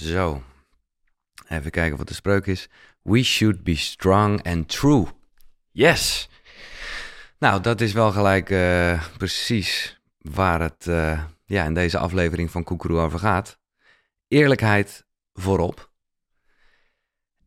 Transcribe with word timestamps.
Zo. 0.00 0.42
Even 1.48 1.70
kijken 1.70 1.98
wat 1.98 2.08
de 2.08 2.14
spreuk 2.14 2.46
is. 2.46 2.68
We 3.02 3.22
should 3.22 3.62
be 3.62 3.76
strong 3.76 4.42
and 4.46 4.68
true. 4.68 5.06
Yes. 5.70 6.28
Nou, 7.38 7.60
dat 7.60 7.80
is 7.80 7.92
wel 7.92 8.12
gelijk 8.12 8.50
uh, 8.50 9.02
precies 9.16 10.00
waar 10.18 10.60
het 10.60 10.86
uh, 10.86 11.22
ja, 11.44 11.64
in 11.64 11.74
deze 11.74 11.98
aflevering 11.98 12.50
van 12.50 12.64
Koekeroe 12.64 13.00
over 13.00 13.18
gaat. 13.18 13.58
Eerlijkheid 14.28 15.04
voorop. 15.32 15.90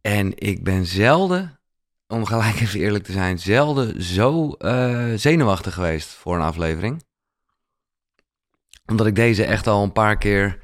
En 0.01 0.31
ik 0.35 0.63
ben 0.63 0.85
zelden, 0.85 1.59
om 2.07 2.25
gelijk 2.25 2.59
even 2.59 2.79
eerlijk 2.79 3.03
te 3.03 3.11
zijn, 3.11 3.39
zelden 3.39 4.03
zo 4.03 4.55
uh, 4.59 5.13
zenuwachtig 5.15 5.73
geweest 5.73 6.09
voor 6.09 6.35
een 6.35 6.41
aflevering. 6.41 7.03
Omdat 8.85 9.07
ik 9.07 9.15
deze 9.15 9.45
echt 9.45 9.67
al 9.67 9.83
een 9.83 9.91
paar 9.91 10.17
keer 10.17 10.61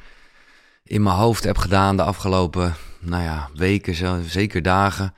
in 0.90 1.04
mijn 1.04 1.16
hoofd 1.16 1.44
heb 1.44 1.58
gedaan 1.58 1.98
de 1.98 2.04
afgelopen 2.04 2.76
nou 3.00 3.24
ja, 3.24 3.50
weken, 3.54 4.24
zeker 4.30 4.62
dagen. 4.62 5.14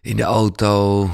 In 0.00 0.16
de 0.16 0.22
auto, 0.22 1.10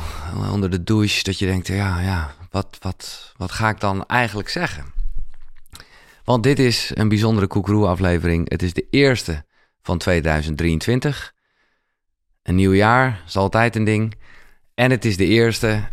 onder 0.52 0.70
de 0.70 0.82
douche, 0.82 1.22
dat 1.22 1.38
je 1.38 1.46
denkt, 1.46 1.66
ja, 1.66 2.00
ja, 2.00 2.34
wat, 2.50 2.78
wat, 2.80 3.32
wat 3.36 3.52
ga 3.52 3.68
ik 3.68 3.80
dan 3.80 4.06
eigenlijk 4.06 4.48
zeggen? 4.48 4.84
Want 6.24 6.42
dit 6.42 6.58
is 6.58 6.90
een 6.94 7.08
bijzondere 7.08 7.46
Koekeroe-aflevering. 7.46 8.50
Het 8.50 8.62
is 8.62 8.72
de 8.72 8.86
eerste 8.90 9.44
van 9.82 9.98
2023. 9.98 11.34
Een 12.42 12.54
nieuw 12.54 12.74
jaar 12.74 13.22
is 13.26 13.36
altijd 13.36 13.76
een 13.76 13.84
ding. 13.84 14.14
En 14.74 14.90
het 14.90 15.04
is 15.04 15.16
de 15.16 15.26
eerste, 15.26 15.88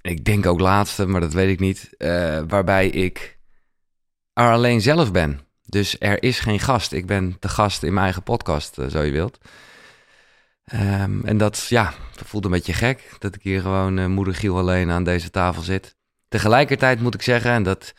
ik 0.00 0.24
denk 0.24 0.46
ook 0.46 0.60
laatste, 0.60 1.06
maar 1.06 1.20
dat 1.20 1.32
weet 1.32 1.50
ik 1.50 1.60
niet, 1.60 1.90
uh, 1.98 2.40
waarbij 2.48 2.88
ik 2.88 3.38
er 4.32 4.52
alleen 4.52 4.80
zelf 4.80 5.12
ben. 5.12 5.40
Dus 5.66 5.96
er 5.98 6.22
is 6.22 6.40
geen 6.40 6.60
gast. 6.60 6.92
Ik 6.92 7.06
ben 7.06 7.36
de 7.40 7.48
gast 7.48 7.82
in 7.82 7.92
mijn 7.92 8.04
eigen 8.04 8.22
podcast, 8.22 8.78
uh, 8.78 8.86
zo 8.86 9.02
je 9.02 9.12
wilt. 9.12 9.38
Um, 10.72 11.24
en 11.24 11.38
dat, 11.38 11.66
ja, 11.68 11.94
voelt 12.24 12.44
een 12.44 12.50
beetje 12.50 12.72
gek 12.72 13.16
dat 13.18 13.34
ik 13.34 13.42
hier 13.42 13.60
gewoon 13.60 13.98
uh, 13.98 14.06
moeder 14.06 14.34
Giel 14.34 14.58
alleen 14.58 14.90
aan 14.90 15.04
deze 15.04 15.30
tafel 15.30 15.62
zit. 15.62 15.96
Tegelijkertijd 16.28 17.00
moet 17.00 17.14
ik 17.14 17.22
zeggen, 17.22 17.50
en 17.50 17.62
dat 17.62 17.94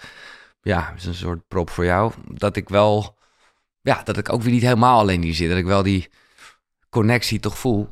ja, 0.61 0.93
is 0.97 1.05
een 1.05 1.15
soort 1.15 1.47
prop 1.47 1.69
voor 1.69 1.85
jou, 1.85 2.13
dat 2.27 2.55
ik 2.55 2.69
wel, 2.69 3.17
ja, 3.81 4.01
dat 4.03 4.17
ik 4.17 4.33
ook 4.33 4.41
weer 4.41 4.53
niet 4.53 4.61
helemaal 4.61 4.99
alleen 4.99 5.21
hier 5.21 5.33
zit. 5.33 5.49
Dat 5.49 5.57
ik 5.57 5.65
wel 5.65 5.83
die 5.83 6.09
connectie 6.89 7.39
toch 7.39 7.57
voel 7.57 7.89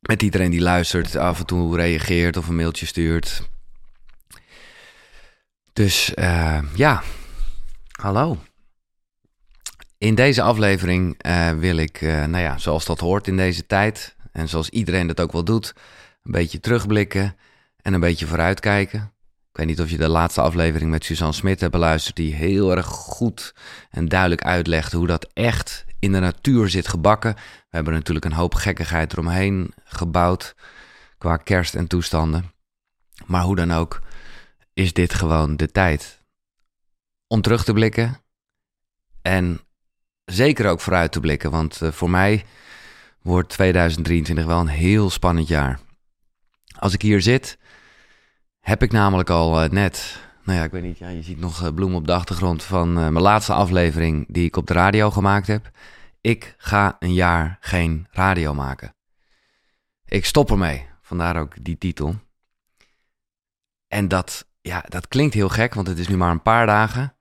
met 0.00 0.22
iedereen 0.22 0.50
die 0.50 0.60
luistert, 0.60 1.16
af 1.16 1.38
en 1.38 1.46
toe 1.46 1.76
reageert 1.76 2.36
of 2.36 2.48
een 2.48 2.56
mailtje 2.56 2.86
stuurt. 2.86 3.48
Dus 5.72 6.12
uh, 6.14 6.62
ja, 6.74 7.02
Hallo. 8.02 8.38
In 9.98 10.14
deze 10.14 10.42
aflevering 10.42 11.26
uh, 11.26 11.50
wil 11.50 11.76
ik, 11.76 12.00
uh, 12.00 12.24
nou 12.24 12.42
ja, 12.42 12.58
zoals 12.58 12.84
dat 12.84 13.00
hoort 13.00 13.26
in 13.26 13.36
deze 13.36 13.66
tijd, 13.66 14.16
en 14.32 14.48
zoals 14.48 14.68
iedereen 14.68 15.06
dat 15.06 15.20
ook 15.20 15.32
wel 15.32 15.44
doet, 15.44 15.74
een 16.22 16.32
beetje 16.32 16.60
terugblikken 16.60 17.36
en 17.82 17.94
een 17.94 18.00
beetje 18.00 18.26
vooruitkijken. 18.26 19.00
Ik 19.50 19.56
weet 19.56 19.66
niet 19.66 19.80
of 19.80 19.90
je 19.90 19.96
de 19.96 20.08
laatste 20.08 20.40
aflevering 20.40 20.90
met 20.90 21.04
Suzanne 21.04 21.34
Smit 21.34 21.60
hebt 21.60 21.72
beluisterd, 21.72 22.16
die 22.16 22.34
heel 22.34 22.76
erg 22.76 22.86
goed 22.86 23.54
en 23.90 24.08
duidelijk 24.08 24.44
uitlegde 24.44 24.96
hoe 24.96 25.06
dat 25.06 25.30
echt 25.32 25.84
in 25.98 26.12
de 26.12 26.20
natuur 26.20 26.68
zit 26.68 26.88
gebakken. 26.88 27.34
We 27.34 27.40
hebben 27.76 27.92
natuurlijk 27.92 28.24
een 28.24 28.32
hoop 28.32 28.54
gekkigheid 28.54 29.12
eromheen 29.12 29.72
gebouwd 29.84 30.54
qua 31.18 31.36
kerst 31.36 31.74
en 31.74 31.86
toestanden. 31.86 32.52
Maar 33.26 33.42
hoe 33.42 33.56
dan 33.56 33.72
ook, 33.72 34.00
is 34.74 34.92
dit 34.92 35.14
gewoon 35.14 35.56
de 35.56 35.70
tijd 35.70 36.20
om 37.32 37.42
terug 37.42 37.64
te 37.64 37.72
blikken. 37.72 38.16
En 39.22 39.60
zeker 40.24 40.70
ook 40.70 40.80
vooruit 40.80 41.12
te 41.12 41.20
blikken. 41.20 41.50
Want 41.50 41.80
uh, 41.82 41.90
voor 41.92 42.10
mij 42.10 42.44
wordt 43.22 43.48
2023 43.48 44.44
wel 44.44 44.60
een 44.60 44.66
heel 44.66 45.10
spannend 45.10 45.48
jaar. 45.48 45.80
Als 46.78 46.92
ik 46.92 47.02
hier 47.02 47.22
zit, 47.22 47.58
heb 48.60 48.82
ik 48.82 48.92
namelijk 48.92 49.30
al 49.30 49.64
uh, 49.64 49.70
net. 49.70 50.20
Nou 50.44 50.58
ja, 50.58 50.64
ik 50.64 50.70
weet 50.70 50.82
niet, 50.82 50.98
ja, 50.98 51.08
je 51.08 51.22
ziet 51.22 51.38
nog 51.38 51.62
uh, 51.62 51.74
bloemen 51.74 51.98
op 51.98 52.06
de 52.06 52.12
achtergrond 52.12 52.62
van 52.62 52.92
mijn 52.92 53.20
laatste 53.20 53.52
aflevering 53.52 54.26
die 54.28 54.46
ik 54.46 54.56
op 54.56 54.66
de 54.66 54.72
radio 54.72 55.10
gemaakt 55.10 55.46
heb. 55.46 55.70
Ik 56.20 56.54
ga 56.58 56.96
een 56.98 57.14
jaar 57.14 57.56
geen 57.60 58.06
radio 58.10 58.54
maken. 58.54 58.94
Ik 60.04 60.24
stop 60.24 60.50
ermee. 60.50 60.86
Vandaar 61.00 61.36
ook 61.36 61.64
die 61.64 61.78
titel. 61.78 62.14
En 63.88 64.08
dat, 64.08 64.46
ja, 64.60 64.84
dat 64.88 65.08
klinkt 65.08 65.34
heel 65.34 65.48
gek, 65.48 65.74
want 65.74 65.86
het 65.86 65.98
is 65.98 66.08
nu 66.08 66.16
maar 66.16 66.30
een 66.30 66.42
paar 66.42 66.66
dagen. 66.66 67.16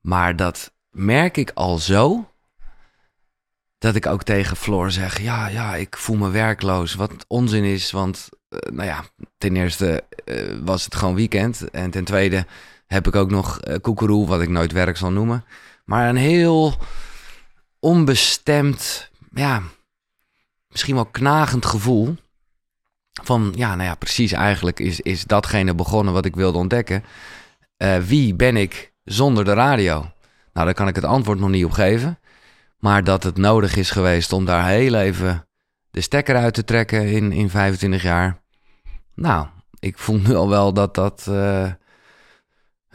Maar 0.00 0.36
dat 0.36 0.72
merk 0.90 1.36
ik 1.36 1.50
al 1.54 1.78
zo. 1.78 2.32
Dat 3.78 3.94
ik 3.94 4.06
ook 4.06 4.22
tegen 4.22 4.56
Floor 4.56 4.90
zeg: 4.90 5.20
Ja, 5.20 5.48
ja, 5.48 5.74
ik 5.74 5.96
voel 5.96 6.16
me 6.16 6.30
werkloos. 6.30 6.94
Wat 6.94 7.24
onzin 7.28 7.64
is, 7.64 7.90
want 7.90 8.28
uh, 8.48 8.58
nou 8.72 8.88
ja, 8.88 9.04
ten 9.38 9.56
eerste 9.56 10.04
uh, 10.24 10.58
was 10.64 10.84
het 10.84 10.94
gewoon 10.94 11.14
weekend. 11.14 11.70
En 11.70 11.90
ten 11.90 12.04
tweede 12.04 12.46
heb 12.86 13.06
ik 13.06 13.14
ook 13.14 13.30
nog 13.30 13.60
uh, 13.64 13.74
koekeroe, 13.80 14.26
wat 14.26 14.40
ik 14.40 14.48
nooit 14.48 14.72
werk 14.72 14.96
zal 14.96 15.10
noemen. 15.10 15.44
Maar 15.84 16.08
een 16.08 16.16
heel 16.16 16.76
onbestemd, 17.78 19.10
ja, 19.34 19.62
misschien 20.68 20.94
wel 20.94 21.06
knagend 21.06 21.66
gevoel. 21.66 22.16
Van 23.22 23.52
ja, 23.56 23.74
nou 23.74 23.88
ja, 23.88 23.94
precies 23.94 24.32
eigenlijk 24.32 24.80
is, 24.80 25.00
is 25.00 25.24
datgene 25.24 25.74
begonnen 25.74 26.12
wat 26.14 26.24
ik 26.24 26.36
wilde 26.36 26.58
ontdekken. 26.58 27.04
wie 28.06 28.34
ben 28.34 28.56
ik 28.56 28.92
zonder 29.08 29.44
de 29.44 29.52
radio? 29.52 29.92
Nou, 30.52 30.66
daar 30.66 30.74
kan 30.74 30.88
ik 30.88 30.94
het 30.94 31.04
antwoord 31.04 31.38
nog 31.38 31.48
niet 31.48 31.64
op 31.64 31.70
geven. 31.70 32.18
Maar 32.78 33.04
dat 33.04 33.22
het 33.22 33.36
nodig 33.36 33.76
is 33.76 33.90
geweest 33.90 34.32
om 34.32 34.44
daar 34.44 34.66
heel 34.66 34.94
even 34.94 35.46
de 35.90 36.00
stekker 36.00 36.36
uit 36.36 36.54
te 36.54 36.64
trekken 36.64 37.06
in, 37.06 37.32
in 37.32 37.50
25 37.50 38.02
jaar. 38.02 38.42
Nou, 39.14 39.46
ik 39.78 39.98
voel 39.98 40.18
nu 40.18 40.34
al 40.34 40.48
wel 40.48 40.72
dat 40.72 40.94
dat 40.94 41.26
uh, 41.28 41.64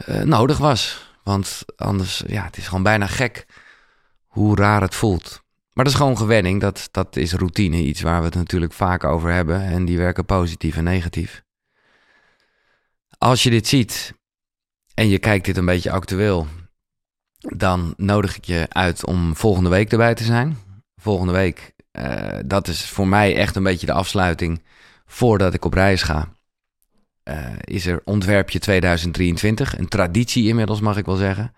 uh, 0.06 0.22
nodig 0.22 0.58
was. 0.58 1.12
Want 1.22 1.64
anders, 1.76 2.22
ja, 2.26 2.44
het 2.44 2.56
is 2.56 2.66
gewoon 2.66 2.82
bijna 2.82 3.06
gek 3.06 3.46
hoe 4.26 4.56
raar 4.56 4.80
het 4.80 4.94
voelt. 4.94 5.42
Maar 5.72 5.84
dat 5.84 5.92
is 5.92 5.98
gewoon 5.98 6.16
gewenning. 6.16 6.60
Dat, 6.60 6.88
dat 6.90 7.16
is 7.16 7.32
routine. 7.32 7.76
Iets 7.76 8.00
waar 8.00 8.18
we 8.18 8.24
het 8.24 8.34
natuurlijk 8.34 8.72
vaak 8.72 9.04
over 9.04 9.32
hebben. 9.32 9.60
En 9.60 9.84
die 9.84 9.98
werken 9.98 10.24
positief 10.24 10.76
en 10.76 10.84
negatief. 10.84 11.42
Als 13.18 13.42
je 13.42 13.50
dit 13.50 13.66
ziet 13.66 14.14
en 14.94 15.08
je 15.08 15.18
kijkt 15.18 15.44
dit 15.44 15.56
een 15.56 15.64
beetje 15.64 15.90
actueel, 15.90 16.46
dan 17.38 17.94
nodig 17.96 18.36
ik 18.36 18.44
je 18.44 18.66
uit 18.68 19.06
om 19.06 19.36
volgende 19.36 19.70
week 19.70 19.92
erbij 19.92 20.14
te 20.14 20.24
zijn. 20.24 20.56
Volgende 20.96 21.32
week, 21.32 21.72
uh, 21.92 22.38
dat 22.44 22.68
is 22.68 22.84
voor 22.84 23.08
mij 23.08 23.36
echt 23.36 23.56
een 23.56 23.62
beetje 23.62 23.86
de 23.86 23.92
afsluiting 23.92 24.62
voordat 25.06 25.54
ik 25.54 25.64
op 25.64 25.74
reis 25.74 26.02
ga. 26.02 26.28
Uh, 27.24 27.36
is 27.60 27.86
er 27.86 28.00
ontwerpje 28.04 28.58
2023, 28.58 29.78
een 29.78 29.88
traditie 29.88 30.48
inmiddels 30.48 30.80
mag 30.80 30.96
ik 30.96 31.06
wel 31.06 31.16
zeggen. 31.16 31.54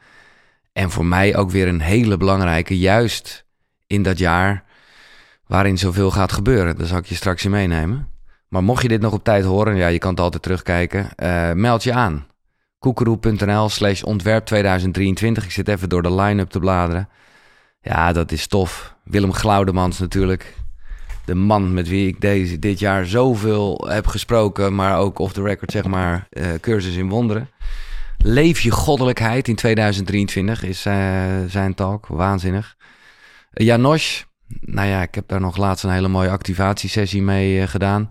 En 0.73 0.91
voor 0.91 1.07
mij 1.07 1.37
ook 1.37 1.51
weer 1.51 1.69
een 1.69 1.81
hele 1.81 2.17
belangrijke, 2.17 2.79
juist 2.79 3.47
in 3.87 4.03
dat 4.03 4.19
jaar 4.19 4.65
waarin 5.47 5.79
zoveel 5.79 6.11
gaat 6.11 6.33
gebeuren. 6.33 6.77
Daar 6.77 6.87
zal 6.87 6.99
ik 6.99 7.07
je 7.07 7.15
straks 7.15 7.45
in 7.45 7.51
meenemen. 7.51 8.11
Maar 8.49 8.63
mocht 8.63 8.83
je 8.83 8.89
dit 8.89 9.01
nog 9.01 9.13
op 9.13 9.25
tijd 9.25 9.45
horen, 9.45 9.77
ja, 9.77 9.87
je 9.87 9.99
kan 9.99 10.11
het 10.11 10.21
altijd 10.21 10.43
terugkijken. 10.43 11.09
Uh, 11.17 11.53
meld 11.53 11.83
je 11.83 11.93
aan 11.93 12.27
koekeroe.nl 12.79 13.69
slash 13.69 14.03
ontwerp 14.03 14.47
2023. 14.47 15.45
Ik 15.45 15.51
zit 15.51 15.69
even 15.69 15.89
door 15.89 16.03
de 16.03 16.15
line-up 16.15 16.51
te 16.51 16.59
bladeren. 16.59 17.09
Ja, 17.81 18.13
dat 18.13 18.33
is 18.33 18.47
tof. 18.47 18.95
Willem 19.05 19.33
Glaudemans 19.33 19.99
natuurlijk. 19.99 20.55
De 21.25 21.35
man 21.35 21.75
met 21.75 21.89
wie 21.89 22.09
ik 22.09 22.21
deze, 22.21 22.59
dit 22.59 22.79
jaar 22.79 23.07
zoveel 23.07 23.87
heb 23.89 24.07
gesproken, 24.07 24.75
maar 24.75 24.99
ook 24.99 25.19
off 25.19 25.33
the 25.33 25.43
record 25.43 25.71
zeg 25.71 25.85
maar, 25.85 26.27
uh, 26.31 26.47
cursus 26.61 26.97
in 26.97 27.09
wonderen. 27.09 27.51
Leef 28.19 28.61
je 28.61 28.71
goddelijkheid 28.71 29.49
in 29.49 29.55
2023 29.55 30.63
is 30.63 30.87
uh, 30.87 30.95
zijn 31.49 31.75
talk. 31.75 32.07
Waanzinnig. 32.07 32.77
Janosch, 33.51 34.23
nou 34.61 34.89
ja, 34.89 35.03
ik 35.03 35.15
heb 35.15 35.29
daar 35.29 35.41
nog 35.41 35.57
laatst 35.57 35.85
een 35.85 35.91
hele 35.91 36.09
mooie 36.09 36.31
activatiesessie 36.31 37.23
mee 37.23 37.67
gedaan 37.67 38.07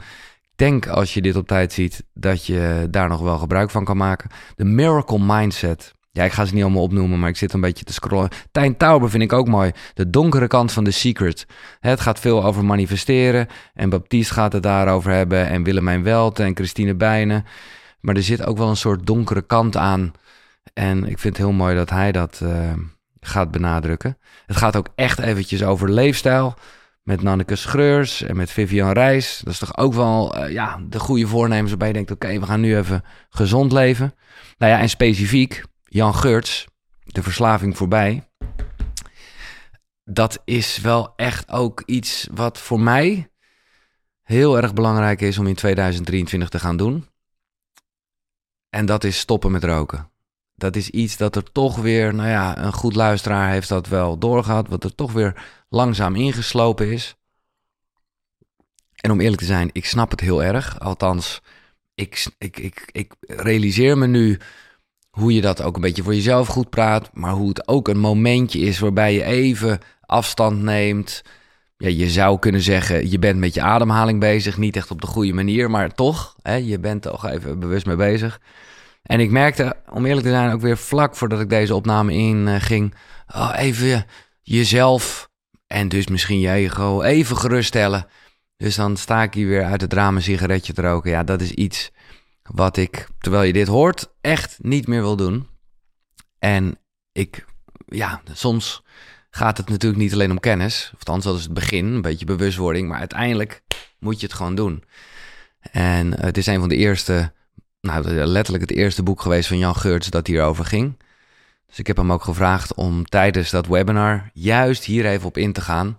denk 0.55 0.87
als 0.87 1.13
je 1.13 1.21
dit 1.21 1.35
op 1.35 1.47
tijd 1.47 1.73
ziet 1.73 2.03
dat 2.13 2.45
je 2.45 2.87
daar 2.89 3.09
nog 3.09 3.21
wel 3.21 3.37
gebruik 3.37 3.69
van 3.69 3.85
kan 3.85 3.97
maken. 3.97 4.29
De 4.55 4.65
Miracle 4.65 5.19
Mindset. 5.19 5.93
Ja, 6.11 6.23
ik 6.23 6.31
ga 6.31 6.45
ze 6.45 6.53
niet 6.53 6.63
allemaal 6.63 6.81
opnoemen, 6.81 7.19
maar 7.19 7.29
ik 7.29 7.37
zit 7.37 7.53
een 7.53 7.61
beetje 7.61 7.85
te 7.85 7.93
scrollen. 7.93 8.29
Tijn 8.51 8.77
Tauber 8.77 9.09
vind 9.09 9.23
ik 9.23 9.33
ook 9.33 9.47
mooi. 9.47 9.71
De 9.93 10.09
donkere 10.09 10.47
kant 10.47 10.71
van 10.71 10.83
The 10.83 10.91
Secret. 10.91 11.45
Het 11.79 11.99
gaat 11.99 12.19
veel 12.19 12.43
over 12.43 12.65
manifesteren. 12.65 13.47
En 13.73 13.89
Baptiste 13.89 14.33
gaat 14.33 14.53
het 14.53 14.63
daarover 14.63 15.11
hebben. 15.11 15.47
En 15.47 15.63
Willemijn 15.63 16.03
Welt 16.03 16.39
en 16.39 16.55
Christine 16.55 16.95
Bijnen. 16.95 17.45
Maar 17.99 18.15
er 18.15 18.23
zit 18.23 18.45
ook 18.45 18.57
wel 18.57 18.69
een 18.69 18.77
soort 18.77 19.05
donkere 19.05 19.41
kant 19.41 19.77
aan. 19.77 20.11
En 20.73 20.97
ik 20.97 21.19
vind 21.19 21.37
het 21.37 21.45
heel 21.45 21.55
mooi 21.55 21.75
dat 21.75 21.89
hij 21.89 22.11
dat 22.11 22.39
uh, 22.43 22.73
gaat 23.19 23.51
benadrukken. 23.51 24.17
Het 24.45 24.57
gaat 24.57 24.75
ook 24.75 24.87
echt 24.95 25.19
eventjes 25.19 25.63
over 25.63 25.91
leefstijl 25.91 26.55
met 27.05 27.21
Nanneke 27.21 27.55
Schreurs 27.55 28.21
en 28.21 28.35
met 28.35 28.51
Vivian 28.51 28.91
Reis. 28.91 29.41
Dat 29.43 29.53
is 29.53 29.59
toch 29.59 29.77
ook 29.77 29.93
wel 29.93 30.37
uh, 30.37 30.51
ja, 30.51 30.79
de 30.89 30.99
goede 30.99 31.27
voornemens 31.27 31.69
waarbij 31.69 31.87
je 31.87 31.93
denkt... 31.93 32.11
oké, 32.11 32.39
we 32.39 32.45
gaan 32.45 32.59
nu 32.59 32.77
even 32.77 33.03
gezond 33.29 33.71
leven. 33.71 34.15
Nou 34.57 34.71
ja, 34.71 34.79
en 34.79 34.89
specifiek 34.89 35.63
Jan 35.83 36.15
Geurts, 36.15 36.67
de 37.03 37.23
verslaving 37.23 37.77
voorbij. 37.77 38.29
dat 40.03 40.41
is 40.45 40.77
wel 40.77 41.13
echt 41.15 41.51
ook 41.51 41.83
iets 41.85 42.27
wat 42.33 42.59
voor 42.59 42.79
mij 42.79 43.29
heel 44.21 44.57
erg 44.57 44.73
belangrijk 44.73 45.21
is 45.21 45.37
om 45.37 45.47
in 45.47 45.55
2023 45.55 46.49
te 46.49 46.59
gaan 46.59 46.77
doen. 46.77 47.07
En 48.69 48.85
dat 48.85 49.03
is 49.03 49.19
stoppen 49.19 49.51
met 49.51 49.63
roken. 49.63 50.09
Dat 50.55 50.75
is 50.75 50.89
iets 50.89 51.17
dat 51.17 51.35
er 51.35 51.51
toch 51.51 51.75
weer, 51.75 52.13
nou 52.13 52.29
ja, 52.29 52.57
een 52.57 52.73
goed 52.73 52.95
luisteraar 52.95 53.51
heeft 53.51 53.69
dat 53.69 53.87
wel 53.87 54.17
doorgehad, 54.17 54.67
wat 54.67 54.83
er 54.83 54.95
toch 54.95 55.11
weer 55.11 55.43
langzaam 55.69 56.15
ingeslopen 56.15 56.91
is. 56.91 57.15
En 58.95 59.11
om 59.11 59.19
eerlijk 59.19 59.41
te 59.41 59.47
zijn, 59.47 59.69
ik 59.71 59.85
snap 59.85 60.11
het 60.11 60.19
heel 60.19 60.43
erg. 60.43 60.79
Althans, 60.79 61.41
ik, 61.95 62.25
ik, 62.37 62.57
ik, 62.57 62.89
ik 62.91 63.13
realiseer 63.19 63.97
me 63.97 64.07
nu 64.07 64.39
hoe 65.09 65.33
je 65.33 65.41
dat 65.41 65.61
ook 65.61 65.75
een 65.75 65.81
beetje 65.81 66.03
voor 66.03 66.15
jezelf 66.15 66.47
goed 66.47 66.69
praat, 66.69 67.09
maar 67.13 67.31
hoe 67.31 67.49
het 67.49 67.67
ook 67.67 67.87
een 67.87 67.99
momentje 67.99 68.59
is 68.59 68.79
waarbij 68.79 69.13
je 69.13 69.23
even 69.23 69.79
afstand 70.01 70.61
neemt. 70.61 71.21
Ja, 71.77 71.89
je 71.89 72.09
zou 72.09 72.39
kunnen 72.39 72.61
zeggen, 72.61 73.09
je 73.09 73.19
bent 73.19 73.39
met 73.39 73.53
je 73.53 73.61
ademhaling 73.61 74.19
bezig, 74.19 74.57
niet 74.57 74.75
echt 74.75 74.91
op 74.91 75.01
de 75.01 75.07
goede 75.07 75.33
manier, 75.33 75.69
maar 75.69 75.93
toch, 75.93 76.35
hè, 76.41 76.55
je 76.55 76.79
bent 76.79 77.01
toch 77.01 77.25
even 77.25 77.59
bewust 77.59 77.85
mee 77.85 77.95
bezig. 77.95 78.39
En 79.05 79.19
ik 79.19 79.31
merkte, 79.31 79.75
om 79.89 80.05
eerlijk 80.05 80.25
te 80.25 80.31
zijn, 80.31 80.51
ook 80.51 80.61
weer 80.61 80.77
vlak 80.77 81.15
voordat 81.15 81.39
ik 81.39 81.49
deze 81.49 81.75
opname 81.75 82.11
inging, 82.11 82.63
ging, 82.65 82.95
oh, 83.27 83.53
even 83.55 84.05
jezelf 84.41 85.29
en 85.67 85.89
dus 85.89 86.07
misschien 86.07 86.39
je 86.39 86.49
ego 86.49 87.01
even 87.01 87.37
geruststellen. 87.37 88.07
Dus 88.57 88.75
dan 88.75 88.97
sta 88.97 89.23
ik 89.23 89.33
hier 89.33 89.47
weer 89.47 89.63
uit 89.63 89.81
het 89.81 89.93
raam 89.93 90.15
een 90.15 90.21
sigaretje 90.21 90.73
te 90.73 90.81
roken. 90.81 91.11
Ja, 91.11 91.23
dat 91.23 91.41
is 91.41 91.51
iets 91.51 91.91
wat 92.41 92.77
ik, 92.77 93.07
terwijl 93.19 93.43
je 93.43 93.53
dit 93.53 93.67
hoort, 93.67 94.13
echt 94.21 94.57
niet 94.61 94.87
meer 94.87 95.01
wil 95.01 95.15
doen. 95.15 95.47
En 96.39 96.79
ik, 97.11 97.45
ja, 97.85 98.21
soms 98.33 98.83
gaat 99.29 99.57
het 99.57 99.69
natuurlijk 99.69 100.01
niet 100.01 100.13
alleen 100.13 100.31
om 100.31 100.39
kennis. 100.39 100.91
Of 100.93 100.99
althans, 100.99 101.23
dat 101.23 101.37
is 101.37 101.43
het 101.43 101.53
begin, 101.53 101.85
een 101.85 102.01
beetje 102.01 102.25
bewustwording. 102.25 102.87
Maar 102.87 102.99
uiteindelijk 102.99 103.63
moet 103.99 104.19
je 104.19 104.25
het 104.25 104.35
gewoon 104.35 104.55
doen. 104.55 104.83
En 105.71 106.21
het 106.21 106.37
is 106.37 106.45
een 106.45 106.59
van 106.59 106.69
de 106.69 106.75
eerste, 106.75 107.33
nou 107.85 108.25
letterlijk 108.25 108.69
het 108.69 108.77
eerste 108.77 109.03
boek 109.03 109.21
geweest 109.21 109.47
van 109.47 109.57
Jan 109.57 109.75
Geurts 109.75 110.09
dat 110.09 110.27
hierover 110.27 110.65
ging. 110.65 110.97
Dus 111.67 111.79
ik 111.79 111.87
heb 111.87 111.97
hem 111.97 112.11
ook 112.11 112.23
gevraagd 112.23 112.73
om 112.73 113.05
tijdens 113.05 113.49
dat 113.49 113.67
webinar 113.67 114.29
juist 114.33 114.83
hier 114.83 115.05
even 115.05 115.27
op 115.27 115.37
in 115.37 115.53
te 115.53 115.61
gaan. 115.61 115.95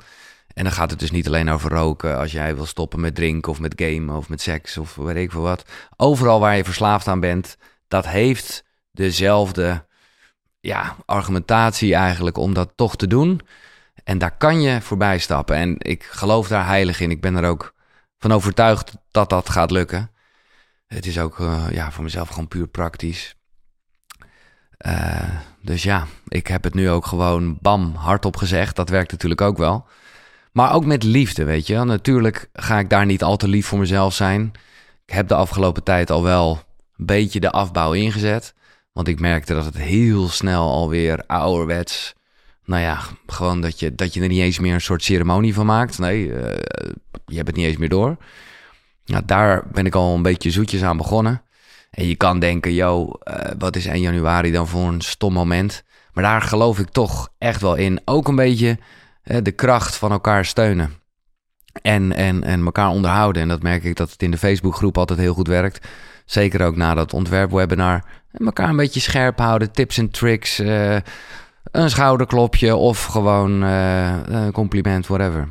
En 0.54 0.64
dan 0.64 0.72
gaat 0.72 0.90
het 0.90 0.98
dus 0.98 1.10
niet 1.10 1.26
alleen 1.26 1.48
over 1.48 1.70
roken. 1.70 2.18
Als 2.18 2.32
jij 2.32 2.54
wil 2.54 2.66
stoppen 2.66 3.00
met 3.00 3.14
drinken 3.14 3.52
of 3.52 3.60
met 3.60 3.74
gamen 3.76 4.16
of 4.16 4.28
met 4.28 4.40
seks 4.40 4.78
of 4.78 4.94
weet 4.94 5.16
ik 5.16 5.30
veel 5.30 5.40
wat. 5.40 5.64
Overal 5.96 6.40
waar 6.40 6.56
je 6.56 6.64
verslaafd 6.64 7.08
aan 7.08 7.20
bent, 7.20 7.56
dat 7.88 8.06
heeft 8.06 8.64
dezelfde 8.90 9.84
ja, 10.60 10.96
argumentatie 11.04 11.94
eigenlijk 11.94 12.36
om 12.36 12.54
dat 12.54 12.72
toch 12.74 12.96
te 12.96 13.06
doen. 13.06 13.40
En 14.04 14.18
daar 14.18 14.36
kan 14.36 14.60
je 14.60 14.80
voorbij 14.80 15.18
stappen. 15.18 15.56
En 15.56 15.74
ik 15.78 16.02
geloof 16.02 16.48
daar 16.48 16.66
heilig 16.66 17.00
in. 17.00 17.10
Ik 17.10 17.20
ben 17.20 17.36
er 17.36 17.48
ook 17.48 17.74
van 18.18 18.32
overtuigd 18.32 18.92
dat 19.10 19.30
dat 19.30 19.48
gaat 19.48 19.70
lukken. 19.70 20.10
Het 20.86 21.06
is 21.06 21.18
ook 21.18 21.38
uh, 21.38 21.66
ja, 21.70 21.90
voor 21.90 22.04
mezelf 22.04 22.28
gewoon 22.28 22.48
puur 22.48 22.66
praktisch. 22.66 23.34
Uh, 24.86 25.30
dus 25.62 25.82
ja, 25.82 26.06
ik 26.28 26.46
heb 26.46 26.64
het 26.64 26.74
nu 26.74 26.90
ook 26.90 27.06
gewoon 27.06 27.58
bam 27.60 27.94
hardop 27.94 28.36
gezegd. 28.36 28.76
Dat 28.76 28.88
werkt 28.88 29.10
natuurlijk 29.10 29.40
ook 29.40 29.58
wel. 29.58 29.86
Maar 30.52 30.72
ook 30.72 30.84
met 30.84 31.02
liefde, 31.02 31.44
weet 31.44 31.66
je. 31.66 31.84
Natuurlijk 31.84 32.48
ga 32.52 32.78
ik 32.78 32.90
daar 32.90 33.06
niet 33.06 33.22
al 33.22 33.36
te 33.36 33.48
lief 33.48 33.66
voor 33.66 33.78
mezelf 33.78 34.14
zijn. 34.14 34.52
Ik 35.06 35.14
heb 35.14 35.28
de 35.28 35.34
afgelopen 35.34 35.82
tijd 35.82 36.10
al 36.10 36.22
wel 36.22 36.62
een 36.96 37.06
beetje 37.06 37.40
de 37.40 37.50
afbouw 37.50 37.92
ingezet. 37.92 38.54
Want 38.92 39.08
ik 39.08 39.20
merkte 39.20 39.54
dat 39.54 39.64
het 39.64 39.76
heel 39.76 40.28
snel 40.28 40.70
alweer 40.70 41.24
ouderwets. 41.26 42.14
Nou 42.64 42.82
ja, 42.82 42.98
gewoon 43.26 43.60
dat 43.60 43.80
je, 43.80 43.94
dat 43.94 44.14
je 44.14 44.20
er 44.20 44.28
niet 44.28 44.40
eens 44.40 44.58
meer 44.58 44.74
een 44.74 44.80
soort 44.80 45.02
ceremonie 45.02 45.54
van 45.54 45.66
maakt. 45.66 45.98
Nee, 45.98 46.26
uh, 46.26 46.34
je 47.26 47.36
hebt 47.36 47.46
het 47.46 47.56
niet 47.56 47.66
eens 47.66 47.76
meer 47.76 47.88
door. 47.88 48.16
Nou, 49.06 49.22
daar 49.26 49.62
ben 49.72 49.86
ik 49.86 49.94
al 49.94 50.14
een 50.14 50.22
beetje 50.22 50.50
zoetjes 50.50 50.82
aan 50.82 50.96
begonnen. 50.96 51.42
En 51.90 52.06
je 52.06 52.16
kan 52.16 52.38
denken, 52.38 52.72
yo, 52.72 53.12
uh, 53.24 53.34
wat 53.58 53.76
is 53.76 53.86
1 53.86 54.00
januari 54.00 54.52
dan 54.52 54.68
voor 54.68 54.88
een 54.88 55.00
stom 55.00 55.32
moment? 55.32 55.84
Maar 56.12 56.24
daar 56.24 56.42
geloof 56.42 56.78
ik 56.78 56.88
toch 56.88 57.28
echt 57.38 57.60
wel 57.60 57.74
in. 57.74 58.00
Ook 58.04 58.28
een 58.28 58.36
beetje 58.36 58.78
de 59.42 59.52
kracht 59.52 59.96
van 59.96 60.12
elkaar 60.12 60.44
steunen. 60.44 60.92
En, 61.82 62.12
en, 62.12 62.44
en 62.44 62.64
elkaar 62.64 62.88
onderhouden. 62.88 63.42
En 63.42 63.48
dat 63.48 63.62
merk 63.62 63.84
ik 63.84 63.96
dat 63.96 64.10
het 64.10 64.22
in 64.22 64.30
de 64.30 64.38
Facebookgroep 64.38 64.98
altijd 64.98 65.18
heel 65.18 65.34
goed 65.34 65.48
werkt. 65.48 65.88
Zeker 66.24 66.66
ook 66.66 66.76
na 66.76 66.94
dat 66.94 67.12
ontwerpwebinar. 67.12 68.04
En 68.30 68.46
elkaar 68.46 68.68
een 68.68 68.76
beetje 68.76 69.00
scherp 69.00 69.38
houden. 69.38 69.72
Tips 69.72 69.98
en 69.98 70.10
tricks. 70.10 70.60
Uh, 70.60 70.96
een 71.70 71.90
schouderklopje 71.90 72.76
of 72.76 73.04
gewoon 73.04 73.60
een 73.60 74.52
compliment, 74.52 75.06
whatever. 75.06 75.48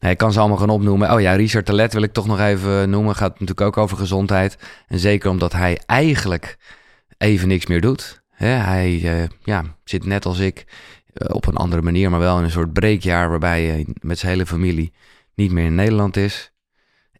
Ik 0.00 0.18
kan 0.18 0.32
ze 0.32 0.38
allemaal 0.38 0.58
gaan 0.58 0.70
opnoemen. 0.70 1.12
Oh 1.12 1.20
ja, 1.20 1.32
Richard 1.32 1.66
Telet 1.66 1.92
wil 1.92 2.02
ik 2.02 2.12
toch 2.12 2.26
nog 2.26 2.40
even 2.40 2.90
noemen. 2.90 3.16
Gaat 3.16 3.30
natuurlijk 3.30 3.60
ook 3.60 3.76
over 3.76 3.96
gezondheid. 3.96 4.58
En 4.86 4.98
zeker 4.98 5.30
omdat 5.30 5.52
hij 5.52 5.80
eigenlijk 5.86 6.58
even 7.18 7.48
niks 7.48 7.66
meer 7.66 7.80
doet. 7.80 8.22
hij 8.34 9.00
uh, 9.02 9.28
ja, 9.42 9.64
zit 9.84 10.04
net 10.04 10.26
als 10.26 10.38
ik 10.38 10.64
eh, 11.12 11.34
op 11.34 11.46
een 11.46 11.56
andere 11.56 11.82
manier, 11.82 12.10
maar 12.10 12.20
wel 12.20 12.38
in 12.38 12.44
een 12.44 12.50
soort 12.50 12.72
breekjaar 12.72 13.30
waarbij 13.30 13.64
hij 13.64 13.86
met 14.00 14.18
zijn 14.18 14.32
hele 14.32 14.46
familie 14.46 14.92
niet 15.34 15.52
meer 15.52 15.64
in 15.64 15.74
Nederland 15.74 16.16
is. 16.16 16.52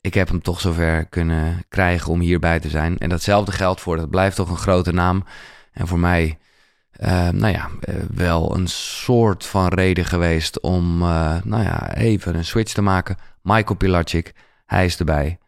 Ik 0.00 0.14
heb 0.14 0.28
hem 0.28 0.42
toch 0.42 0.60
zover 0.60 1.04
kunnen 1.04 1.64
krijgen 1.68 2.12
om 2.12 2.20
hierbij 2.20 2.60
te 2.60 2.68
zijn. 2.68 2.98
En 2.98 3.08
datzelfde 3.08 3.52
geldt 3.52 3.80
voor, 3.80 3.96
dat 3.96 4.10
blijft 4.10 4.36
toch 4.36 4.50
een 4.50 4.56
grote 4.56 4.92
naam. 4.92 5.24
En 5.72 5.86
voor 5.86 5.98
mij, 5.98 6.38
uh, 7.00 7.28
nou 7.28 7.52
ja, 7.52 7.70
uh, 7.88 7.94
wel 8.14 8.56
een 8.56 8.68
soort 8.68 9.46
van 9.46 9.68
reden 9.68 10.04
geweest 10.04 10.60
om, 10.60 11.02
uh, 11.02 11.36
nou 11.44 11.62
ja, 11.62 11.94
even 11.94 12.34
een 12.34 12.44
switch 12.44 12.72
te 12.72 12.82
maken. 12.82 13.16
Michael 13.42 13.76
Pilacic, 13.76 14.32
hij 14.66 14.84
is 14.84 14.98
erbij. 14.98 15.38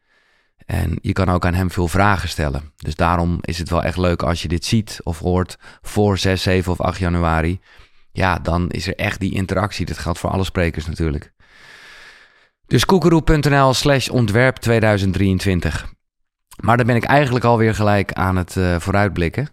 En 0.67 0.99
je 1.01 1.13
kan 1.13 1.29
ook 1.29 1.47
aan 1.47 1.55
hem 1.55 1.71
veel 1.71 1.89
vragen 1.89 2.29
stellen. 2.29 2.73
Dus 2.77 2.95
daarom 2.95 3.39
is 3.41 3.59
het 3.59 3.69
wel 3.69 3.83
echt 3.83 3.97
leuk 3.97 4.23
als 4.23 4.43
je 4.43 4.49
dit 4.49 4.65
ziet 4.65 5.01
of 5.03 5.19
hoort 5.19 5.59
voor 5.83 6.19
6, 6.19 6.43
7 6.43 6.73
of 6.73 6.81
8 6.81 6.99
januari 6.99 7.61
ja, 8.13 8.39
dan 8.39 8.71
is 8.71 8.87
er 8.87 8.97
echt 8.97 9.21
die 9.21 9.35
interactie. 9.35 9.87
Dat 9.87 9.99
geldt 9.99 10.19
voor 10.19 10.31
alle 10.31 10.45
sprekers 10.45 10.87
natuurlijk. 10.87 11.33
Dus 12.67 12.85
koekeroe.nl 12.85 13.75
slash 13.75 14.09
ontwerp 14.09 14.57
2023. 14.57 15.93
Maar 16.61 16.77
dan 16.77 16.87
ben 16.87 16.97
ik 16.97 17.05
eigenlijk 17.05 17.45
alweer 17.45 17.75
gelijk 17.75 18.13
aan 18.13 18.37
het 18.37 18.57
uh, 18.57 18.79
vooruitblikken. 18.79 19.49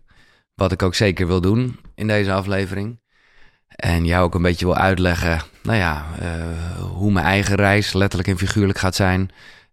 Wat 0.59 0.71
ik 0.71 0.83
ook 0.83 0.95
zeker 0.95 1.27
wil 1.27 1.41
doen 1.41 1.79
in 1.95 2.07
deze 2.07 2.33
aflevering. 2.33 2.99
En 3.67 4.05
jou 4.05 4.23
ook 4.23 4.35
een 4.35 4.41
beetje 4.41 4.65
wil 4.65 4.75
uitleggen, 4.75 5.41
nou 5.63 5.77
ja, 5.77 6.05
uh, 6.21 6.83
hoe 6.83 7.11
mijn 7.11 7.25
eigen 7.25 7.55
reis 7.55 7.93
letterlijk 7.93 8.29
en 8.29 8.37
figuurlijk 8.37 8.79
gaat 8.79 8.95
zijn. 8.95 9.29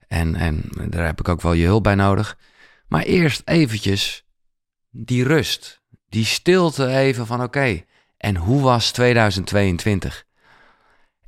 En, 0.09 0.35
en 0.35 0.63
daar 0.89 1.07
heb 1.07 1.21
ik 1.21 1.29
ook 1.29 1.41
wel 1.41 1.53
je 1.53 1.65
hulp 1.65 1.83
bij 1.83 1.95
nodig. 1.95 2.39
Maar 2.89 3.03
eerst 3.03 3.43
eventjes 3.45 4.25
die 4.91 5.25
rust, 5.25 5.83
die 6.09 6.25
stilte 6.25 6.87
even 6.87 7.27
van 7.27 7.43
oké, 7.43 7.83
en 8.17 8.37
hoe 8.37 8.63
was 8.63 8.91
2022? 8.91 10.25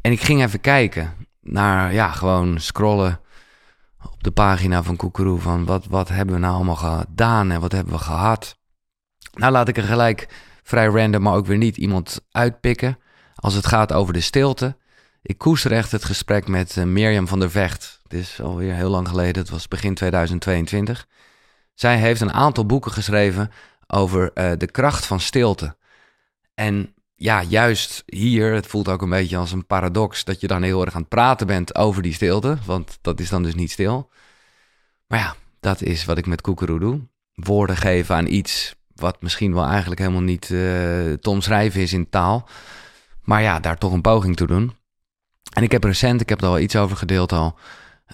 En 0.00 0.12
ik 0.12 0.20
ging 0.20 0.42
even 0.42 0.60
kijken 0.60 1.14
naar, 1.40 1.92
ja, 1.92 2.10
gewoon 2.10 2.60
scrollen 2.60 3.20
op 4.04 4.22
de 4.22 4.30
pagina 4.30 4.82
van 4.82 4.96
Koekeroe. 4.96 5.38
Van 5.38 5.64
wat, 5.64 5.86
wat 5.86 6.08
hebben 6.08 6.34
we 6.34 6.40
nou 6.40 6.54
allemaal 6.54 6.76
gedaan 6.76 7.50
en 7.50 7.60
wat 7.60 7.72
hebben 7.72 7.92
we 7.92 7.98
gehad? 7.98 8.57
Nou, 9.32 9.52
laat 9.52 9.68
ik 9.68 9.76
er 9.76 9.82
gelijk 9.82 10.28
vrij 10.62 10.86
random, 10.86 11.22
maar 11.22 11.34
ook 11.34 11.46
weer 11.46 11.56
niet 11.56 11.76
iemand 11.76 12.20
uitpikken. 12.30 12.98
Als 13.34 13.54
het 13.54 13.66
gaat 13.66 13.92
over 13.92 14.12
de 14.12 14.20
stilte. 14.20 14.76
Ik 15.22 15.38
koester 15.38 15.72
echt 15.72 15.92
het 15.92 16.04
gesprek 16.04 16.48
met 16.48 16.76
uh, 16.76 16.84
Mirjam 16.84 17.28
van 17.28 17.40
der 17.40 17.50
Vecht. 17.50 18.00
Het 18.02 18.12
is 18.12 18.40
alweer 18.40 18.74
heel 18.74 18.90
lang 18.90 19.08
geleden, 19.08 19.42
het 19.42 19.50
was 19.50 19.68
begin 19.68 19.94
2022. 19.94 21.06
Zij 21.74 21.98
heeft 21.98 22.20
een 22.20 22.32
aantal 22.32 22.66
boeken 22.66 22.92
geschreven 22.92 23.50
over 23.86 24.30
uh, 24.34 24.52
de 24.56 24.70
kracht 24.70 25.06
van 25.06 25.20
stilte. 25.20 25.76
En 26.54 26.94
ja, 27.14 27.42
juist 27.42 28.02
hier, 28.06 28.52
het 28.52 28.66
voelt 28.66 28.88
ook 28.88 29.02
een 29.02 29.08
beetje 29.08 29.36
als 29.36 29.52
een 29.52 29.66
paradox 29.66 30.24
dat 30.24 30.40
je 30.40 30.46
dan 30.46 30.62
heel 30.62 30.84
erg 30.84 30.94
aan 30.94 31.00
het 31.00 31.08
praten 31.08 31.46
bent 31.46 31.74
over 31.74 32.02
die 32.02 32.12
stilte, 32.12 32.58
want 32.64 32.98
dat 33.00 33.20
is 33.20 33.28
dan 33.28 33.42
dus 33.42 33.54
niet 33.54 33.70
stil. 33.70 34.10
Maar 35.06 35.18
ja, 35.18 35.34
dat 35.60 35.82
is 35.82 36.04
wat 36.04 36.18
ik 36.18 36.26
met 36.26 36.40
Koekeroe 36.40 36.78
doe. 36.78 37.00
Woorden 37.34 37.76
geven 37.76 38.16
aan 38.16 38.26
iets 38.26 38.74
wat 39.00 39.22
misschien 39.22 39.54
wel 39.54 39.66
eigenlijk 39.66 40.00
helemaal 40.00 40.20
niet 40.20 40.48
uh, 40.48 40.58
te 41.12 41.30
omschrijven 41.30 41.80
is 41.80 41.92
in 41.92 42.08
taal. 42.08 42.48
Maar 43.22 43.42
ja, 43.42 43.60
daar 43.60 43.78
toch 43.78 43.92
een 43.92 44.00
poging 44.00 44.36
toe 44.36 44.46
doen. 44.46 44.76
En 45.52 45.62
ik 45.62 45.72
heb 45.72 45.84
recent, 45.84 46.20
ik 46.20 46.28
heb 46.28 46.40
er 46.40 46.48
al 46.48 46.58
iets 46.58 46.76
over 46.76 46.96
gedeeld 46.96 47.32
al, 47.32 47.58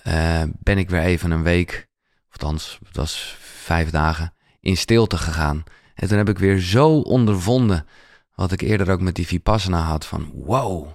uh, 0.06 0.42
ben 0.58 0.78
ik 0.78 0.90
weer 0.90 1.00
even 1.00 1.30
een 1.30 1.42
week, 1.42 1.88
althans, 2.30 2.78
het 2.86 2.96
was 2.96 3.36
vijf 3.40 3.90
dagen, 3.90 4.34
in 4.60 4.76
stilte 4.76 5.16
gegaan. 5.16 5.62
En 5.94 6.08
toen 6.08 6.18
heb 6.18 6.28
ik 6.28 6.38
weer 6.38 6.58
zo 6.60 7.00
ondervonden 7.00 7.86
wat 8.34 8.52
ik 8.52 8.60
eerder 8.60 8.90
ook 8.90 9.00
met 9.00 9.14
die 9.14 9.26
Vipassana 9.26 9.80
had 9.80 10.06
van 10.06 10.30
wow, 10.34 10.88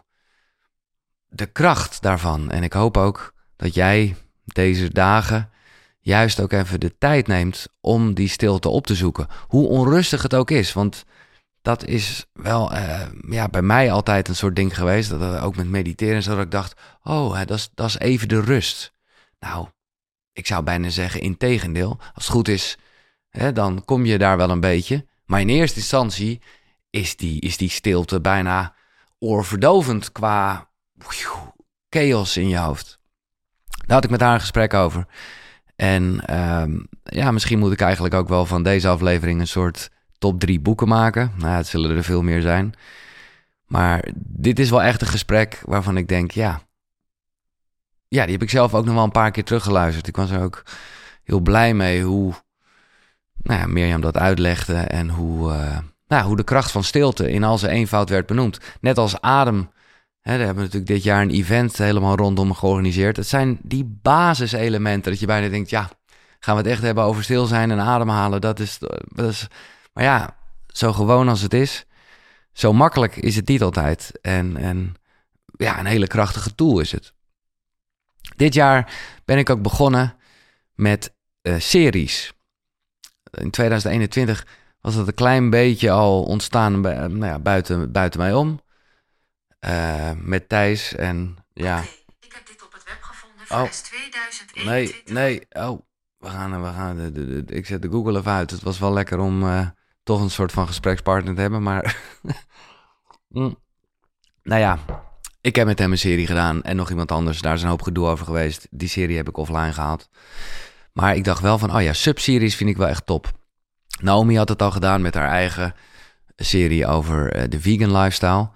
de 1.28 1.46
kracht 1.46 2.02
daarvan. 2.02 2.52
En 2.52 2.64
ik 2.64 2.74
hoop 2.74 2.98
ook 2.98 3.34
dat 3.56 3.74
jij 3.74 4.16
deze 4.46 4.94
dagen 4.94 5.50
juist 6.10 6.40
ook 6.40 6.52
even 6.52 6.80
de 6.80 6.98
tijd 6.98 7.28
neemt 7.28 7.68
om 7.82 8.14
die 8.14 8.30
stilte 8.30 8.70
op 8.70 8.88
te 8.88 8.96
zoeken. 8.96 9.28
Hoe 9.48 9.68
onrustig 9.68 10.22
het 10.22 10.36
ook 10.36 10.52
is, 10.52 10.74
want 10.74 11.06
dat 11.62 11.86
is 11.86 12.26
wel 12.34 12.74
uh, 12.74 13.02
ja, 13.30 13.48
bij 13.48 13.62
mij 13.62 13.92
altijd 13.92 14.28
een 14.28 14.36
soort 14.36 14.56
ding 14.56 14.76
geweest. 14.76 15.10
Dat, 15.10 15.40
ook 15.40 15.56
met 15.56 15.68
mediteren, 15.68 16.24
zodat 16.24 16.44
ik 16.44 16.52
dacht: 16.52 16.80
oh, 17.04 17.38
dat 17.38 17.58
is, 17.58 17.70
dat 17.74 17.88
is 17.88 18.00
even 18.00 18.28
de 18.28 18.42
rust. 18.42 18.94
Nou, 19.40 19.68
ik 20.34 20.48
zou 20.48 20.64
bijna 20.64 20.90
zeggen, 20.90 21.22
in 21.22 21.38
tegendeel. 21.38 21.98
Als 22.14 22.26
het 22.26 22.34
goed 22.34 22.48
is, 22.48 22.78
hè, 23.30 23.52
dan 23.52 23.86
kom 23.86 24.06
je 24.06 24.18
daar 24.18 24.38
wel 24.38 24.50
een 24.50 24.60
beetje. 24.60 25.08
Maar 25.26 25.40
in 25.40 25.50
eerste 25.50 25.80
instantie 25.80 26.42
is 26.90 27.16
die, 27.16 27.42
is 27.42 27.58
die 27.58 27.70
stilte 27.70 28.22
bijna 28.22 28.76
oorverdovend 29.20 30.12
qua 30.12 30.70
chaos 31.90 32.38
in 32.38 32.48
je 32.48 32.58
hoofd. 32.58 33.00
Daar 33.68 33.96
had 33.96 34.04
ik 34.04 34.10
met 34.10 34.22
haar 34.22 34.34
een 34.34 34.40
gesprek 34.40 34.74
over. 34.74 35.08
En 35.80 36.26
ehm, 36.26 36.80
ja, 37.04 37.32
misschien 37.32 37.60
moet 37.60 37.72
ik 37.72 37.82
eigenlijk 37.82 38.14
ook 38.14 38.28
wel 38.28 38.46
van 38.46 38.64
deze 38.64 38.88
aflevering 38.88 39.40
een 39.40 39.48
soort 39.48 39.90
top 40.18 40.40
drie 40.40 40.60
boeken 40.60 40.88
maken. 40.88 41.32
Nou, 41.36 41.56
het 41.56 41.68
zullen 41.68 41.98
er 41.98 42.04
veel 42.04 42.22
meer 42.22 42.42
zijn. 42.42 42.74
Maar 43.66 44.08
dit 44.16 44.60
is 44.60 44.70
wel 44.70 44.84
echt 44.84 45.02
een 45.02 45.08
gesprek 45.08 45.62
waarvan 45.66 45.98
ik 45.98 46.08
denk, 46.08 46.32
ja. 46.32 46.62
Ja, 48.08 48.24
die 48.24 48.34
heb 48.34 48.42
ik 48.42 48.50
zelf 48.50 48.74
ook 48.74 48.86
nog 48.86 48.94
wel 48.94 49.04
een 49.04 49.12
paar 49.12 49.32
keer 49.32 49.44
teruggeluisterd. 49.44 50.08
Ik 50.08 50.16
was 50.16 50.32
er 50.32 50.42
ook 50.42 50.64
heel 51.24 51.40
blij 51.40 51.74
mee 51.74 52.04
hoe 52.04 52.34
nou 53.42 53.60
ja, 53.60 53.68
Mirjam 53.68 54.02
dat 54.02 54.18
uitlegde 54.18 54.78
en 54.78 55.10
hoe, 55.10 55.52
uh, 55.52 55.78
nou, 56.08 56.26
hoe 56.26 56.38
de 56.38 56.44
kracht 56.44 56.72
van 56.72 56.84
stilte 56.84 57.32
in 57.32 57.44
al 57.44 57.58
zijn 57.58 57.72
eenvoud 57.72 58.10
werd 58.10 58.26
benoemd. 58.26 58.60
Net 58.82 58.98
als 58.98 59.22
adem. 59.22 59.70
Hè, 60.22 60.38
daar 60.38 60.46
hebben 60.46 60.56
we 60.56 60.62
natuurlijk 60.62 60.92
dit 60.92 61.04
jaar 61.04 61.22
een 61.22 61.30
event 61.30 61.78
helemaal 61.78 62.16
rondom 62.16 62.54
georganiseerd. 62.54 63.18
Het 63.18 63.28
zijn 63.28 63.60
die 63.62 64.00
basiselementen 64.02 65.12
dat 65.12 65.20
je 65.20 65.26
bijna 65.26 65.50
denkt, 65.50 65.70
ja, 65.70 65.90
gaan 66.40 66.56
we 66.56 66.62
het 66.62 66.72
echt 66.72 66.82
hebben 66.82 67.04
over 67.04 67.24
stil 67.24 67.46
zijn 67.46 67.72
en 67.72 67.80
ademhalen. 67.80 68.42
Dat 68.42 68.60
is, 68.60 68.78
dat 69.08 69.30
is 69.30 69.48
maar 69.94 70.04
ja, 70.04 70.36
zo 70.68 70.94
gewoon 70.94 71.30
als 71.30 71.42
het 71.42 71.54
is, 71.54 71.86
zo 72.54 72.74
makkelijk 72.74 73.16
is 73.16 73.36
het 73.36 73.48
niet 73.48 73.62
altijd. 73.62 74.12
En, 74.22 74.58
en 74.58 74.94
ja, 75.58 75.80
een 75.80 75.86
hele 75.86 76.08
krachtige 76.08 76.56
tool 76.56 76.80
is 76.80 76.92
het. 76.92 77.14
Dit 78.36 78.54
jaar 78.54 78.94
ben 79.26 79.38
ik 79.38 79.50
ook 79.50 79.62
begonnen 79.62 80.16
met 80.76 81.14
uh, 81.42 81.56
series. 81.60 82.34
In 83.32 83.50
2021 83.50 84.48
was 84.82 84.96
dat 84.96 85.08
een 85.08 85.14
klein 85.14 85.50
beetje 85.50 85.92
al 85.92 86.24
ontstaan 86.24 86.82
nou 86.82 87.26
ja, 87.26 87.40
buiten, 87.40 87.92
buiten 87.92 88.20
mij 88.20 88.34
om. 88.34 88.60
Uh, 89.66 90.12
met 90.16 90.50
Thijs 90.50 90.96
en 90.96 91.38
ja. 91.54 91.78
Okay, 91.78 91.90
ik 92.20 92.34
heb 92.34 92.48
dit 92.48 92.66
op 92.66 92.74
het 92.74 92.84
web 92.84 93.02
gevonden 93.02 93.48
voor 93.48 93.58
oh. 93.58 93.70
2021. 93.70 94.64
Nee, 94.64 95.04
nee, 95.06 95.48
oh. 95.50 95.80
We 96.18 96.30
gaan, 96.30 96.62
we 96.62 96.68
gaan 96.68 96.98
de, 96.98 97.12
de, 97.12 97.44
de, 97.46 97.56
ik 97.56 97.66
zet 97.66 97.82
de 97.82 97.90
Google 97.90 98.18
even 98.18 98.32
uit. 98.32 98.52
Het 98.52 98.62
was 98.62 98.80
wel 98.80 98.94
lekker 98.94 99.20
om 99.20 99.44
uh, 99.44 99.68
toch 100.04 100.22
een 100.22 100.30
soort 100.30 100.52
van 100.52 100.68
gesprekspartner 100.68 101.36
te 101.36 101.42
hebben. 101.42 101.64
Maar 101.64 101.96
mm. 103.28 103.58
nou 104.44 104.62
ja, 104.62 104.80
ik 105.42 105.56
heb 105.56 105.66
met 105.66 105.80
hem 105.80 105.92
een 105.92 105.98
serie 105.98 106.28
gedaan 106.28 106.64
en 106.64 106.76
nog 106.76 106.90
iemand 106.90 107.12
anders. 107.12 107.42
Daar 107.42 107.54
is 107.54 107.62
een 107.62 107.70
hoop 107.70 107.82
gedoe 107.82 108.08
over 108.08 108.26
geweest. 108.26 108.68
Die 108.72 108.88
serie 108.88 109.18
heb 109.18 109.28
ik 109.28 109.38
offline 109.38 109.74
gehaald. 109.74 110.10
Maar 110.94 111.16
ik 111.16 111.24
dacht 111.24 111.42
wel 111.42 111.58
van, 111.58 111.76
oh 111.76 111.82
ja, 111.82 111.94
subseries 111.94 112.56
vind 112.56 112.70
ik 112.70 112.78
wel 112.78 112.88
echt 112.88 113.06
top. 113.06 113.32
Naomi 114.02 114.38
had 114.38 114.50
het 114.50 114.62
al 114.62 114.72
gedaan 114.72 115.02
met 115.02 115.14
haar 115.14 115.30
eigen 115.30 115.74
serie 116.36 116.88
over 116.88 117.36
uh, 117.36 117.44
de 117.50 117.60
vegan 117.60 117.98
lifestyle. 117.98 118.50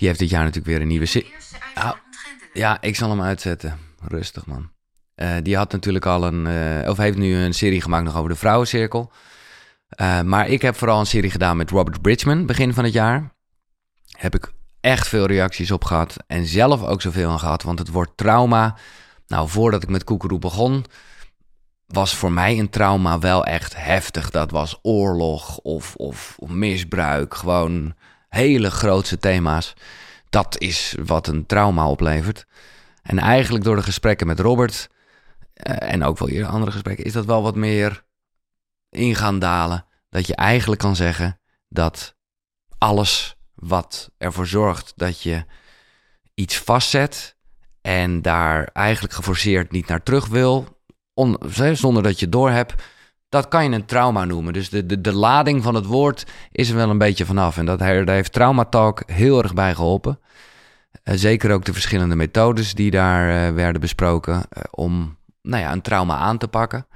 Die 0.00 0.08
heeft 0.08 0.20
dit 0.20 0.30
jaar 0.30 0.40
natuurlijk 0.40 0.66
weer 0.66 0.80
een 0.80 0.88
nieuwe 0.88 1.06
serie. 1.06 1.34
Oh, 1.74 1.92
ja, 2.52 2.80
ik 2.80 2.96
zal 2.96 3.10
hem 3.10 3.22
uitzetten. 3.22 3.78
Rustig 4.08 4.46
man. 4.46 4.70
Uh, 5.16 5.36
die 5.42 5.56
had 5.56 5.72
natuurlijk 5.72 6.06
al 6.06 6.24
een, 6.24 6.46
uh, 6.46 6.88
of 6.88 6.96
heeft 6.96 7.16
nu 7.16 7.34
een 7.34 7.54
serie 7.54 7.80
gemaakt 7.80 8.04
nog 8.04 8.16
over 8.16 8.28
de 8.28 8.36
vrouwencirkel. 8.36 9.12
Uh, 10.00 10.20
maar 10.20 10.48
ik 10.48 10.62
heb 10.62 10.76
vooral 10.76 11.00
een 11.00 11.06
serie 11.06 11.30
gedaan 11.30 11.56
met 11.56 11.70
Robert 11.70 12.02
Bridgman 12.02 12.46
begin 12.46 12.74
van 12.74 12.84
het 12.84 12.92
jaar. 12.92 13.34
Heb 14.06 14.34
ik 14.34 14.52
echt 14.80 15.08
veel 15.08 15.26
reacties 15.26 15.70
op 15.70 15.84
gehad. 15.84 16.16
En 16.26 16.46
zelf 16.46 16.82
ook 16.82 17.02
zoveel 17.02 17.30
aan 17.30 17.38
gehad. 17.38 17.62
Want 17.62 17.78
het 17.78 17.90
woord 17.90 18.16
trauma. 18.16 18.76
Nou, 19.26 19.48
voordat 19.48 19.82
ik 19.82 19.88
met 19.88 20.04
Koekeroe 20.04 20.38
begon. 20.38 20.84
Was 21.86 22.14
voor 22.14 22.32
mij 22.32 22.58
een 22.58 22.70
trauma 22.70 23.18
wel 23.18 23.44
echt 23.44 23.76
heftig. 23.76 24.30
Dat 24.30 24.50
was 24.50 24.78
oorlog 24.82 25.58
of, 25.58 25.94
of, 25.94 26.34
of 26.38 26.50
misbruik. 26.50 27.34
Gewoon 27.34 27.94
hele 28.30 28.70
grootse 28.70 29.18
thema's. 29.18 29.74
Dat 30.30 30.58
is 30.58 30.94
wat 31.04 31.26
een 31.26 31.46
trauma 31.46 31.88
oplevert. 31.88 32.46
En 33.02 33.18
eigenlijk 33.18 33.64
door 33.64 33.76
de 33.76 33.82
gesprekken 33.82 34.26
met 34.26 34.40
Robert. 34.40 34.88
Uh, 35.54 35.92
en 35.92 36.04
ook 36.04 36.18
wel 36.18 36.28
hier 36.28 36.46
andere 36.46 36.72
gesprekken. 36.72 37.04
Is 37.04 37.12
dat 37.12 37.24
wel 37.24 37.42
wat 37.42 37.56
meer 37.56 38.04
in 38.90 39.14
gaan 39.14 39.38
dalen. 39.38 39.84
Dat 40.08 40.26
je 40.26 40.34
eigenlijk 40.34 40.80
kan 40.80 40.96
zeggen 40.96 41.40
dat 41.68 42.14
alles 42.78 43.36
wat 43.54 44.10
ervoor 44.18 44.46
zorgt 44.46 44.92
dat 44.96 45.22
je 45.22 45.44
iets 46.34 46.58
vastzet 46.58 47.36
en 47.80 48.22
daar 48.22 48.64
eigenlijk 48.72 49.14
geforceerd 49.14 49.70
niet 49.70 49.86
naar 49.86 50.02
terug 50.02 50.26
wil, 50.26 50.80
zonder 51.72 52.02
dat 52.02 52.20
je 52.20 52.28
door 52.28 52.50
hebt, 52.50 52.82
dat 53.30 53.48
kan 53.48 53.64
je 53.64 53.70
een 53.70 53.84
trauma 53.84 54.24
noemen. 54.24 54.52
Dus 54.52 54.70
de, 54.70 54.86
de, 54.86 55.00
de 55.00 55.12
lading 55.12 55.62
van 55.62 55.74
het 55.74 55.86
woord 55.86 56.26
is 56.52 56.68
er 56.68 56.76
wel 56.76 56.90
een 56.90 56.98
beetje 56.98 57.26
vanaf. 57.26 57.56
En 57.56 57.66
dat, 57.66 57.78
daar 57.78 58.08
heeft 58.08 58.32
Traumatalk 58.32 59.02
heel 59.06 59.42
erg 59.42 59.54
bij 59.54 59.74
geholpen. 59.74 60.20
Uh, 61.04 61.14
zeker 61.16 61.52
ook 61.52 61.64
de 61.64 61.72
verschillende 61.72 62.16
methodes 62.16 62.74
die 62.74 62.90
daar 62.90 63.48
uh, 63.48 63.54
werden 63.54 63.80
besproken 63.80 64.34
uh, 64.34 64.62
om 64.70 65.16
nou 65.42 65.62
ja, 65.62 65.72
een 65.72 65.82
trauma 65.82 66.16
aan 66.16 66.38
te 66.38 66.48
pakken. 66.48 66.86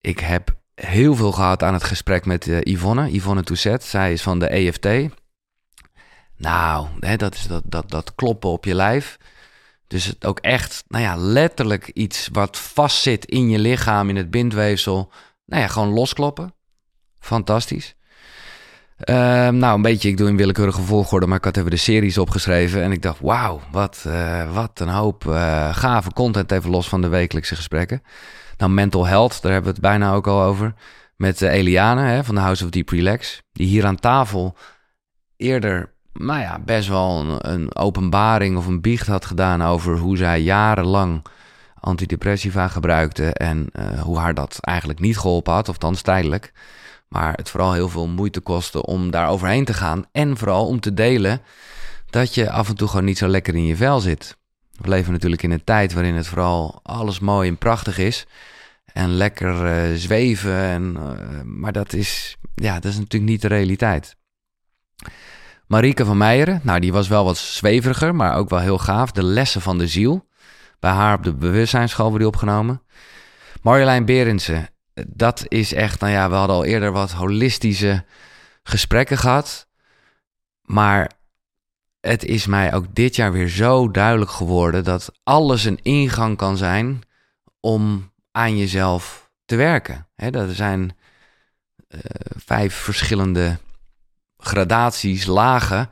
Ik 0.00 0.20
heb 0.20 0.56
heel 0.74 1.14
veel 1.14 1.32
gehad 1.32 1.62
aan 1.62 1.74
het 1.74 1.84
gesprek 1.84 2.26
met 2.26 2.44
Yvonne, 2.60 3.12
Yvonne 3.12 3.42
Touzet. 3.42 3.84
Zij 3.84 4.12
is 4.12 4.22
van 4.22 4.38
de 4.38 4.46
EFT. 4.46 4.88
Nou, 6.36 6.86
hè, 7.00 7.16
dat 7.16 7.34
is 7.34 7.46
dat, 7.46 7.62
dat, 7.66 7.90
dat 7.90 8.14
kloppen 8.14 8.50
op 8.50 8.64
je 8.64 8.74
lijf. 8.74 9.18
Dus 9.90 10.04
het 10.04 10.26
ook 10.26 10.38
echt, 10.38 10.84
nou 10.88 11.04
ja, 11.04 11.16
letterlijk 11.16 11.88
iets 11.88 12.28
wat 12.32 12.58
vastzit 12.58 13.24
in 13.24 13.48
je 13.48 13.58
lichaam, 13.58 14.08
in 14.08 14.16
het 14.16 14.30
bindweefsel. 14.30 15.12
Nou 15.46 15.62
ja, 15.62 15.68
gewoon 15.68 15.88
loskloppen. 15.88 16.54
Fantastisch. 17.18 17.94
Uh, 19.04 19.16
nou, 19.48 19.74
een 19.74 19.82
beetje, 19.82 20.08
ik 20.08 20.16
doe 20.16 20.28
in 20.28 20.36
willekeurige 20.36 20.80
volgorde, 20.82 21.26
maar 21.26 21.38
ik 21.38 21.44
had 21.44 21.56
even 21.56 21.70
de 21.70 21.76
series 21.76 22.18
opgeschreven. 22.18 22.82
En 22.82 22.92
ik 22.92 23.02
dacht, 23.02 23.20
wauw, 23.20 23.60
wat, 23.70 24.04
uh, 24.06 24.54
wat 24.54 24.80
een 24.80 24.88
hoop 24.88 25.24
uh, 25.24 25.74
gave 25.74 26.12
content, 26.12 26.52
even 26.52 26.70
los 26.70 26.88
van 26.88 27.00
de 27.00 27.08
wekelijkse 27.08 27.56
gesprekken. 27.56 28.02
Nou, 28.56 28.72
mental 28.72 29.06
health, 29.06 29.42
daar 29.42 29.52
hebben 29.52 29.70
we 29.70 29.76
het 29.80 29.86
bijna 29.86 30.12
ook 30.12 30.26
al 30.26 30.42
over. 30.42 30.74
Met 31.16 31.40
uh, 31.40 31.52
Eliane 31.52 32.02
hè, 32.02 32.24
van 32.24 32.34
de 32.34 32.40
House 32.40 32.64
of 32.64 32.70
Deep 32.70 32.88
Relax. 32.88 33.42
Die 33.52 33.66
hier 33.66 33.86
aan 33.86 33.96
tafel 33.96 34.56
eerder, 35.36 35.94
nou 36.12 36.40
ja, 36.40 36.58
best 36.58 36.88
wel 36.88 37.20
een, 37.20 37.50
een 37.52 37.76
openbaring 37.76 38.56
of 38.56 38.66
een 38.66 38.80
biecht 38.80 39.06
had 39.06 39.24
gedaan 39.24 39.62
over 39.62 39.98
hoe 39.98 40.16
zij 40.16 40.40
jarenlang 40.40 41.22
antidepressiva 41.80 42.68
gebruikte. 42.68 43.32
En 43.32 43.66
uh, 43.72 44.00
hoe 44.00 44.18
haar 44.18 44.34
dat 44.34 44.58
eigenlijk 44.60 45.00
niet 45.00 45.18
geholpen 45.18 45.52
had, 45.52 45.68
of 45.68 45.78
dan 45.78 45.94
tijdelijk. 45.94 46.52
Maar 47.08 47.32
het 47.34 47.50
vooral 47.50 47.72
heel 47.72 47.88
veel 47.88 48.08
moeite 48.08 48.40
kostte 48.40 48.86
om 48.86 49.10
daar 49.10 49.28
overheen 49.28 49.64
te 49.64 49.74
gaan. 49.74 50.04
En 50.12 50.36
vooral 50.36 50.66
om 50.66 50.80
te 50.80 50.94
delen 50.94 51.42
dat 52.10 52.34
je 52.34 52.50
af 52.50 52.68
en 52.68 52.74
toe 52.74 52.88
gewoon 52.88 53.04
niet 53.04 53.18
zo 53.18 53.28
lekker 53.28 53.54
in 53.54 53.64
je 53.64 53.76
vel 53.76 54.00
zit. 54.00 54.38
We 54.70 54.88
leven 54.88 55.12
natuurlijk 55.12 55.42
in 55.42 55.50
een 55.50 55.64
tijd 55.64 55.92
waarin 55.92 56.14
het 56.14 56.26
vooral 56.26 56.80
alles 56.82 57.18
mooi 57.18 57.48
en 57.48 57.58
prachtig 57.58 57.98
is. 57.98 58.26
En 58.92 59.08
lekker 59.08 59.88
uh, 59.90 59.96
zweven. 59.96 60.56
En, 60.56 60.96
uh, 60.96 61.40
maar 61.44 61.72
dat 61.72 61.92
is, 61.92 62.36
ja, 62.54 62.74
dat 62.74 62.92
is 62.92 62.98
natuurlijk 62.98 63.30
niet 63.30 63.42
de 63.42 63.48
realiteit. 63.48 64.16
Marieke 65.70 66.04
van 66.04 66.16
Meijeren, 66.16 66.60
nou 66.62 66.80
die 66.80 66.92
was 66.92 67.08
wel 67.08 67.24
wat 67.24 67.36
zweveriger, 67.36 68.14
maar 68.14 68.36
ook 68.36 68.48
wel 68.48 68.58
heel 68.58 68.78
gaaf. 68.78 69.10
De 69.10 69.22
lessen 69.22 69.60
van 69.60 69.78
de 69.78 69.86
ziel. 69.86 70.26
Bij 70.78 70.90
haar 70.90 71.16
op 71.16 71.22
de 71.22 71.34
bewustzijnsschool 71.34 72.04
wordt 72.04 72.18
die 72.18 72.28
opgenomen. 72.28 72.82
Marjolein 73.62 74.04
Berendsen, 74.04 74.68
dat 75.06 75.44
is 75.48 75.72
echt, 75.72 76.00
nou 76.00 76.12
ja, 76.12 76.28
we 76.30 76.34
hadden 76.34 76.56
al 76.56 76.64
eerder 76.64 76.92
wat 76.92 77.12
holistische 77.12 78.04
gesprekken 78.62 79.18
gehad. 79.18 79.68
Maar 80.62 81.10
het 82.00 82.24
is 82.24 82.46
mij 82.46 82.74
ook 82.74 82.94
dit 82.94 83.16
jaar 83.16 83.32
weer 83.32 83.48
zo 83.48 83.90
duidelijk 83.90 84.30
geworden 84.30 84.84
dat 84.84 85.12
alles 85.22 85.64
een 85.64 85.78
ingang 85.82 86.36
kan 86.36 86.56
zijn 86.56 87.00
om 87.60 88.12
aan 88.32 88.56
jezelf 88.56 89.30
te 89.44 89.56
werken. 89.56 90.06
Dat 90.30 90.50
zijn 90.50 90.96
uh, 91.88 92.00
vijf 92.36 92.74
verschillende 92.74 93.58
gradaties, 94.40 95.26
lagen, 95.26 95.90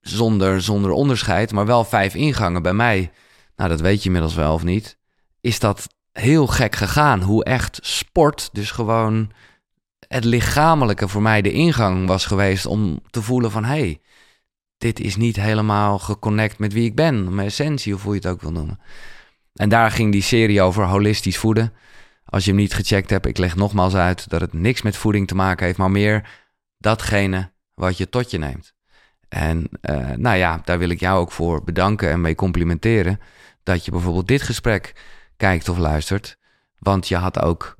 zonder, 0.00 0.62
zonder 0.62 0.90
onderscheid, 0.90 1.52
maar 1.52 1.66
wel 1.66 1.84
vijf 1.84 2.14
ingangen. 2.14 2.62
Bij 2.62 2.74
mij, 2.74 3.10
nou 3.56 3.70
dat 3.70 3.80
weet 3.80 3.98
je 3.98 4.04
inmiddels 4.04 4.34
wel 4.34 4.54
of 4.54 4.64
niet, 4.64 4.98
is 5.40 5.58
dat 5.58 5.86
heel 6.12 6.46
gek 6.46 6.74
gegaan. 6.76 7.22
Hoe 7.22 7.44
echt 7.44 7.78
sport, 7.82 8.48
dus 8.52 8.70
gewoon 8.70 9.32
het 10.08 10.24
lichamelijke 10.24 11.08
voor 11.08 11.22
mij 11.22 11.42
de 11.42 11.52
ingang 11.52 12.06
was 12.06 12.26
geweest 12.26 12.66
om 12.66 13.00
te 13.10 13.22
voelen 13.22 13.50
van 13.50 13.64
hé, 13.64 13.78
hey, 13.78 14.00
dit 14.78 15.00
is 15.00 15.16
niet 15.16 15.36
helemaal 15.36 15.98
geconnect 15.98 16.58
met 16.58 16.72
wie 16.72 16.84
ik 16.84 16.94
ben, 16.94 17.34
mijn 17.34 17.46
essentie 17.46 17.94
of 17.94 18.02
hoe 18.02 18.14
je 18.14 18.20
het 18.20 18.28
ook 18.28 18.40
wil 18.40 18.52
noemen. 18.52 18.80
En 19.54 19.68
daar 19.68 19.90
ging 19.90 20.12
die 20.12 20.22
serie 20.22 20.62
over 20.62 20.84
holistisch 20.84 21.38
voeden. 21.38 21.72
Als 22.24 22.44
je 22.44 22.50
hem 22.50 22.60
niet 22.60 22.74
gecheckt 22.74 23.10
hebt, 23.10 23.26
ik 23.26 23.38
leg 23.38 23.56
nogmaals 23.56 23.94
uit 23.94 24.28
dat 24.28 24.40
het 24.40 24.52
niks 24.52 24.82
met 24.82 24.96
voeding 24.96 25.26
te 25.26 25.34
maken 25.34 25.66
heeft, 25.66 25.78
maar 25.78 25.90
meer 25.90 26.28
datgene 26.78 27.52
wat 27.74 27.96
je 27.96 28.08
tot 28.08 28.30
je 28.30 28.38
neemt. 28.38 28.74
En 29.28 29.68
uh, 29.82 30.10
nou 30.10 30.36
ja, 30.36 30.60
daar 30.64 30.78
wil 30.78 30.88
ik 30.88 31.00
jou 31.00 31.20
ook 31.20 31.32
voor 31.32 31.64
bedanken 31.64 32.10
en 32.10 32.20
mee 32.20 32.34
complimenteren. 32.34 33.20
Dat 33.62 33.84
je 33.84 33.90
bijvoorbeeld 33.90 34.28
dit 34.28 34.42
gesprek 34.42 35.02
kijkt 35.36 35.68
of 35.68 35.78
luistert. 35.78 36.38
Want 36.78 37.08
je 37.08 37.16
had 37.16 37.40
ook, 37.40 37.76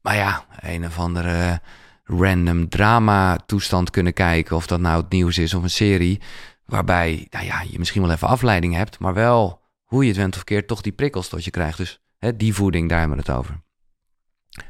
maar 0.00 0.16
ja, 0.16 0.46
een 0.60 0.84
of 0.84 0.98
andere 0.98 1.60
random 2.04 2.68
drama 2.68 3.36
toestand 3.36 3.90
kunnen 3.90 4.12
kijken. 4.12 4.56
Of 4.56 4.66
dat 4.66 4.80
nou 4.80 5.02
het 5.02 5.10
nieuws 5.10 5.38
is 5.38 5.54
of 5.54 5.62
een 5.62 5.70
serie. 5.70 6.20
Waarbij 6.64 7.26
nou 7.30 7.44
ja, 7.44 7.62
je 7.70 7.78
misschien 7.78 8.02
wel 8.02 8.10
even 8.10 8.28
afleiding 8.28 8.74
hebt. 8.74 8.98
Maar 8.98 9.14
wel, 9.14 9.60
hoe 9.84 10.02
je 10.02 10.08
het 10.08 10.18
went 10.18 10.36
of 10.36 10.44
keert, 10.44 10.66
toch 10.66 10.80
die 10.80 10.92
prikkels 10.92 11.28
tot 11.28 11.44
je 11.44 11.50
krijgt. 11.50 11.76
Dus 11.76 12.00
hè, 12.18 12.36
die 12.36 12.54
voeding, 12.54 12.88
daar 12.88 12.98
hebben 12.98 13.16
we 13.16 13.22
het 13.22 13.38
over. 13.38 13.60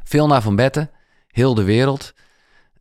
Veel 0.04 0.26
naar 0.26 0.42
Van 0.42 0.56
Betten, 0.56 0.90
heel 1.26 1.54
de 1.54 1.64
wereld. 1.64 2.14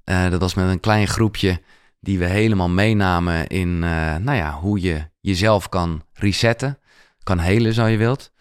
Uh, 0.06 0.30
dat 0.30 0.42
was 0.42 0.54
met 0.54 0.70
een 0.70 0.80
klein 0.80 1.08
groepje 1.08 1.62
die 2.00 2.20
we 2.20 2.26
helemaal 2.26 2.70
meenamen 2.70 3.48
in 3.48 3.70
uh, 3.84 4.16
nou 4.16 4.38
ja, 4.38 4.52
hoe 4.52 4.82
je 4.82 5.10
jezelf 5.20 5.70
kan 5.70 6.04
resetten. 6.14 6.80
Kan 7.24 7.40
helen, 7.40 7.74
zo 7.74 7.86
je 7.86 7.98
wilt. 7.98 8.32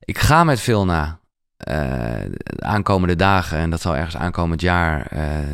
Ik 0.00 0.18
ga 0.18 0.44
met 0.44 0.60
Vilna 0.60 1.20
uh, 1.68 1.74
de 2.42 2.64
aankomende 2.64 3.16
dagen, 3.16 3.58
en 3.58 3.70
dat 3.70 3.80
zal 3.80 3.96
ergens 3.96 4.16
aankomend 4.16 4.60
jaar, 4.60 5.10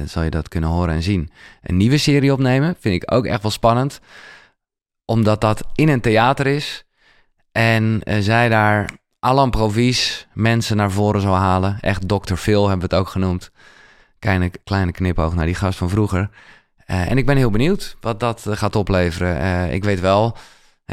zal 0.07 0.23
je 0.23 0.31
dat 0.31 0.49
kunnen 0.49 0.71
horen 0.71 0.95
en 0.95 1.03
zien. 1.03 1.31
Een 1.63 1.77
nieuwe 1.77 1.99
serie 1.99 2.33
opnemen, 2.33 2.77
vind 2.79 3.03
ik 3.03 3.13
ook 3.13 3.27
echt 3.27 3.43
wel 3.43 3.51
spannend. 3.51 4.01
Omdat 5.05 5.41
dat 5.41 5.65
in 5.75 5.89
een 5.89 6.01
theater 6.01 6.47
is. 6.47 6.85
En 7.53 8.01
zij 8.19 8.49
daar 8.49 8.91
Alan 9.19 9.51
Provies 9.51 10.27
mensen 10.35 10.77
naar 10.77 10.91
voren 10.91 11.21
zal 11.21 11.35
halen. 11.35 11.79
Echt 11.81 12.09
Dr. 12.09 12.35
Phil 12.35 12.69
hebben 12.69 12.89
we 12.89 12.95
het 12.95 13.05
ook 13.05 13.13
genoemd. 13.13 13.51
Kleine, 14.19 14.51
kleine 14.65 14.93
knipoog 14.93 15.35
naar 15.35 15.47
die 15.47 15.55
gast 15.55 15.79
van 15.79 15.91
vroeger. 15.91 16.31
en 16.87 17.19
ik 17.19 17.27
ben 17.27 17.37
heel 17.37 17.51
benieuwd 17.51 17.97
wat 18.01 18.21
dat 18.21 18.47
gaat 18.49 18.77
opleveren. 18.77 19.73
ik 19.73 19.85
weet 19.85 20.01
wel 20.01 20.37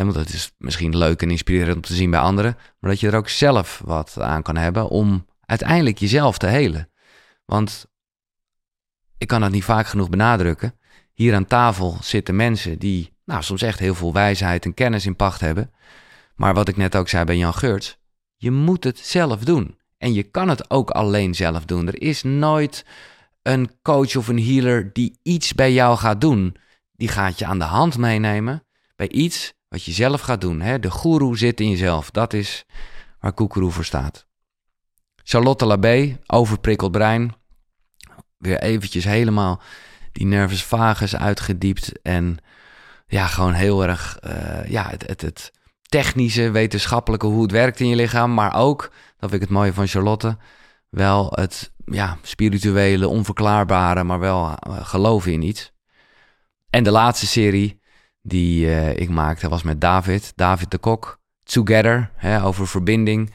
want 0.04 0.16
het 0.16 0.34
is 0.34 0.52
misschien 0.58 0.98
leuk 0.98 1.22
en 1.22 1.30
inspirerend 1.30 1.76
om 1.76 1.82
te 1.82 1.96
zien 1.96 2.10
bij 2.10 2.20
anderen. 2.20 2.58
Maar 2.80 2.90
dat 2.90 3.00
je 3.00 3.08
er 3.08 3.16
ook 3.16 3.30
zelf 3.30 3.82
wat 3.86 4.20
aan 4.20 4.42
kan 4.42 4.58
hebben 4.58 4.90
om 4.90 5.26
uiteindelijk 5.46 5.98
jezelf 5.98 6.38
te 6.38 6.48
helen. 6.48 6.90
Want 7.46 7.88
ik 9.18 9.28
kan 9.28 9.42
dat 9.42 9.52
niet 9.52 9.64
vaak 9.64 9.88
genoeg 9.88 10.10
benadrukken. 10.10 10.80
Hier 11.14 11.36
aan 11.36 11.46
tafel 11.46 11.98
zitten 12.02 12.36
mensen 12.36 12.80
die 12.80 13.14
nou, 13.26 13.44
soms 13.44 13.62
echt 13.62 13.80
heel 13.80 13.96
veel 13.96 14.14
wijsheid 14.14 14.66
en 14.66 14.74
kennis 14.74 15.06
in 15.06 15.16
pacht 15.16 15.40
hebben. 15.40 15.72
Maar 16.36 16.54
wat 16.54 16.68
ik 16.68 16.78
net 16.78 16.96
ook 16.96 17.10
zei 17.10 17.26
bij 17.26 17.38
Jan 17.38 17.54
Geurts, 17.54 17.98
je 18.36 18.52
moet 18.52 18.84
het 18.84 19.00
zelf 19.00 19.44
doen. 19.44 19.78
En 19.98 20.14
je 20.14 20.24
kan 20.24 20.50
het 20.50 20.70
ook 20.70 20.90
alleen 20.90 21.36
zelf 21.36 21.66
doen. 21.66 21.88
Er 21.88 22.02
is 22.02 22.24
nooit 22.24 22.86
een 23.46 23.72
coach 23.82 24.16
of 24.16 24.28
een 24.28 24.44
healer 24.44 24.94
die 24.94 25.20
iets 25.24 25.54
bij 25.54 25.74
jou 25.74 25.98
gaat 25.98 26.22
doen. 26.22 26.56
Die 26.92 27.08
gaat 27.08 27.40
je 27.40 27.46
aan 27.46 27.60
de 27.60 27.66
hand 27.66 27.98
meenemen 27.98 28.64
bij 28.96 29.10
iets 29.10 29.54
wat 29.68 29.84
je 29.84 29.92
zelf 29.92 30.22
gaat 30.22 30.42
doen. 30.42 30.62
Hè? 30.62 30.80
De 30.80 30.92
goeroe 30.92 31.38
zit 31.38 31.60
in 31.60 31.70
jezelf. 31.70 32.12
Dat 32.12 32.34
is 32.34 32.66
waar 33.20 33.34
Koekeroe 33.34 33.72
voor 33.72 33.86
staat. 33.86 34.26
Charlotte 35.24 35.66
Labé, 35.66 36.20
overprikkeld 36.26 36.92
brein. 36.92 37.36
Weer 38.38 38.60
eventjes 38.60 39.04
helemaal 39.04 39.62
die 40.12 40.26
nervus 40.26 40.64
vagus 40.64 41.16
uitgediept. 41.16 42.02
En 42.02 42.38
ja, 43.08 43.28
gewoon 43.28 43.54
heel 43.54 43.84
erg 43.84 44.20
uh, 44.28 44.70
ja, 44.70 44.90
het, 44.90 45.08
het, 45.08 45.22
het 45.22 45.52
technische, 45.82 46.52
wetenschappelijke, 46.52 47.26
hoe 47.26 47.42
het 47.42 47.52
werkt 47.52 47.80
in 47.80 47.88
je 47.88 47.96
lichaam. 47.96 48.34
Maar 48.34 48.56
ook, 48.56 48.82
dat 49.18 49.30
vind 49.30 49.34
ik 49.34 49.42
het 49.42 49.58
mooie 49.58 49.74
van 49.74 49.88
Charlotte, 49.88 50.38
wel 50.90 51.32
het 51.32 51.74
ja, 51.86 52.18
spirituele, 52.22 53.08
onverklaarbare, 53.08 54.04
maar 54.04 54.20
wel 54.20 54.50
uh, 54.68 54.86
geloven 54.86 55.32
in 55.32 55.42
iets. 55.42 55.74
En 56.70 56.84
de 56.84 56.92
laatste 56.92 57.28
serie, 57.28 57.82
die 58.22 58.66
uh, 58.66 58.98
ik 58.98 59.10
maakte 59.10 59.50
was 59.50 59.64
met 59.64 59.82
David, 59.82 60.34
David 60.36 60.72
de 60.72 60.78
Kok. 60.78 61.24
Together, 61.44 62.12
hè, 62.16 62.44
over 62.44 62.68
verbinding. 62.68 63.34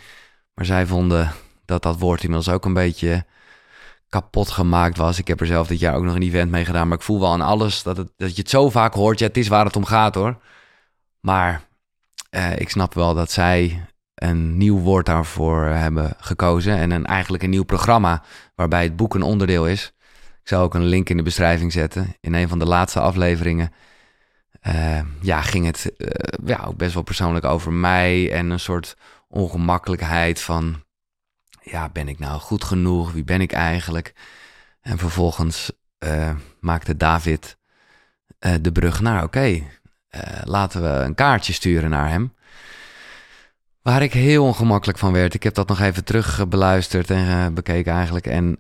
Maar 0.55 0.65
zij 0.65 0.87
vonden 0.87 1.33
dat 1.65 1.83
dat 1.83 1.99
woord 1.99 2.23
inmiddels 2.23 2.55
ook 2.55 2.65
een 2.65 2.73
beetje 2.73 3.25
kapot 4.09 4.51
gemaakt 4.51 4.97
was. 4.97 5.19
Ik 5.19 5.29
heb 5.29 5.41
er 5.41 5.47
zelf 5.47 5.67
dit 5.67 5.79
jaar 5.79 5.95
ook 5.95 6.05
nog 6.05 6.15
een 6.15 6.23
event 6.23 6.51
mee 6.51 6.65
gedaan. 6.65 6.89
Maar 6.89 6.97
ik 6.97 7.03
voel 7.03 7.21
wel 7.21 7.33
aan 7.33 7.41
alles 7.41 7.83
dat, 7.83 7.97
het, 7.97 8.13
dat 8.17 8.35
je 8.35 8.41
het 8.41 8.51
zo 8.51 8.71
vaak 8.71 8.95
hoort. 8.95 9.19
Ja, 9.19 9.27
het 9.27 9.37
is 9.37 9.49
waar 9.49 9.65
het 9.65 9.77
om 9.77 9.85
gaat 9.85 10.15
hoor. 10.15 10.43
Maar 11.21 11.63
uh, 12.31 12.59
ik 12.59 12.71
snap 12.71 12.95
wel 12.95 13.15
dat 13.15 13.31
zij 13.31 13.87
een 14.21 14.57
nieuw 14.57 14.79
woord 14.79 15.07
daarvoor 15.07 15.65
hebben 15.65 16.15
gekozen. 16.19 16.77
En 16.77 16.91
een, 16.91 17.07
eigenlijk 17.07 17.43
een 17.43 17.51
nieuw 17.51 17.65
programma 17.65 18.23
waarbij 18.55 18.83
het 18.83 18.97
boek 18.97 19.15
een 19.15 19.23
onderdeel 19.23 19.67
is. 19.67 19.93
Ik 20.43 20.49
zal 20.49 20.63
ook 20.63 20.75
een 20.75 20.85
link 20.85 21.09
in 21.09 21.17
de 21.17 21.23
beschrijving 21.23 21.73
zetten. 21.73 22.17
In 22.21 22.35
een 22.35 22.49
van 22.49 22.59
de 22.59 22.67
laatste 22.67 23.01
afleveringen 23.01 23.73
uh, 24.63 25.01
ja, 25.21 25.41
ging 25.41 25.67
het 25.67 25.93
uh, 25.97 26.09
ja, 26.45 26.65
ook 26.67 26.77
best 26.77 26.95
wel 26.95 27.03
persoonlijk 27.03 27.45
over 27.45 27.73
mij 27.73 28.33
en 28.33 28.51
een 28.51 28.61
soort 28.61 28.97
ongemakkelijkheid 29.29 30.41
van, 30.41 30.83
ja, 31.63 31.89
ben 31.89 32.09
ik 32.09 32.19
nou 32.19 32.41
goed 32.41 32.65
genoeg? 32.65 33.13
Wie 33.13 33.25
ben 33.25 33.41
ik 33.41 33.53
eigenlijk? 33.53 34.15
En 34.81 34.99
vervolgens 34.99 35.73
uh, 35.99 36.31
maakte 36.61 36.97
David 36.97 37.59
de 38.61 38.73
brug 38.73 39.01
naar, 39.01 39.23
oké, 39.23 39.63
laten 40.45 40.83
we 40.83 40.89
een 40.89 41.15
kaartje 41.15 41.53
sturen 41.53 41.91
naar 41.91 42.09
hem. 42.09 42.35
Waar 43.83 44.03
ik 44.03 44.13
heel 44.13 44.45
ongemakkelijk 44.45 44.99
van 44.99 45.13
werd. 45.13 45.35
Ik 45.35 45.43
heb 45.43 45.55
dat 45.55 45.69
nog 45.69 45.81
even 45.81 46.05
terug 46.05 46.49
beluisterd 46.49 47.11
en 47.11 47.55
bekeken 47.55 47.93
eigenlijk. 47.93 48.27
En 48.27 48.59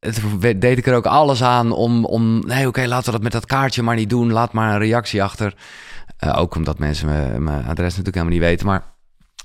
het 0.00 0.20
deed 0.40 0.78
ik 0.78 0.86
er 0.86 0.94
ook 0.94 1.06
alles 1.06 1.42
aan 1.42 1.72
om, 1.72 2.04
om 2.04 2.38
nee, 2.38 2.66
oké, 2.66 2.86
laten 2.86 3.06
we 3.06 3.12
dat 3.12 3.22
met 3.22 3.32
dat 3.32 3.46
kaartje 3.46 3.82
maar 3.82 3.96
niet 3.96 4.10
doen. 4.10 4.32
Laat 4.32 4.52
maar 4.52 4.72
een 4.72 4.78
reactie 4.78 5.22
achter. 5.22 5.54
Uh, 6.24 6.38
ook 6.38 6.54
omdat 6.54 6.78
mensen 6.78 7.08
mijn 7.42 7.66
adres 7.66 7.96
natuurlijk 7.96 8.14
helemaal 8.14 8.34
niet 8.34 8.48
weten. 8.48 8.66
Maar 8.66 8.84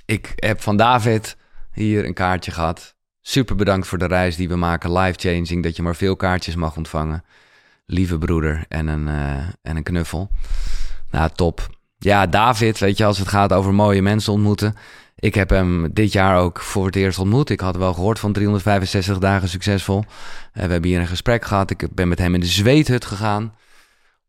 ik 0.06 0.34
heb 0.36 0.62
van 0.62 0.77
David 0.77 1.38
hier 1.71 2.06
een 2.06 2.13
kaartje 2.13 2.51
gehad. 2.51 2.95
Super 3.21 3.56
bedankt 3.56 3.88
voor 3.88 3.97
de 3.97 4.08
reis 4.08 4.36
die 4.36 4.47
we 4.47 4.56
maken. 4.56 4.97
Life-changing, 4.97 5.63
dat 5.63 5.75
je 5.75 5.82
maar 5.82 5.95
veel 5.95 6.15
kaartjes 6.15 6.56
mag 6.56 6.77
ontvangen. 6.77 7.23
Lieve 7.86 8.17
broeder 8.17 8.65
en 8.67 8.88
een, 8.88 9.08
uh, 9.08 9.47
en 9.62 9.75
een 9.75 9.84
knuffel. 9.84 10.29
Nou, 11.10 11.29
top. 11.36 11.69
Ja, 12.04 12.28
David, 12.28 12.80
weet 12.80 12.98
je, 12.98 13.06
als 13.06 13.18
het 13.18 13.28
gaat 13.28 13.54
over 13.54 13.74
mooie 13.74 14.02
mensen 14.02 14.34
ontmoeten. 14.34 14.76
Ik 15.16 15.36
heb 15.36 15.50
hem 15.50 15.94
dit 15.94 16.12
jaar 16.12 16.39
ook 16.39 16.60
voor 16.60 16.86
het 16.86 16.96
eerst 16.96 17.20
ontmoet. 17.20 17.50
Ik 17.50 17.60
had 17.60 17.76
wel 17.76 17.94
gehoord 17.94 18.20
van 18.20 18.34
365 18.34 19.18
dagen 19.18 19.50
succesvol. 19.50 19.98
Uh, 19.98 20.63
we 20.63 20.72
hebben 20.72 20.89
hier 20.89 21.00
een 21.00 21.08
gesprek 21.08 21.46
gehad. 21.46 21.70
Ik 21.70 21.88
ben 21.96 22.08
met 22.08 22.20
hem 22.20 22.34
in 22.34 22.39
de 22.39 22.46
zweethut 22.46 23.06
gegaan. 23.06 23.56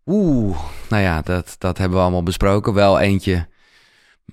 Oeh, 0.07 0.59
nou 0.89 1.03
ja, 1.03 1.23
dat, 1.23 1.57
dat 1.59 1.79
hebben 1.79 1.97
we 1.97 2.03
allemaal 2.03 2.23
besproken. 2.23 2.75
Wel 2.75 2.99
eentje 3.01 3.49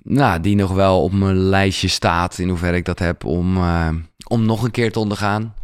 nou, 0.02 0.40
die 0.40 0.56
nog 0.56 0.72
wel 0.72 1.02
op 1.02 1.12
mijn 1.12 1.36
lijstje 1.36 1.88
staat. 1.88 2.38
In 2.38 2.48
hoeverre 2.48 2.76
ik 2.76 2.84
dat 2.84 2.98
heb 2.98 3.24
om, 3.24 3.56
uh, 3.56 3.88
om 4.26 4.44
nog 4.44 4.62
een 4.62 4.70
keer 4.70 4.92
te 4.92 4.98
ondergaan. 4.98 5.54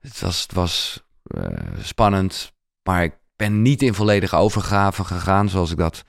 Het 0.00 0.20
was, 0.20 0.42
het 0.42 0.52
was 0.52 1.04
uh, 1.36 1.46
spannend, 1.80 2.52
maar 2.82 3.04
ik 3.04 3.14
ben 3.36 3.62
niet 3.62 3.82
in 3.82 3.94
volledige 3.94 4.36
overgave 4.36 5.04
gegaan. 5.04 5.48
Zoals 5.48 5.70
ik 5.70 5.76
dat 5.76 6.04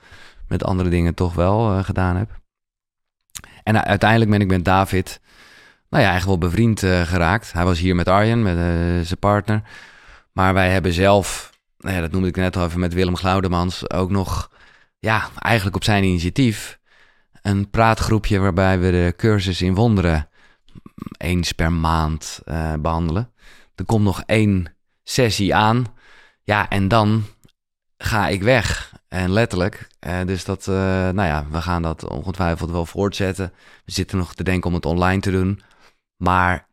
met 0.48 0.64
andere 0.64 0.88
dingen 0.88 1.14
toch 1.14 1.34
wel 1.34 1.82
gedaan 1.84 2.16
heb. 2.16 2.40
En 3.62 3.84
uiteindelijk 3.84 4.30
ben 4.30 4.40
ik 4.40 4.46
met 4.46 4.64
David, 4.64 5.20
nou 5.88 6.02
ja, 6.02 6.10
eigenlijk 6.10 6.40
wel 6.40 6.50
bevriend 6.50 6.82
uh, 6.82 7.02
geraakt. 7.02 7.52
Hij 7.52 7.64
was 7.64 7.78
hier 7.78 7.94
met 7.94 8.08
Arjen, 8.08 8.42
met 8.42 8.56
uh, 8.56 8.60
zijn 9.06 9.18
partner. 9.18 9.62
Maar 10.32 10.54
wij 10.54 10.70
hebben 10.70 10.92
zelf, 10.92 11.52
nou 11.78 11.94
ja, 11.94 12.00
dat 12.00 12.10
noemde 12.10 12.28
ik 12.28 12.36
net 12.36 12.56
al 12.56 12.64
even 12.64 12.80
met 12.80 12.94
Willem 12.94 13.16
Glaudemans, 13.16 13.90
ook 13.90 14.10
nog, 14.10 14.50
ja, 14.98 15.28
eigenlijk 15.38 15.76
op 15.76 15.84
zijn 15.84 16.04
initiatief, 16.04 16.78
een 17.42 17.70
praatgroepje 17.70 18.38
waarbij 18.38 18.78
we 18.78 18.90
de 18.90 19.14
cursus 19.16 19.62
in 19.62 19.74
wonderen 19.74 20.28
eens 21.18 21.52
per 21.52 21.72
maand 21.72 22.40
behandelen. 22.80 23.32
Er 23.74 23.84
komt 23.84 24.04
nog 24.04 24.22
één 24.26 24.74
sessie 25.04 25.54
aan. 25.54 25.84
Ja, 26.42 26.68
en 26.68 26.88
dan 26.88 27.24
ga 27.98 28.28
ik 28.28 28.42
weg. 28.42 28.92
En 29.08 29.30
letterlijk. 29.30 29.88
Uh, 30.06 30.24
dus 30.24 30.44
dat, 30.44 30.66
uh, 30.66 30.74
nou 30.74 31.22
ja, 31.22 31.46
we 31.50 31.62
gaan 31.62 31.82
dat 31.82 32.08
ongetwijfeld 32.08 32.70
wel 32.70 32.86
voortzetten. 32.86 33.52
We 33.84 33.92
zitten 33.92 34.18
nog 34.18 34.34
te 34.34 34.42
denken 34.42 34.68
om 34.68 34.74
het 34.74 34.86
online 34.86 35.20
te 35.20 35.30
doen. 35.30 35.62
Maar 36.16 36.68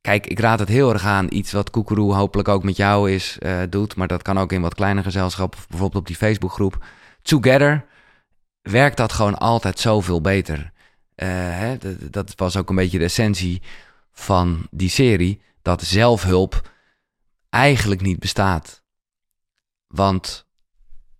kijk, 0.00 0.26
ik 0.26 0.38
raad 0.38 0.58
het 0.58 0.68
heel 0.68 0.92
erg 0.92 1.04
aan. 1.04 1.26
Iets 1.30 1.52
wat 1.52 1.70
Koekeroe 1.70 2.14
hopelijk 2.14 2.48
ook 2.48 2.62
met 2.62 2.76
jou 2.76 3.10
is, 3.10 3.38
uh, 3.40 3.62
doet. 3.70 3.96
Maar 3.96 4.08
dat 4.08 4.22
kan 4.22 4.38
ook 4.38 4.52
in 4.52 4.60
wat 4.60 4.74
kleiner 4.74 5.02
gezelschap. 5.02 5.56
Bijvoorbeeld 5.68 6.00
op 6.00 6.06
die 6.06 6.16
Facebookgroep. 6.16 6.84
Together 7.22 7.84
werkt 8.60 8.96
dat 8.96 9.12
gewoon 9.12 9.38
altijd 9.38 9.78
zoveel 9.78 10.20
beter. 10.20 10.72
Hè, 11.14 11.76
dat 12.10 12.32
was 12.36 12.56
ook 12.56 12.68
een 12.68 12.76
beetje 12.76 12.98
de 12.98 13.04
essentie 13.04 13.62
van 14.12 14.66
die 14.70 14.88
serie. 14.88 15.42
Dat 15.62 15.82
zelfhulp 15.82 16.70
eigenlijk 17.48 18.00
niet 18.00 18.18
bestaat. 18.18 18.82
Want 19.86 20.46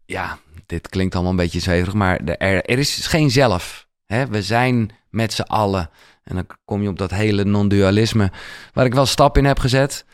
ja, 0.05 0.39
dit 0.71 0.89
klinkt 0.89 1.15
allemaal 1.15 1.33
een 1.33 1.39
beetje 1.39 1.61
zweverig, 1.61 1.95
maar 1.95 2.21
er, 2.25 2.65
er 2.65 2.79
is 2.79 3.07
geen 3.07 3.31
zelf. 3.31 3.87
Hè? 4.07 4.27
We 4.27 4.43
zijn 4.43 4.91
met 5.11 5.33
z'n 5.33 5.43
allen. 5.43 5.91
En 6.25 6.35
dan 6.35 6.47
kom 6.65 6.83
je 6.83 6.89
op 6.89 6.99
dat 6.99 7.11
hele 7.11 7.45
non-dualisme, 7.45 8.33
waar 8.73 8.85
ik 8.85 8.95
wel 8.95 9.07
stap 9.07 9.37
in 9.37 9.45
heb 9.45 9.59
gezet. 9.59 10.05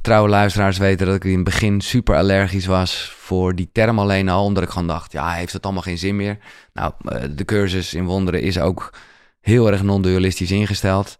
trouwe 0.00 0.28
luisteraars 0.28 0.78
weten 0.78 1.06
dat 1.06 1.14
ik 1.14 1.24
in 1.24 1.34
het 1.34 1.44
begin 1.44 1.80
super 1.80 2.16
allergisch 2.16 2.66
was 2.66 3.14
voor 3.18 3.54
die 3.54 3.68
term 3.72 3.98
alleen 3.98 4.28
al. 4.28 4.44
Omdat 4.44 4.62
ik 4.62 4.68
gewoon 4.68 4.88
dacht, 4.88 5.12
ja, 5.12 5.30
heeft 5.30 5.52
het 5.52 5.64
allemaal 5.64 5.82
geen 5.82 5.98
zin 5.98 6.16
meer. 6.16 6.38
Nou, 6.72 6.92
eh, 7.04 7.22
de 7.30 7.44
cursus 7.44 7.94
in 7.94 8.04
wonderen 8.04 8.42
is 8.42 8.58
ook 8.58 8.94
heel 9.40 9.70
erg 9.70 9.82
non-dualistisch 9.82 10.50
ingesteld. 10.50 11.18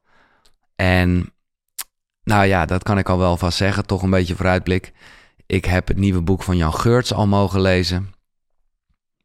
En 0.77 1.33
nou 2.25 2.47
ja, 2.47 2.67
dat 2.67 2.83
kan 2.83 2.99
ik 2.99 3.09
al 3.09 3.19
wel 3.19 3.37
vast 3.37 3.57
zeggen. 3.57 3.87
Toch 3.87 4.03
een 4.03 4.11
beetje 4.11 4.37
vooruitblik. 4.37 4.93
Ik 5.47 5.65
heb 5.65 5.89
het 5.89 5.97
nieuwe 5.97 6.23
boek 6.23 6.43
van 6.43 6.57
Jan 6.57 6.75
Geurts 6.75 7.13
al 7.13 7.27
mogen 7.27 7.61
lezen. 7.61 8.12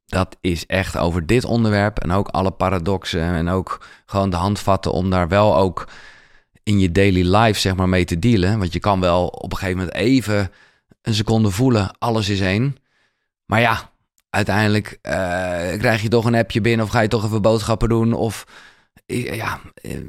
Dat 0.07 0.37
is 0.41 0.65
echt 0.65 0.97
over 0.97 1.25
dit 1.25 1.45
onderwerp 1.45 1.99
en 1.99 2.11
ook 2.11 2.27
alle 2.27 2.51
paradoxen 2.51 3.21
en 3.21 3.49
ook 3.49 3.85
gewoon 4.05 4.29
de 4.29 4.35
handvatten 4.35 4.91
om 4.91 5.09
daar 5.09 5.27
wel 5.27 5.57
ook 5.57 5.87
in 6.63 6.79
je 6.79 6.91
daily 6.91 7.35
life 7.35 7.59
zeg 7.59 7.75
maar 7.75 7.89
mee 7.89 8.05
te 8.05 8.19
dealen. 8.19 8.59
Want 8.59 8.73
je 8.73 8.79
kan 8.79 8.99
wel 8.99 9.27
op 9.27 9.51
een 9.51 9.57
gegeven 9.57 9.79
moment 9.79 9.95
even 9.95 10.51
een 11.01 11.13
seconde 11.13 11.49
voelen, 11.49 11.97
alles 11.97 12.29
is 12.29 12.39
één. 12.39 12.75
Maar 13.45 13.59
ja, 13.59 13.91
uiteindelijk 14.29 14.87
uh, 14.87 15.11
krijg 15.77 16.01
je 16.01 16.07
toch 16.07 16.25
een 16.25 16.35
appje 16.35 16.61
binnen 16.61 16.85
of 16.85 16.91
ga 16.91 16.99
je 16.99 17.07
toch 17.07 17.25
even 17.25 17.41
boodschappen 17.41 17.89
doen 17.89 18.13
of 18.13 18.45
ja, 19.05 19.59
eh, 19.73 19.99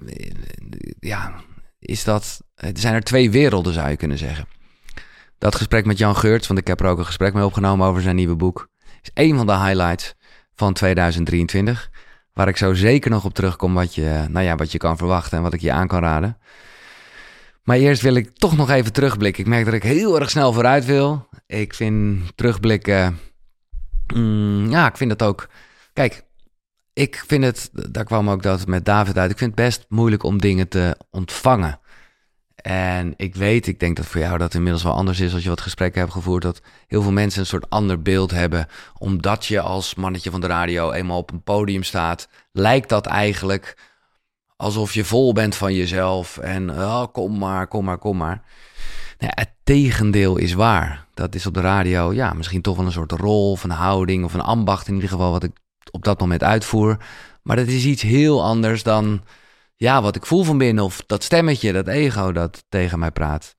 ja, 1.01 1.35
is 1.79 2.05
dat. 2.05 2.43
Er 2.55 2.71
zijn 2.75 2.95
er 2.95 3.03
twee 3.03 3.31
werelden, 3.31 3.73
zou 3.73 3.89
je 3.89 3.97
kunnen 3.97 4.19
zeggen. 4.19 4.49
Dat 5.39 5.55
gesprek 5.55 5.85
met 5.85 5.99
Jan 5.99 6.17
Geurts, 6.17 6.47
want 6.47 6.61
ik 6.61 6.67
heb 6.67 6.81
er 6.81 6.87
ook 6.87 6.99
een 6.99 7.07
gesprek 7.07 7.35
mee 7.35 7.45
opgenomen 7.45 7.87
over 7.87 8.03
zijn 8.03 8.17
nieuwe 8.17 8.37
boek, 8.37 8.69
is 9.15 9.25
een 9.25 9.37
van 9.37 9.47
de 9.47 9.57
highlights 9.57 10.15
van 10.55 10.73
2023. 10.73 11.91
Waar 12.33 12.49
ik 12.49 12.57
zo 12.57 12.75
zeker 12.75 13.11
nog 13.11 13.25
op 13.25 13.35
terugkom 13.35 13.75
wat 13.75 13.95
je, 13.95 14.25
nou 14.29 14.45
ja, 14.45 14.57
wat 14.57 14.73
je 14.73 14.79
kan 14.79 14.97
verwachten 14.97 15.37
en 15.37 15.43
wat 15.43 15.53
ik 15.53 15.61
je 15.61 15.73
aan 15.73 15.87
kan 15.87 16.03
raden. 16.03 16.39
Maar 17.63 17.77
eerst 17.77 18.03
wil 18.03 18.15
ik 18.15 18.31
toch 18.35 18.57
nog 18.57 18.71
even 18.71 18.93
terugblikken. 18.93 19.43
Ik 19.43 19.49
merk 19.49 19.65
dat 19.65 19.75
ik 19.75 19.83
heel 19.83 20.21
erg 20.21 20.31
snel 20.31 20.53
vooruit 20.53 20.85
wil. 20.85 21.29
Ik 21.47 21.75
vind 21.75 22.23
terugblikken. 22.35 23.19
Mm, 24.15 24.71
ja, 24.71 24.89
ik 24.89 24.97
vind 24.97 25.19
dat 25.19 25.29
ook. 25.29 25.49
Kijk, 25.93 26.25
ik 26.93 27.25
vind 27.27 27.45
het, 27.45 27.71
daar 27.73 28.05
kwam 28.05 28.31
ook 28.31 28.43
dat 28.43 28.67
met 28.67 28.85
David 28.85 29.19
uit. 29.19 29.31
Ik 29.31 29.39
vind 29.39 29.51
het 29.51 29.65
best 29.65 29.87
moeilijk 29.89 30.23
om 30.23 30.41
dingen 30.41 30.69
te 30.69 30.97
ontvangen. 31.11 31.81
En 32.63 33.15
ik 33.17 33.35
weet, 33.35 33.67
ik 33.67 33.81
denk 33.81 33.97
dat 33.97 34.07
voor 34.07 34.21
jou 34.21 34.39
dat 34.39 34.55
inmiddels 34.55 34.83
wel 34.83 34.93
anders 34.93 35.21
is 35.21 35.35
als 35.35 35.43
je 35.43 35.49
wat 35.49 35.61
gesprekken 35.61 36.01
hebt 36.01 36.13
gevoerd, 36.13 36.43
dat 36.43 36.61
heel 36.87 37.03
veel 37.03 37.13
mensen 37.13 37.41
een 37.41 37.47
soort 37.47 37.71
ander 37.71 38.03
beeld 38.03 38.31
hebben. 38.31 38.67
Omdat 38.99 39.47
je 39.47 39.61
als 39.61 39.95
mannetje 39.95 40.31
van 40.31 40.41
de 40.41 40.47
radio 40.47 40.93
eenmaal 40.93 41.19
op 41.19 41.33
een 41.33 41.43
podium 41.43 41.83
staat, 41.83 42.29
lijkt 42.53 42.89
dat 42.89 43.07
eigenlijk 43.07 43.77
alsof 44.57 44.95
je 44.95 45.05
vol 45.05 45.33
bent 45.33 45.55
van 45.55 45.75
jezelf. 45.75 46.39
En 46.39 46.71
oh, 46.71 47.05
kom 47.13 47.39
maar, 47.39 47.67
kom 47.67 47.85
maar, 47.85 47.99
kom 47.99 48.17
maar. 48.17 48.43
Nou 49.19 49.33
het 49.35 49.51
tegendeel 49.65 50.37
is 50.37 50.53
waar. 50.53 51.07
Dat 51.15 51.35
is 51.35 51.47
op 51.47 51.55
de 51.55 51.61
radio, 51.61 52.13
ja, 52.13 52.33
misschien 52.33 52.63
toch 52.63 52.77
wel 52.77 52.87
een 52.87 52.93
soort 52.93 53.13
rol 53.13 53.51
of 53.51 53.65
een 53.65 53.71
houding 53.71 54.25
of 54.25 54.35
een 54.35 54.41
ambacht 54.41 54.89
in 54.89 54.95
ieder 54.95 55.09
geval, 55.09 55.31
wat 55.31 55.43
ik 55.43 55.53
op 55.91 56.05
dat 56.05 56.21
moment 56.21 56.43
uitvoer. 56.43 56.97
Maar 57.43 57.57
dat 57.57 57.67
is 57.67 57.85
iets 57.85 58.03
heel 58.03 58.45
anders 58.45 58.83
dan 58.83 59.23
ja, 59.79 60.03
wat 60.03 60.17
ik 60.17 60.27
voel 60.27 60.45
van 60.45 60.59
binnen 60.59 60.85
of 60.85 61.03
dat 61.07 61.25
stemmetje, 61.25 61.73
dat 61.73 61.89
ego 61.89 62.33
dat 62.33 62.65
tegen 62.69 62.99
mij 62.99 63.11
praat. 63.11 63.57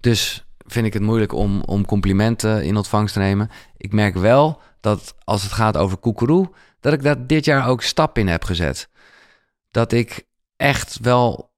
Dus 0.00 0.46
vind 0.58 0.86
ik 0.86 0.92
het 0.92 1.02
moeilijk 1.02 1.32
om, 1.32 1.62
om 1.62 1.86
complimenten 1.86 2.64
in 2.64 2.76
ontvangst 2.76 3.14
te 3.14 3.20
nemen. 3.20 3.50
Ik 3.76 3.92
merk 3.92 4.14
wel 4.14 4.60
dat 4.80 5.14
als 5.24 5.42
het 5.42 5.52
gaat 5.52 5.76
over 5.76 5.96
koekeroe, 5.96 6.50
dat 6.80 6.92
ik 6.92 7.02
daar 7.02 7.26
dit 7.26 7.44
jaar 7.44 7.68
ook 7.68 7.82
stap 7.82 8.18
in 8.18 8.28
heb 8.28 8.44
gezet. 8.44 8.88
Dat 9.70 9.92
ik 9.92 10.26
echt 10.56 10.98
wel 11.00 11.52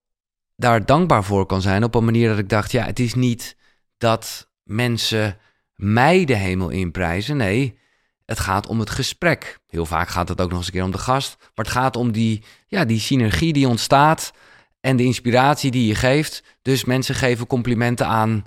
daar 0.56 0.86
dankbaar 0.86 1.24
voor 1.24 1.46
kan 1.46 1.62
zijn 1.62 1.84
op 1.84 1.94
een 1.94 2.04
manier 2.04 2.28
dat 2.28 2.38
ik 2.38 2.48
dacht, 2.48 2.72
ja, 2.72 2.84
het 2.84 2.98
is 2.98 3.14
niet 3.14 3.56
dat 3.98 4.50
mensen 4.62 5.38
mij 5.74 6.24
de 6.24 6.36
hemel 6.36 6.68
inprijzen. 6.68 7.36
Nee, 7.36 7.78
het 8.24 8.40
gaat 8.40 8.66
om 8.66 8.80
het 8.80 8.90
gesprek. 8.90 9.58
Heel 9.66 9.86
vaak 9.86 10.08
gaat 10.08 10.28
het 10.28 10.40
ook 10.40 10.48
nog 10.48 10.58
eens 10.58 10.66
een 10.66 10.72
keer 10.72 10.84
om 10.84 10.90
de 10.90 10.98
gast. 10.98 11.36
Maar 11.38 11.64
het 11.64 11.74
gaat 11.74 11.96
om 11.96 12.12
die, 12.12 12.44
ja, 12.66 12.84
die 12.84 13.00
synergie 13.00 13.52
die 13.52 13.68
ontstaat 13.68 14.32
en 14.80 14.96
de 14.96 15.04
inspiratie 15.04 15.70
die 15.70 15.86
je 15.86 15.94
geeft. 15.94 16.42
Dus 16.62 16.84
mensen 16.84 17.14
geven 17.14 17.46
complimenten 17.46 18.06
aan, 18.06 18.44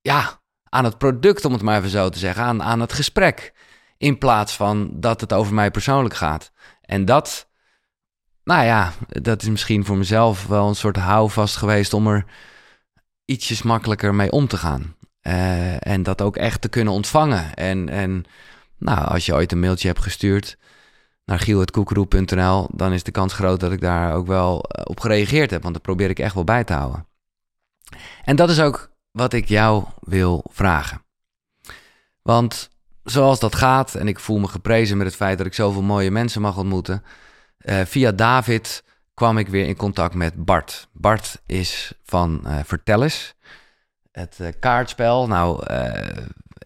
ja, 0.00 0.40
aan 0.68 0.84
het 0.84 0.98
product, 0.98 1.44
om 1.44 1.52
het 1.52 1.62
maar 1.62 1.78
even 1.78 1.90
zo 1.90 2.08
te 2.08 2.18
zeggen, 2.18 2.44
aan, 2.44 2.62
aan 2.62 2.80
het 2.80 2.92
gesprek. 2.92 3.52
In 3.96 4.18
plaats 4.18 4.56
van 4.56 4.90
dat 4.92 5.20
het 5.20 5.32
over 5.32 5.54
mij 5.54 5.70
persoonlijk 5.70 6.14
gaat. 6.14 6.52
En 6.80 7.04
dat, 7.04 7.48
nou 8.44 8.64
ja, 8.64 8.92
dat 9.08 9.42
is 9.42 9.48
misschien 9.48 9.84
voor 9.84 9.96
mezelf 9.96 10.46
wel 10.46 10.68
een 10.68 10.74
soort 10.74 10.96
houvast 10.96 11.56
geweest 11.56 11.94
om 11.94 12.06
er 12.06 12.24
ietsjes 13.24 13.62
makkelijker 13.62 14.14
mee 14.14 14.30
om 14.30 14.48
te 14.48 14.56
gaan. 14.56 14.96
Uh, 15.22 15.86
en 15.86 16.02
dat 16.02 16.22
ook 16.22 16.36
echt 16.36 16.60
te 16.60 16.68
kunnen 16.68 16.92
ontvangen. 16.92 17.54
En, 17.54 17.88
en 17.88 18.24
nou, 18.84 19.08
als 19.08 19.26
je 19.26 19.34
ooit 19.34 19.52
een 19.52 19.60
mailtje 19.60 19.88
hebt 19.88 20.02
gestuurd 20.02 20.56
naar 21.24 21.38
giel.koekeroe.nl, 21.38 22.68
dan 22.72 22.92
is 22.92 23.02
de 23.02 23.10
kans 23.10 23.32
groot 23.32 23.60
dat 23.60 23.72
ik 23.72 23.80
daar 23.80 24.14
ook 24.14 24.26
wel 24.26 24.62
eh, 24.62 24.82
op 24.84 25.00
gereageerd 25.00 25.50
heb, 25.50 25.62
want 25.62 25.74
dat 25.74 25.82
probeer 25.82 26.10
ik 26.10 26.18
echt 26.18 26.34
wel 26.34 26.44
bij 26.44 26.64
te 26.64 26.72
houden. 26.72 27.06
En 28.24 28.36
dat 28.36 28.50
is 28.50 28.60
ook 28.60 28.90
wat 29.10 29.32
ik 29.32 29.48
jou 29.48 29.84
wil 30.00 30.44
vragen. 30.50 31.02
Want 32.22 32.70
zoals 33.04 33.40
dat 33.40 33.54
gaat, 33.54 33.94
en 33.94 34.08
ik 34.08 34.18
voel 34.18 34.38
me 34.38 34.48
geprezen 34.48 34.96
met 34.96 35.06
het 35.06 35.16
feit 35.16 35.38
dat 35.38 35.46
ik 35.46 35.54
zoveel 35.54 35.82
mooie 35.82 36.10
mensen 36.10 36.40
mag 36.40 36.56
ontmoeten, 36.56 37.02
uh, 37.58 37.80
via 37.84 38.12
David 38.12 38.84
kwam 39.14 39.38
ik 39.38 39.48
weer 39.48 39.66
in 39.66 39.76
contact 39.76 40.14
met 40.14 40.44
Bart. 40.44 40.88
Bart 40.92 41.42
is 41.46 41.92
van 42.02 42.40
uh, 42.46 42.58
Vertel 42.64 43.02
eens, 43.02 43.34
het 44.10 44.38
uh, 44.40 44.48
kaartspel. 44.60 45.26
Nou, 45.26 45.66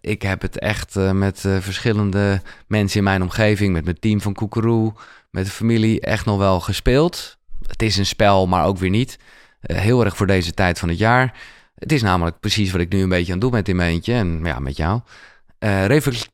ik 0.09 0.23
heb 0.23 0.43
het 0.43 0.59
echt 0.59 0.97
uh, 0.97 1.11
met 1.11 1.45
uh, 1.45 1.57
verschillende 1.61 2.43
mensen 2.67 2.99
in 2.99 3.05
mijn 3.05 3.23
omgeving, 3.23 3.73
met 3.73 3.85
mijn 3.85 3.99
team 3.99 4.21
van 4.21 4.35
Koekeroe, 4.35 4.93
met 5.31 5.45
de 5.45 5.51
familie, 5.51 6.01
echt 6.01 6.25
nog 6.25 6.39
wel 6.39 6.61
gespeeld. 6.61 7.39
Het 7.67 7.83
is 7.83 7.97
een 7.97 8.07
spel, 8.07 8.47
maar 8.47 8.65
ook 8.65 8.79
weer 8.79 8.91
niet. 8.91 9.19
Uh, 9.63 9.79
heel 9.79 10.05
erg 10.05 10.17
voor 10.17 10.27
deze 10.27 10.55
tijd 10.55 10.79
van 10.79 10.89
het 10.89 10.99
jaar. 10.99 11.39
Het 11.75 11.93
is 11.93 12.03
namelijk 12.03 12.41
precies 12.41 12.71
wat 12.71 12.81
ik 12.81 12.93
nu 12.93 13.03
een 13.03 13.09
beetje 13.09 13.33
aan 13.33 13.39
doen 13.39 13.51
met 13.51 13.69
in 13.69 13.77
mijn 13.77 13.91
eentje 13.91 14.15
en 14.15 14.41
ja, 14.45 14.59
met 14.59 14.77
jou. 14.77 15.01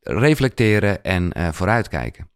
reflecteren 0.02 1.04
en 1.04 1.32
vooruitkijken. 1.54 2.28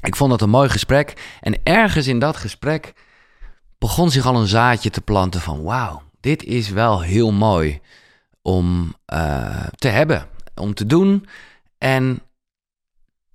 Ik 0.00 0.16
vond 0.16 0.30
dat 0.30 0.40
een 0.40 0.50
mooi 0.50 0.68
gesprek. 0.68 1.36
En 1.40 1.60
ergens 1.62 2.06
in 2.06 2.18
dat 2.18 2.36
gesprek 2.36 2.92
begon 3.78 4.10
zich 4.10 4.26
al 4.26 4.36
een 4.36 4.46
zaadje 4.46 4.90
te 4.90 5.00
planten 5.00 5.40
van 5.40 5.62
wauw, 5.62 6.02
dit 6.20 6.44
is 6.44 6.68
wel 6.68 7.02
heel 7.02 7.32
mooi 7.32 7.80
om 8.42 8.94
uh, 9.12 9.66
te 9.74 9.88
hebben, 9.88 10.26
om 10.54 10.74
te 10.74 10.86
doen. 10.86 11.26
En 11.78 12.20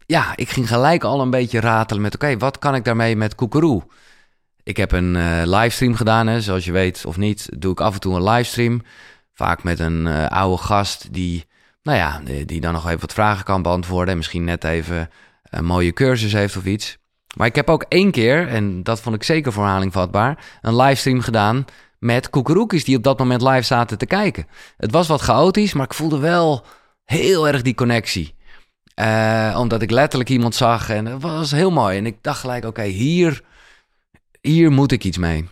ja, 0.05 0.35
ik 0.35 0.49
ging 0.49 0.67
gelijk 0.67 1.03
al 1.03 1.21
een 1.21 1.29
beetje 1.29 1.59
ratelen 1.59 2.01
met: 2.01 2.15
oké, 2.15 2.37
wat 2.37 2.59
kan 2.59 2.75
ik 2.75 2.83
daarmee 2.83 3.15
met 3.15 3.35
Koekeroe? 3.35 3.83
Ik 4.63 4.77
heb 4.77 4.91
een 4.91 5.15
uh, 5.15 5.41
livestream 5.45 5.95
gedaan, 5.95 6.27
hè, 6.27 6.41
zoals 6.41 6.65
je 6.65 6.71
weet 6.71 7.05
of 7.05 7.17
niet, 7.17 7.49
doe 7.57 7.71
ik 7.71 7.81
af 7.81 7.93
en 7.93 7.99
toe 7.99 8.15
een 8.15 8.29
livestream. 8.29 8.81
Vaak 9.33 9.63
met 9.63 9.79
een 9.79 10.05
uh, 10.05 10.25
oude 10.25 10.63
gast 10.63 11.13
die, 11.13 11.45
nou 11.83 11.97
ja, 11.97 12.21
die, 12.45 12.61
dan 12.61 12.73
nog 12.73 12.87
even 12.87 12.99
wat 12.99 13.13
vragen 13.13 13.45
kan 13.45 13.61
beantwoorden. 13.61 14.09
En 14.09 14.17
misschien 14.17 14.43
net 14.43 14.63
even 14.63 15.09
een 15.43 15.65
mooie 15.65 15.93
cursus 15.93 16.33
heeft 16.33 16.57
of 16.57 16.65
iets. 16.65 16.97
Maar 17.35 17.47
ik 17.47 17.55
heb 17.55 17.69
ook 17.69 17.85
één 17.87 18.11
keer, 18.11 18.47
en 18.47 18.83
dat 18.83 18.99
vond 18.99 19.15
ik 19.15 19.23
zeker 19.23 19.53
voor 19.53 19.63
herhaling 19.63 19.93
vatbaar, 19.93 20.45
een 20.61 20.75
livestream 20.75 21.21
gedaan 21.21 21.65
met 21.99 22.29
koekeroekjes 22.29 22.83
die 22.83 22.97
op 22.97 23.03
dat 23.03 23.19
moment 23.19 23.41
live 23.41 23.61
zaten 23.61 23.97
te 23.97 24.05
kijken. 24.05 24.47
Het 24.77 24.91
was 24.91 25.07
wat 25.07 25.21
chaotisch, 25.21 25.73
maar 25.73 25.85
ik 25.85 25.93
voelde 25.93 26.19
wel 26.19 26.65
heel 27.03 27.47
erg 27.47 27.61
die 27.61 27.75
connectie. 27.75 28.35
Uh, 28.99 29.55
omdat 29.59 29.81
ik 29.81 29.91
letterlijk 29.91 30.29
iemand 30.29 30.55
zag 30.55 30.89
en 30.89 31.05
het 31.05 31.21
was 31.21 31.51
heel 31.51 31.71
mooi. 31.71 31.97
En 31.97 32.05
ik 32.05 32.17
dacht 32.21 32.39
gelijk, 32.39 32.65
oké, 32.65 32.83
hier, 32.83 33.41
hier 34.41 34.71
moet 34.71 34.91
ik 34.91 35.03
iets 35.03 35.17
mee. 35.17 35.49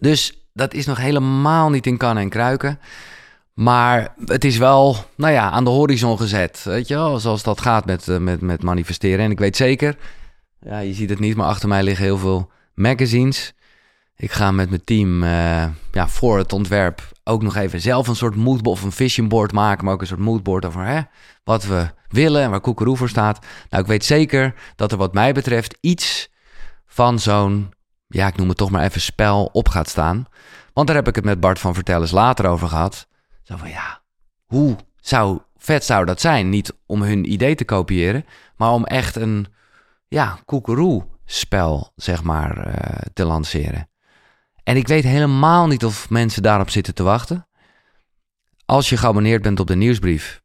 Dus 0.00 0.46
dat 0.52 0.74
is 0.74 0.86
nog 0.86 0.98
helemaal 0.98 1.70
niet 1.70 1.86
in 1.86 1.96
kannen 1.96 2.22
en 2.22 2.28
kruiken. 2.28 2.78
Maar 3.54 4.14
het 4.24 4.44
is 4.44 4.58
wel, 4.58 4.96
nou 5.16 5.32
ja, 5.32 5.50
aan 5.50 5.64
de 5.64 5.70
horizon 5.70 6.18
gezet. 6.18 6.62
Weet 6.64 6.88
je 6.88 6.94
wel, 6.94 7.18
zoals 7.18 7.42
dat 7.42 7.60
gaat 7.60 7.86
met, 7.86 8.08
eh, 8.08 8.18
met, 8.18 8.40
met 8.40 8.62
manifesteren. 8.62 9.24
En 9.24 9.30
ik 9.30 9.38
weet 9.38 9.56
zeker, 9.56 9.96
ja, 10.60 10.78
je 10.78 10.94
ziet 10.94 11.10
het 11.10 11.18
niet, 11.18 11.36
maar 11.36 11.46
achter 11.46 11.68
mij 11.68 11.82
liggen 11.82 12.04
heel 12.04 12.18
veel 12.18 12.50
magazines. 12.74 13.54
Ik 14.16 14.32
ga 14.32 14.50
met 14.50 14.68
mijn 14.68 14.84
team 14.84 15.22
uh, 15.22 15.66
ja, 15.92 16.08
voor 16.08 16.38
het 16.38 16.52
ontwerp 16.52 17.12
ook 17.24 17.42
nog 17.42 17.56
even 17.56 17.80
zelf 17.80 18.08
een 18.08 18.16
soort 18.16 18.36
moodboard 18.36 18.78
of 18.78 18.84
een 18.84 18.92
vision 18.92 19.28
board 19.28 19.52
maken. 19.52 19.84
Maar 19.84 19.94
ook 19.94 20.00
een 20.00 20.06
soort 20.06 20.20
moodboard 20.20 20.64
over 20.64 20.84
hè, 20.84 21.00
wat 21.44 21.64
we 21.64 21.90
willen 22.08 22.42
en 22.42 22.50
waar 22.50 22.60
Koekeroe 22.60 22.96
voor 22.96 23.08
staat. 23.08 23.46
Nou, 23.70 23.82
ik 23.82 23.88
weet 23.88 24.04
zeker 24.04 24.54
dat 24.76 24.92
er 24.92 24.98
wat 24.98 25.14
mij 25.14 25.32
betreft 25.32 25.78
iets 25.80 26.30
van 26.86 27.18
zo'n, 27.18 27.72
ja, 28.06 28.26
ik 28.26 28.36
noem 28.36 28.48
het 28.48 28.56
toch 28.56 28.70
maar 28.70 28.84
even 28.84 29.00
spel 29.00 29.50
op 29.52 29.68
gaat 29.68 29.88
staan. 29.88 30.26
Want 30.72 30.86
daar 30.86 30.96
heb 30.96 31.08
ik 31.08 31.14
het 31.14 31.24
met 31.24 31.40
Bart 31.40 31.58
van 31.58 31.74
Vertellers 31.74 32.10
later 32.10 32.46
over 32.46 32.68
gehad. 32.68 33.08
Zo 33.42 33.56
van 33.56 33.68
ja, 33.68 34.02
hoe 34.44 34.76
zou 35.00 35.40
vet 35.56 35.84
zou 35.84 36.04
dat 36.04 36.20
zijn? 36.20 36.48
Niet 36.48 36.72
om 36.86 37.02
hun 37.02 37.32
idee 37.32 37.54
te 37.54 37.64
kopiëren, 37.64 38.24
maar 38.56 38.70
om 38.70 38.84
echt 38.84 39.16
een 39.16 39.46
ja, 40.08 40.38
Koekeroe 40.44 41.06
spel, 41.24 41.92
zeg 41.96 42.22
maar, 42.22 42.66
uh, 42.66 42.74
te 43.12 43.24
lanceren. 43.24 43.88
En 44.64 44.76
ik 44.76 44.88
weet 44.88 45.04
helemaal 45.04 45.66
niet 45.66 45.84
of 45.84 46.10
mensen 46.10 46.42
daarop 46.42 46.70
zitten 46.70 46.94
te 46.94 47.02
wachten. 47.02 47.46
Als 48.64 48.88
je 48.88 48.96
geabonneerd 48.96 49.42
bent 49.42 49.60
op 49.60 49.66
de 49.66 49.76
nieuwsbrief, 49.76 50.42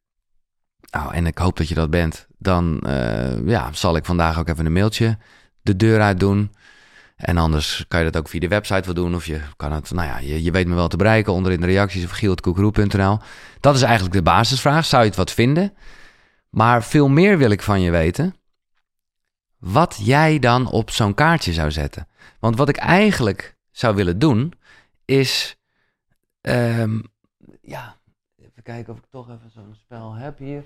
nou, 0.91 1.13
en 1.13 1.25
ik 1.25 1.37
hoop 1.37 1.57
dat 1.57 1.67
je 1.67 1.75
dat 1.75 1.89
bent, 1.89 2.27
dan 2.37 2.83
uh, 2.85 3.47
ja, 3.47 3.69
zal 3.73 3.95
ik 3.95 4.05
vandaag 4.05 4.39
ook 4.39 4.47
even 4.47 4.65
een 4.65 4.73
mailtje 4.73 5.17
de 5.61 5.75
deur 5.75 6.01
uit 6.01 6.19
doen. 6.19 6.51
En 7.15 7.37
anders 7.37 7.85
kan 7.87 7.99
je 7.99 8.11
dat 8.11 8.21
ook 8.21 8.29
via 8.29 8.39
de 8.39 8.47
website 8.47 8.85
wel 8.85 8.93
doen. 8.93 9.15
Of 9.15 9.25
je 9.25 9.41
kan 9.55 9.71
het, 9.71 9.91
nou 9.91 10.07
ja, 10.07 10.37
je, 10.37 10.51
weet 10.51 10.67
me 10.67 10.75
wel 10.75 10.87
te 10.87 10.97
bereiken 10.97 11.33
onder 11.33 11.51
in 11.51 11.61
de 11.61 11.65
reacties 11.65 12.03
of 12.03 12.11
gieltkoekeroe.nl. 12.11 13.19
Dat 13.59 13.75
is 13.75 13.81
eigenlijk 13.81 14.13
de 14.13 14.21
basisvraag. 14.21 14.85
Zou 14.85 15.01
je 15.01 15.07
het 15.07 15.17
wat 15.17 15.31
vinden? 15.31 15.73
Maar 16.49 16.83
veel 16.83 17.07
meer 17.07 17.37
wil 17.37 17.49
ik 17.49 17.61
van 17.61 17.81
je 17.81 17.91
weten. 17.91 18.35
Wat 19.57 19.99
jij 20.01 20.39
dan 20.39 20.69
op 20.69 20.91
zo'n 20.91 21.13
kaartje 21.13 21.53
zou 21.53 21.71
zetten. 21.71 22.07
Want 22.39 22.57
wat 22.57 22.69
ik 22.69 22.77
eigenlijk 22.77 23.57
zou 23.79 23.95
willen 23.95 24.19
doen, 24.19 24.53
is. 25.05 25.57
Um, 26.41 27.03
ja, 27.61 27.95
even 28.41 28.63
kijken 28.63 28.93
of 28.93 28.99
ik 28.99 29.05
toch 29.09 29.29
even 29.29 29.51
zo'n 29.51 29.75
spel 29.75 30.13
heb 30.13 30.37
hier. 30.37 30.63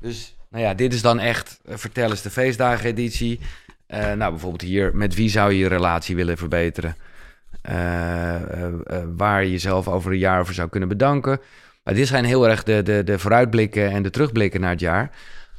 Dus 0.00 0.36
nou 0.50 0.64
ja, 0.64 0.74
dit 0.74 0.92
is 0.92 1.02
dan 1.02 1.18
echt 1.18 1.60
uh, 1.68 1.76
Vertel 1.76 2.10
eens 2.10 2.22
de 2.22 2.30
feestdagen 2.30 2.88
editie. 2.88 3.40
Uh, 3.88 4.12
nou, 4.12 4.30
bijvoorbeeld 4.30 4.62
hier, 4.62 4.96
met 4.96 5.14
wie 5.14 5.28
zou 5.28 5.52
je 5.52 5.58
je 5.58 5.68
relatie 5.68 6.16
willen 6.16 6.36
verbeteren? 6.36 6.96
Uh, 7.70 8.74
waar 9.16 9.44
je 9.44 9.50
jezelf 9.50 9.88
over 9.88 10.12
een 10.12 10.18
jaar 10.18 10.40
over 10.40 10.54
zou 10.54 10.68
kunnen 10.68 10.88
bedanken. 10.88 11.40
Maar 11.82 11.94
dit 11.94 12.06
zijn 12.06 12.24
heel 12.24 12.48
erg 12.48 12.62
de, 12.62 12.82
de, 12.82 13.04
de 13.04 13.18
vooruitblikken 13.18 13.90
en 13.90 14.02
de 14.02 14.10
terugblikken 14.10 14.60
naar 14.60 14.70
het 14.70 14.80
jaar. 14.80 15.10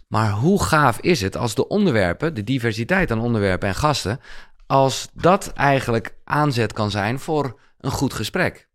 Maar 0.09 0.31
hoe 0.31 0.63
gaaf 0.63 0.99
is 0.99 1.21
het 1.21 1.37
als 1.37 1.55
de 1.55 1.67
onderwerpen, 1.67 2.33
de 2.33 2.43
diversiteit 2.43 3.11
aan 3.11 3.19
onderwerpen 3.19 3.67
en 3.67 3.75
gasten, 3.75 4.19
als 4.67 5.09
dat 5.13 5.53
eigenlijk 5.53 6.15
aanzet 6.23 6.73
kan 6.73 6.91
zijn 6.91 7.19
voor 7.19 7.59
een 7.79 7.91
goed 7.91 8.13
gesprek? 8.13 8.67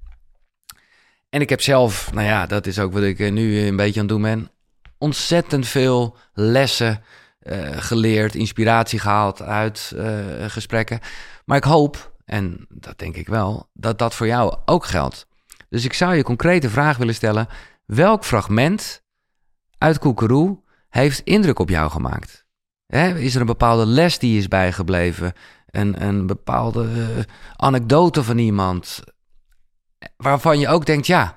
En 1.30 1.40
ik 1.40 1.48
heb 1.48 1.60
zelf, 1.60 2.12
nou 2.12 2.26
ja, 2.26 2.46
dat 2.46 2.66
is 2.66 2.78
ook 2.78 2.92
wat 2.92 3.02
ik 3.02 3.32
nu 3.32 3.66
een 3.66 3.76
beetje 3.76 4.00
aan 4.00 4.06
het 4.06 4.14
doen 4.14 4.22
ben, 4.22 4.50
ontzettend 4.98 5.66
veel 5.66 6.16
lessen 6.32 7.02
uh, 7.42 7.68
geleerd, 7.76 8.34
inspiratie 8.34 8.98
gehaald 8.98 9.42
uit 9.42 9.92
uh, 9.94 10.44
gesprekken. 10.46 11.00
Maar 11.44 11.56
ik 11.56 11.64
hoop, 11.64 12.12
en 12.24 12.66
dat 12.68 12.98
denk 12.98 13.16
ik 13.16 13.28
wel, 13.28 13.70
dat 13.72 13.98
dat 13.98 14.14
voor 14.14 14.26
jou 14.26 14.56
ook 14.64 14.84
geldt. 14.84 15.26
Dus 15.68 15.84
ik 15.84 15.92
zou 15.92 16.14
je 16.14 16.22
concrete 16.22 16.70
vraag 16.70 16.96
willen 16.96 17.14
stellen: 17.14 17.48
welk 17.86 18.24
fragment 18.24 19.02
uit 19.78 19.98
Koekeroe 19.98 20.62
heeft 20.94 21.20
indruk 21.20 21.58
op 21.58 21.68
jou 21.68 21.90
gemaakt? 21.90 22.44
Hè, 22.86 23.18
is 23.18 23.34
er 23.34 23.40
een 23.40 23.46
bepaalde 23.46 23.86
les 23.86 24.18
die 24.18 24.38
is 24.38 24.48
bijgebleven? 24.48 25.32
Een, 25.66 26.06
een 26.06 26.26
bepaalde 26.26 26.84
uh, 26.84 27.22
anekdote 27.56 28.22
van 28.22 28.38
iemand 28.38 29.02
waarvan 30.16 30.58
je 30.58 30.68
ook 30.68 30.86
denkt: 30.86 31.06
ja, 31.06 31.36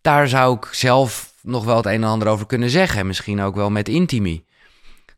daar 0.00 0.28
zou 0.28 0.56
ik 0.56 0.68
zelf 0.72 1.34
nog 1.42 1.64
wel 1.64 1.76
het 1.76 1.86
een 1.86 1.92
en 1.92 2.04
ander 2.04 2.28
over 2.28 2.46
kunnen 2.46 2.70
zeggen. 2.70 3.06
Misschien 3.06 3.40
ook 3.40 3.54
wel 3.54 3.70
met 3.70 3.88
intimie. 3.88 4.44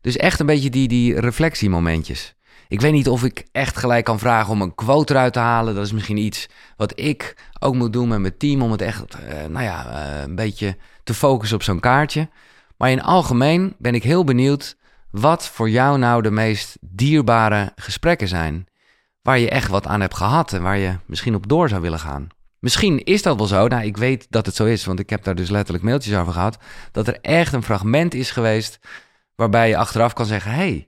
Dus 0.01 0.17
echt 0.17 0.39
een 0.39 0.45
beetje 0.45 0.69
die, 0.69 0.87
die 0.87 1.19
reflectiemomentjes. 1.19 2.35
Ik 2.67 2.81
weet 2.81 2.91
niet 2.91 3.09
of 3.09 3.23
ik 3.23 3.47
echt 3.51 3.77
gelijk 3.77 4.05
kan 4.05 4.19
vragen 4.19 4.53
om 4.53 4.61
een 4.61 4.75
quote 4.75 5.13
eruit 5.13 5.33
te 5.33 5.39
halen. 5.39 5.75
Dat 5.75 5.85
is 5.85 5.91
misschien 5.91 6.17
iets 6.17 6.49
wat 6.75 6.99
ik 6.99 7.35
ook 7.59 7.75
moet 7.75 7.93
doen 7.93 8.07
met 8.07 8.19
mijn 8.19 8.37
team. 8.37 8.61
Om 8.61 8.71
het 8.71 8.81
echt, 8.81 9.15
uh, 9.15 9.45
nou 9.45 9.63
ja, 9.63 10.03
een 10.23 10.35
beetje 10.35 10.77
te 11.03 11.13
focussen 11.13 11.57
op 11.57 11.63
zo'n 11.63 11.79
kaartje. 11.79 12.29
Maar 12.77 12.91
in 12.91 13.01
algemeen 13.01 13.75
ben 13.77 13.95
ik 13.95 14.03
heel 14.03 14.23
benieuwd 14.23 14.77
wat 15.11 15.47
voor 15.47 15.69
jou 15.69 15.97
nou 15.97 16.21
de 16.21 16.31
meest 16.31 16.77
dierbare 16.81 17.71
gesprekken 17.75 18.27
zijn. 18.27 18.67
Waar 19.21 19.39
je 19.39 19.49
echt 19.49 19.69
wat 19.69 19.87
aan 19.87 20.01
hebt 20.01 20.15
gehad 20.15 20.53
en 20.53 20.61
waar 20.61 20.77
je 20.77 20.95
misschien 21.05 21.35
op 21.35 21.47
door 21.47 21.69
zou 21.69 21.81
willen 21.81 21.99
gaan. 21.99 22.27
Misschien 22.59 23.03
is 23.03 23.21
dat 23.21 23.37
wel 23.37 23.47
zo. 23.47 23.67
Nou, 23.67 23.85
ik 23.85 23.97
weet 23.97 24.27
dat 24.29 24.45
het 24.45 24.55
zo 24.55 24.65
is, 24.65 24.85
want 24.85 24.99
ik 24.99 25.09
heb 25.09 25.23
daar 25.23 25.35
dus 25.35 25.49
letterlijk 25.49 25.83
mailtjes 25.83 26.15
over 26.15 26.33
gehad. 26.33 26.57
Dat 26.91 27.07
er 27.07 27.17
echt 27.21 27.53
een 27.53 27.63
fragment 27.63 28.13
is 28.13 28.31
geweest 28.31 28.79
waarbij 29.35 29.69
je 29.69 29.77
achteraf 29.77 30.13
kan 30.13 30.25
zeggen: 30.25 30.51
hey, 30.51 30.87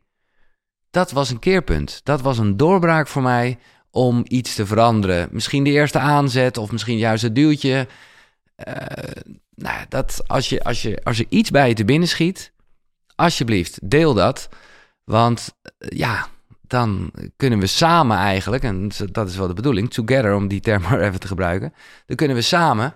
dat 0.90 1.12
was 1.12 1.30
een 1.30 1.40
keerpunt. 1.40 2.02
Dat 2.04 2.22
was 2.22 2.38
een 2.38 2.58
doorbraak 2.58 3.08
voor 3.08 3.22
mij 3.22 3.58
om 3.92 4.24
iets 4.28 4.56
te 4.56 4.66
veranderen. 4.66 5.28
Misschien 5.32 5.64
de 5.64 5.70
eerste 5.70 6.00
aanzet 6.00 6.58
of 6.58 6.72
misschien 6.72 6.98
juist 6.98 7.24
het 7.24 7.36
duwtje. 7.36 7.88
Uh, 8.68 8.76
nou, 9.60 9.86
dat 9.90 10.28
als, 10.28 10.50
je, 10.50 10.64
als, 10.64 10.82
je, 10.82 11.04
als 11.04 11.20
er 11.20 11.26
iets 11.30 11.52
bij 11.52 11.68
je 11.68 11.74
te 11.74 11.86
binnen 11.86 12.08
schiet, 12.08 12.52
alsjeblieft, 13.16 13.90
deel 13.90 14.14
dat. 14.14 14.50
Want 15.04 15.56
uh, 15.62 15.90
ja, 15.98 16.28
dan 16.62 17.12
kunnen 17.36 17.60
we 17.60 17.68
samen 17.68 18.18
eigenlijk, 18.18 18.64
en 18.64 18.92
dat 19.12 19.30
is 19.30 19.36
wel 19.36 19.48
de 19.48 19.54
bedoeling, 19.54 19.92
together 19.92 20.36
om 20.36 20.48
die 20.48 20.60
term 20.60 20.82
maar 20.90 21.02
even 21.02 21.20
te 21.20 21.28
gebruiken, 21.28 21.74
dan 22.06 22.16
kunnen 22.16 22.36
we 22.36 22.42
samen 22.42 22.94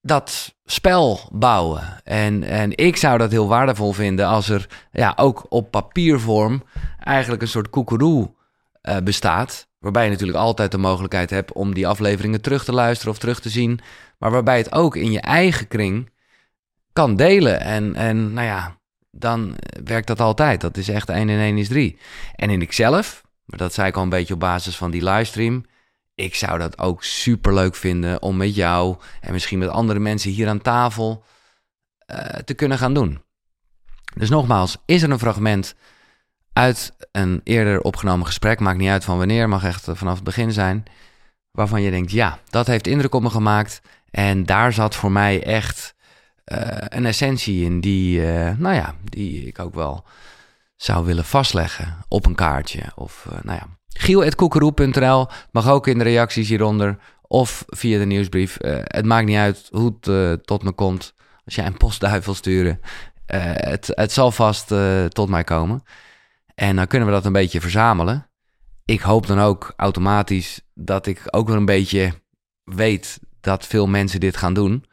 dat 0.00 0.54
spel 0.64 1.28
bouwen. 1.32 2.00
En, 2.04 2.42
en 2.42 2.76
ik 2.76 2.96
zou 2.96 3.18
dat 3.18 3.30
heel 3.30 3.48
waardevol 3.48 3.92
vinden 3.92 4.26
als 4.26 4.48
er 4.48 4.88
ja, 4.92 5.12
ook 5.16 5.46
op 5.48 5.70
papiervorm 5.70 6.62
eigenlijk 6.98 7.42
een 7.42 7.48
soort 7.48 7.70
koekeroe 7.70 8.34
uh, 8.82 8.96
bestaat. 8.96 9.67
Waarbij 9.78 10.04
je 10.04 10.10
natuurlijk 10.10 10.38
altijd 10.38 10.70
de 10.70 10.78
mogelijkheid 10.78 11.30
hebt 11.30 11.52
om 11.52 11.74
die 11.74 11.86
afleveringen 11.86 12.40
terug 12.40 12.64
te 12.64 12.72
luisteren 12.72 13.12
of 13.12 13.18
terug 13.18 13.40
te 13.40 13.48
zien. 13.48 13.80
Maar 14.18 14.30
waarbij 14.30 14.58
het 14.58 14.72
ook 14.72 14.96
in 14.96 15.10
je 15.10 15.20
eigen 15.20 15.68
kring 15.68 16.10
kan 16.92 17.16
delen. 17.16 17.60
En, 17.60 17.94
en 17.94 18.32
nou 18.32 18.46
ja, 18.46 18.78
dan 19.10 19.56
werkt 19.84 20.06
dat 20.06 20.20
altijd. 20.20 20.60
Dat 20.60 20.76
is 20.76 20.88
echt 20.88 21.08
1 21.08 21.28
en 21.28 21.38
1 21.38 21.58
is 21.58 21.68
3. 21.68 21.98
En 22.34 22.50
in 22.50 22.62
ikzelf, 22.62 23.22
maar 23.44 23.58
dat 23.58 23.74
zei 23.74 23.88
ik 23.88 23.96
al 23.96 24.02
een 24.02 24.08
beetje 24.08 24.34
op 24.34 24.40
basis 24.40 24.76
van 24.76 24.90
die 24.90 25.04
livestream. 25.04 25.64
Ik 26.14 26.34
zou 26.34 26.58
dat 26.58 26.78
ook 26.78 27.04
super 27.04 27.54
leuk 27.54 27.74
vinden 27.74 28.22
om 28.22 28.36
met 28.36 28.54
jou 28.54 28.96
en 29.20 29.32
misschien 29.32 29.58
met 29.58 29.68
andere 29.68 29.98
mensen 29.98 30.30
hier 30.30 30.48
aan 30.48 30.62
tafel 30.62 31.24
uh, 32.10 32.18
te 32.18 32.54
kunnen 32.54 32.78
gaan 32.78 32.94
doen. 32.94 33.22
Dus 34.14 34.28
nogmaals, 34.28 34.76
is 34.86 35.02
er 35.02 35.10
een 35.10 35.18
fragment 35.18 35.74
uit 36.58 36.96
een 37.12 37.40
eerder 37.44 37.80
opgenomen 37.80 38.26
gesprek, 38.26 38.60
maakt 38.60 38.78
niet 38.78 38.88
uit 38.88 39.04
van 39.04 39.18
wanneer, 39.18 39.48
mag 39.48 39.64
echt 39.64 39.88
vanaf 39.92 40.14
het 40.14 40.24
begin 40.24 40.52
zijn, 40.52 40.84
waarvan 41.50 41.82
je 41.82 41.90
denkt, 41.90 42.10
ja, 42.10 42.38
dat 42.50 42.66
heeft 42.66 42.86
indruk 42.86 43.14
op 43.14 43.22
me 43.22 43.30
gemaakt 43.30 43.80
en 44.10 44.46
daar 44.46 44.72
zat 44.72 44.94
voor 44.94 45.12
mij 45.12 45.42
echt 45.42 45.94
uh, 46.52 46.58
een 46.70 47.06
essentie 47.06 47.64
in 47.64 47.80
die, 47.80 48.20
uh, 48.20 48.50
nou 48.56 48.74
ja, 48.74 48.94
die 49.04 49.46
ik 49.46 49.58
ook 49.58 49.74
wel 49.74 50.04
zou 50.76 51.04
willen 51.04 51.24
vastleggen 51.24 51.96
op 52.08 52.26
een 52.26 52.34
kaartje. 52.34 52.82
Of, 52.94 53.26
uh, 53.28 53.38
nou 53.42 53.58
ja, 53.58 53.66
mag 55.50 55.68
ook 55.68 55.86
in 55.86 55.98
de 55.98 56.04
reacties 56.04 56.48
hieronder 56.48 56.98
of 57.22 57.64
via 57.66 57.98
de 57.98 58.06
nieuwsbrief. 58.06 58.56
het 58.84 59.04
maakt 59.04 59.26
niet 59.26 59.36
uit 59.36 59.68
hoe 59.70 59.96
het 60.00 60.46
tot 60.46 60.62
me 60.62 60.72
komt. 60.72 61.14
Als 61.44 61.54
jij 61.54 61.66
een 61.66 61.76
postduivel 61.76 62.34
sturen, 62.34 62.80
het, 63.26 63.90
het 63.94 64.12
zal 64.12 64.30
vast 64.30 64.74
tot 65.08 65.28
mij 65.28 65.44
komen. 65.44 65.82
En 66.58 66.76
dan 66.76 66.86
kunnen 66.86 67.08
we 67.08 67.14
dat 67.14 67.24
een 67.24 67.32
beetje 67.32 67.60
verzamelen. 67.60 68.30
Ik 68.84 69.00
hoop 69.00 69.26
dan 69.26 69.40
ook 69.40 69.72
automatisch 69.76 70.60
dat 70.74 71.06
ik 71.06 71.22
ook 71.30 71.48
wel 71.48 71.56
een 71.56 71.64
beetje 71.64 72.12
weet 72.64 73.20
dat 73.40 73.66
veel 73.66 73.86
mensen 73.86 74.20
dit 74.20 74.36
gaan 74.36 74.54
doen. 74.54 74.84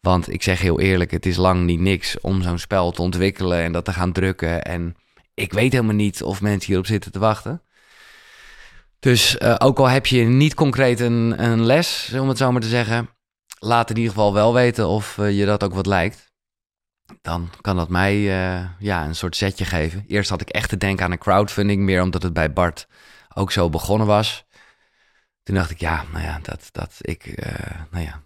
Want 0.00 0.32
ik 0.32 0.42
zeg 0.42 0.60
heel 0.60 0.80
eerlijk, 0.80 1.10
het 1.10 1.26
is 1.26 1.36
lang 1.36 1.64
niet 1.64 1.80
niks 1.80 2.20
om 2.20 2.42
zo'n 2.42 2.58
spel 2.58 2.90
te 2.90 3.02
ontwikkelen 3.02 3.62
en 3.62 3.72
dat 3.72 3.84
te 3.84 3.92
gaan 3.92 4.12
drukken. 4.12 4.62
En 4.62 4.96
ik 5.34 5.52
weet 5.52 5.72
helemaal 5.72 5.94
niet 5.94 6.22
of 6.22 6.40
mensen 6.40 6.66
hierop 6.66 6.86
zitten 6.86 7.12
te 7.12 7.18
wachten. 7.18 7.62
Dus 8.98 9.36
uh, 9.38 9.54
ook 9.58 9.78
al 9.78 9.88
heb 9.88 10.06
je 10.06 10.22
niet 10.22 10.54
concreet 10.54 11.00
een, 11.00 11.44
een 11.44 11.64
les, 11.64 12.14
om 12.20 12.28
het 12.28 12.38
zo 12.38 12.52
maar 12.52 12.60
te 12.60 12.68
zeggen, 12.68 13.08
laat 13.58 13.90
in 13.90 13.96
ieder 13.96 14.12
geval 14.12 14.32
wel 14.32 14.54
weten 14.54 14.88
of 14.88 15.16
uh, 15.16 15.38
je 15.38 15.44
dat 15.44 15.64
ook 15.64 15.74
wat 15.74 15.86
lijkt. 15.86 16.33
Dan 17.22 17.50
kan 17.60 17.76
dat 17.76 17.88
mij 17.88 18.16
uh, 18.16 18.68
ja, 18.78 19.04
een 19.04 19.14
soort 19.14 19.36
setje 19.36 19.64
geven. 19.64 20.04
Eerst 20.06 20.30
had 20.30 20.40
ik 20.40 20.48
echt 20.48 20.68
te 20.68 20.76
denken 20.76 21.04
aan 21.04 21.12
een 21.12 21.18
crowdfunding, 21.18 21.82
meer 21.82 22.02
omdat 22.02 22.22
het 22.22 22.32
bij 22.32 22.52
Bart 22.52 22.88
ook 23.34 23.52
zo 23.52 23.70
begonnen 23.70 24.06
was. 24.06 24.44
Toen 25.42 25.54
dacht 25.54 25.70
ik, 25.70 25.80
ja, 25.80 26.04
nou 26.12 26.24
ja, 26.24 26.38
dat, 26.42 26.68
dat 26.72 26.96
ik, 27.00 27.44
nou 27.90 28.04
ja, 28.04 28.22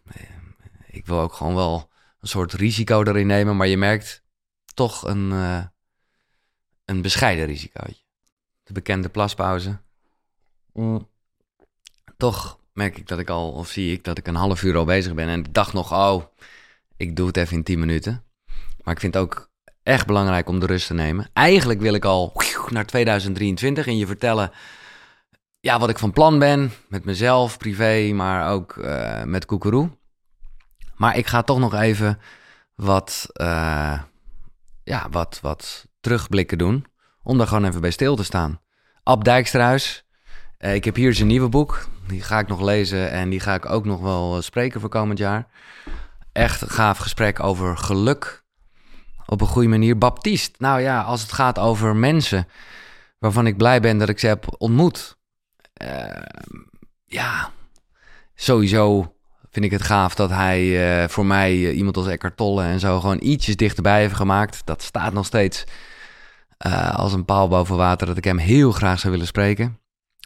ik 0.87 1.07
wil 1.07 1.21
ook 1.21 1.33
gewoon 1.33 1.55
wel 1.55 1.91
een 2.21 2.29
soort 2.29 2.53
risico 2.53 3.03
erin 3.03 3.27
nemen, 3.27 3.57
maar 3.57 3.67
je 3.67 3.77
merkt 3.77 4.23
toch 4.75 5.07
een, 5.07 5.31
uh, 5.31 5.65
een 6.85 7.03
bescheiden 7.03 7.47
risico. 7.47 7.85
De 8.63 8.73
bekende 8.73 9.09
plaspauze. 9.09 9.79
Mm. 10.73 11.09
Toch 12.17 12.59
merk 12.73 12.99
ik 12.99 13.09
dat 13.09 13.19
ik 13.19 13.29
al, 13.29 13.53
of 13.53 13.69
zie 13.69 13.93
ik 13.93 14.05
dat 14.05 14.19
ik 14.19 14.27
een 14.27 14.35
half 14.35 14.63
uur 14.63 14.77
al 14.77 14.85
bezig 14.85 15.15
ben. 15.15 15.29
En 15.29 15.39
ik 15.39 15.55
dacht 15.55 15.73
nog, 15.73 15.93
oh, 15.93 16.25
ik 16.97 17.17
doe 17.17 17.27
het 17.27 17.37
even 17.37 17.57
in 17.57 17.63
10 17.63 17.79
minuten. 17.79 18.25
Maar 18.89 18.97
ik 18.97 19.03
vind 19.03 19.15
het 19.15 19.23
ook 19.23 19.51
echt 19.83 20.07
belangrijk 20.07 20.49
om 20.49 20.61
de 20.61 20.67
rust 20.67 20.87
te 20.87 20.95
nemen. 20.95 21.29
Eigenlijk 21.33 21.81
wil 21.81 21.95
ik 21.95 22.05
al 22.05 22.33
naar 22.69 22.87
2023 22.87 23.87
en 23.87 23.97
je 23.97 24.07
vertellen 24.07 24.51
ja, 25.61 25.79
wat 25.79 25.89
ik 25.89 25.99
van 25.99 26.13
plan 26.13 26.39
ben. 26.39 26.73
Met 26.89 27.05
mezelf, 27.05 27.59
privé, 27.59 28.13
maar 28.13 28.53
ook 28.53 28.77
uh, 28.77 29.23
met 29.23 29.47
Koekeroe. 29.47 29.91
Maar 30.97 31.17
ik 31.17 31.27
ga 31.27 31.43
toch 31.43 31.59
nog 31.59 31.75
even 31.75 32.19
wat, 32.75 33.27
uh, 33.41 34.01
ja, 34.85 35.07
wat, 35.11 35.39
wat 35.43 35.87
terugblikken 36.01 36.59
doen. 36.59 36.87
om 37.23 37.39
daar 37.39 37.47
gewoon 37.47 37.65
even 37.65 37.81
bij 37.81 37.91
stil 37.91 38.17
te 38.17 38.25
staan. 38.25 38.61
Ab 39.03 39.25
Dijksterhuis. 39.25 40.05
Uh, 40.59 40.75
ik 40.75 40.85
heb 40.85 40.95
hier 40.95 41.15
zijn 41.15 41.29
nieuwe 41.29 41.49
boek. 41.49 41.89
Die 42.07 42.23
ga 42.23 42.39
ik 42.39 42.49
nog 42.49 42.61
lezen 42.61 43.11
en 43.11 43.31
die 43.31 43.41
ga 43.41 43.55
ik 43.55 43.71
ook 43.71 43.85
nog 43.85 44.01
wel 44.01 44.43
spreken 44.43 44.81
voor 44.81 44.91
komend 44.91 45.19
jaar. 45.19 45.47
Echt 46.33 46.71
gaaf 46.71 46.99
gesprek 46.99 47.41
over 47.41 47.77
geluk 47.77 48.47
op 49.31 49.41
een 49.41 49.47
goede 49.47 49.69
manier. 49.69 49.99
Baptist. 49.99 50.55
Nou 50.59 50.81
ja, 50.81 51.03
als 51.03 51.23
het 51.23 51.33
gaat 51.33 51.59
over 51.59 51.97
mensen 51.97 52.49
waarvan 53.19 53.47
ik 53.47 53.57
blij 53.57 53.81
ben 53.81 53.99
dat 53.99 54.09
ik 54.09 54.19
ze 54.19 54.27
heb 54.27 54.55
ontmoet. 54.59 55.17
Uh, 55.83 56.23
ja, 57.05 57.51
sowieso 58.35 59.15
vind 59.51 59.65
ik 59.65 59.71
het 59.71 59.83
gaaf 59.83 60.15
dat 60.15 60.31
hij 60.31 60.63
uh, 61.03 61.09
voor 61.09 61.27
mij 61.27 61.55
uh, 61.57 61.77
iemand 61.77 61.97
als 61.97 62.07
Eckhart 62.07 62.37
Tolle 62.37 62.63
en 62.63 62.81
zo 62.81 63.01
gewoon 63.01 63.21
ietsjes 63.21 63.57
dichterbij 63.57 64.01
heeft 64.01 64.15
gemaakt. 64.15 64.63
Dat 64.65 64.83
staat 64.83 65.13
nog 65.13 65.27
steeds 65.27 65.65
als 66.93 67.13
een 67.13 67.25
paal 67.25 67.49
boven 67.49 67.77
water 67.77 68.07
dat 68.07 68.17
ik 68.17 68.25
hem 68.25 68.39
heel 68.39 68.73
graag 68.73 68.99
zou 68.99 69.13
willen 69.13 69.27
spreken. 69.27 69.79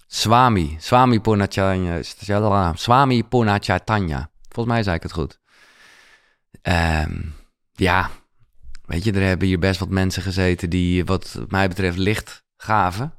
Swami, 0.06 0.76
Swami 0.80 1.20
Purnachatanya, 1.20 2.72
Swami 2.74 3.24
Purnachatanya. 3.24 4.30
Volgens 4.48 4.74
mij 4.74 4.82
zei 4.82 4.96
ik 4.96 5.02
het 5.02 5.12
goed. 5.12 5.40
Um, 6.62 7.34
ja, 7.72 8.10
weet 8.92 9.04
je, 9.04 9.12
er 9.12 9.26
hebben 9.26 9.46
hier 9.48 9.58
best 9.58 9.80
wat 9.80 9.88
mensen 9.88 10.22
gezeten 10.22 10.70
die 10.70 11.04
wat 11.04 11.38
mij 11.48 11.68
betreft 11.68 11.96
licht 11.96 12.44
gaven. 12.56 13.14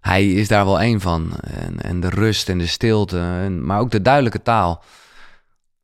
Hij 0.00 0.32
is 0.32 0.48
daar 0.48 0.64
wel 0.64 0.80
één 0.80 1.00
van. 1.00 1.36
En, 1.40 1.80
en 1.80 2.00
de 2.00 2.08
rust 2.08 2.48
en 2.48 2.58
de 2.58 2.66
stilte, 2.66 3.18
en, 3.18 3.66
maar 3.66 3.80
ook 3.80 3.90
de 3.90 4.02
duidelijke 4.02 4.42
taal. 4.42 4.84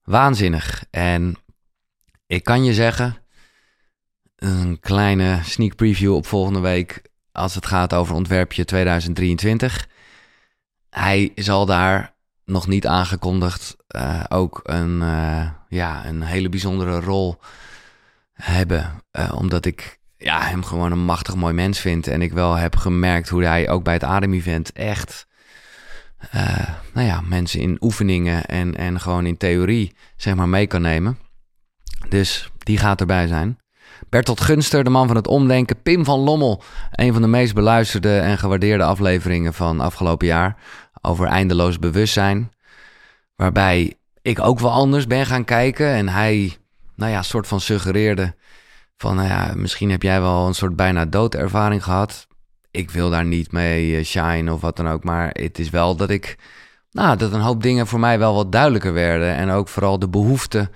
Waanzinnig. 0.03 0.85
En 0.91 1.37
ik 2.27 2.45
kan 2.45 2.65
je 2.65 2.75
zeggen, 2.75 3.17
een 4.37 4.81
kleine 4.81 5.41
sneak 5.45 5.77
preview 5.77 6.15
op 6.15 6.27
volgende 6.27 6.61
week 6.61 7.03
als 7.33 7.55
het 7.55 7.67
gaat 7.67 7.95
over 7.95 8.15
ontwerpje 8.15 8.65
2023. 8.65 9.89
Hij 10.91 11.33
zal 11.35 11.67
daar 11.67 12.15
nog 12.45 12.67
niet 12.67 12.87
aangekondigd 12.87 13.77
uh, 13.97 14.25
ook 14.29 14.61
een, 14.63 15.01
uh, 15.01 15.51
ja, 15.69 16.07
een 16.07 16.23
hele 16.23 16.49
bijzondere 16.49 17.01
rol 17.01 17.39
hebben. 18.41 19.03
Uh, 19.19 19.33
omdat 19.35 19.65
ik 19.65 19.99
ja, 20.17 20.41
hem 20.43 20.65
gewoon 20.65 20.93
een 20.93 21.05
machtig 21.05 21.37
mooi 21.37 21.55
mens 21.55 21.79
vind. 21.79 22.07
En 22.07 22.23
ik 22.23 22.33
wel 22.33 22.55
heb 22.55 22.77
gemerkt 22.77 23.29
hoe 23.29 23.45
hij 23.45 23.69
ook 23.69 23.85
bij 23.85 23.95
het 23.95 24.05
Adem-event 24.05 24.73
echt... 24.73 25.27
nou 26.93 27.07
ja, 27.07 27.21
mensen 27.21 27.61
in 27.61 27.77
oefeningen 27.81 28.45
en, 28.45 28.77
en 28.77 29.01
gewoon 29.01 29.27
in 29.27 29.37
theorie 29.37 29.97
zeg 30.17 30.35
maar 30.35 30.49
mee 30.49 30.67
kan 30.67 30.83
nemen. 30.83 31.19
Dus 32.09 32.51
die 32.59 32.79
gaat 32.79 33.01
erbij 33.01 33.27
zijn. 33.27 33.59
Bertolt 34.09 34.41
Gunster, 34.41 34.85
de 34.85 34.91
man 34.91 35.07
van 35.07 35.17
het 35.17 35.27
omdenken. 35.27 35.83
Pim 35.83 36.05
van 36.05 36.19
Lommel, 36.19 36.63
een 36.91 37.13
van 37.13 37.23
de 37.23 37.29
meest 37.29 37.55
beluisterde 37.55 38.19
en 38.19 38.39
gewaardeerde 38.39 38.85
afleveringen 38.85 39.55
van 39.55 39.81
afgelopen 39.81 40.27
jaar. 40.27 40.57
Over 41.03 41.27
eindeloos 41.27 41.79
bewustzijn. 41.79 42.51
Waarbij 43.37 43.95
ik 44.23 44.41
ook 44.41 44.61
wel 44.61 44.71
anders 44.71 45.07
ben 45.07 45.27
gaan 45.27 45.45
kijken. 45.45 45.87
En 45.87 46.09
hij, 46.09 46.57
nou 47.01 47.13
ja, 47.13 47.23
soort 47.23 47.47
van 47.47 47.61
suggereerde 47.61 48.35
van, 48.97 49.17
nou 49.17 49.29
ja, 49.29 49.53
misschien 49.57 49.91
heb 49.91 50.03
jij 50.03 50.21
wel 50.21 50.47
een 50.47 50.55
soort 50.55 50.77
bijna 50.77 51.05
doodervaring 51.05 51.85
gehad. 51.85 52.27
Ik 52.71 52.91
wil 52.91 53.11
daar 53.11 53.25
niet 53.25 53.53
mee 53.53 53.97
eh, 53.97 54.05
shine 54.05 54.53
of 54.53 54.61
wat 54.61 54.77
dan 54.77 54.89
ook. 54.89 55.05
Maar 55.05 55.31
het 55.33 55.59
is 55.59 55.71
wel 55.71 55.97
dat 55.97 56.11
ik, 56.11 56.39
nou, 56.91 57.17
dat 57.17 57.33
een 57.33 57.41
hoop 57.41 57.63
dingen 57.63 57.87
voor 57.87 58.01
mij 58.01 58.19
wel 58.19 58.35
wat 58.35 58.53
duidelijker 58.53 58.93
werden. 58.93 59.35
En 59.35 59.51
ook 59.51 59.69
vooral 59.69 59.99
de 59.99 60.09
behoefte 60.09 60.71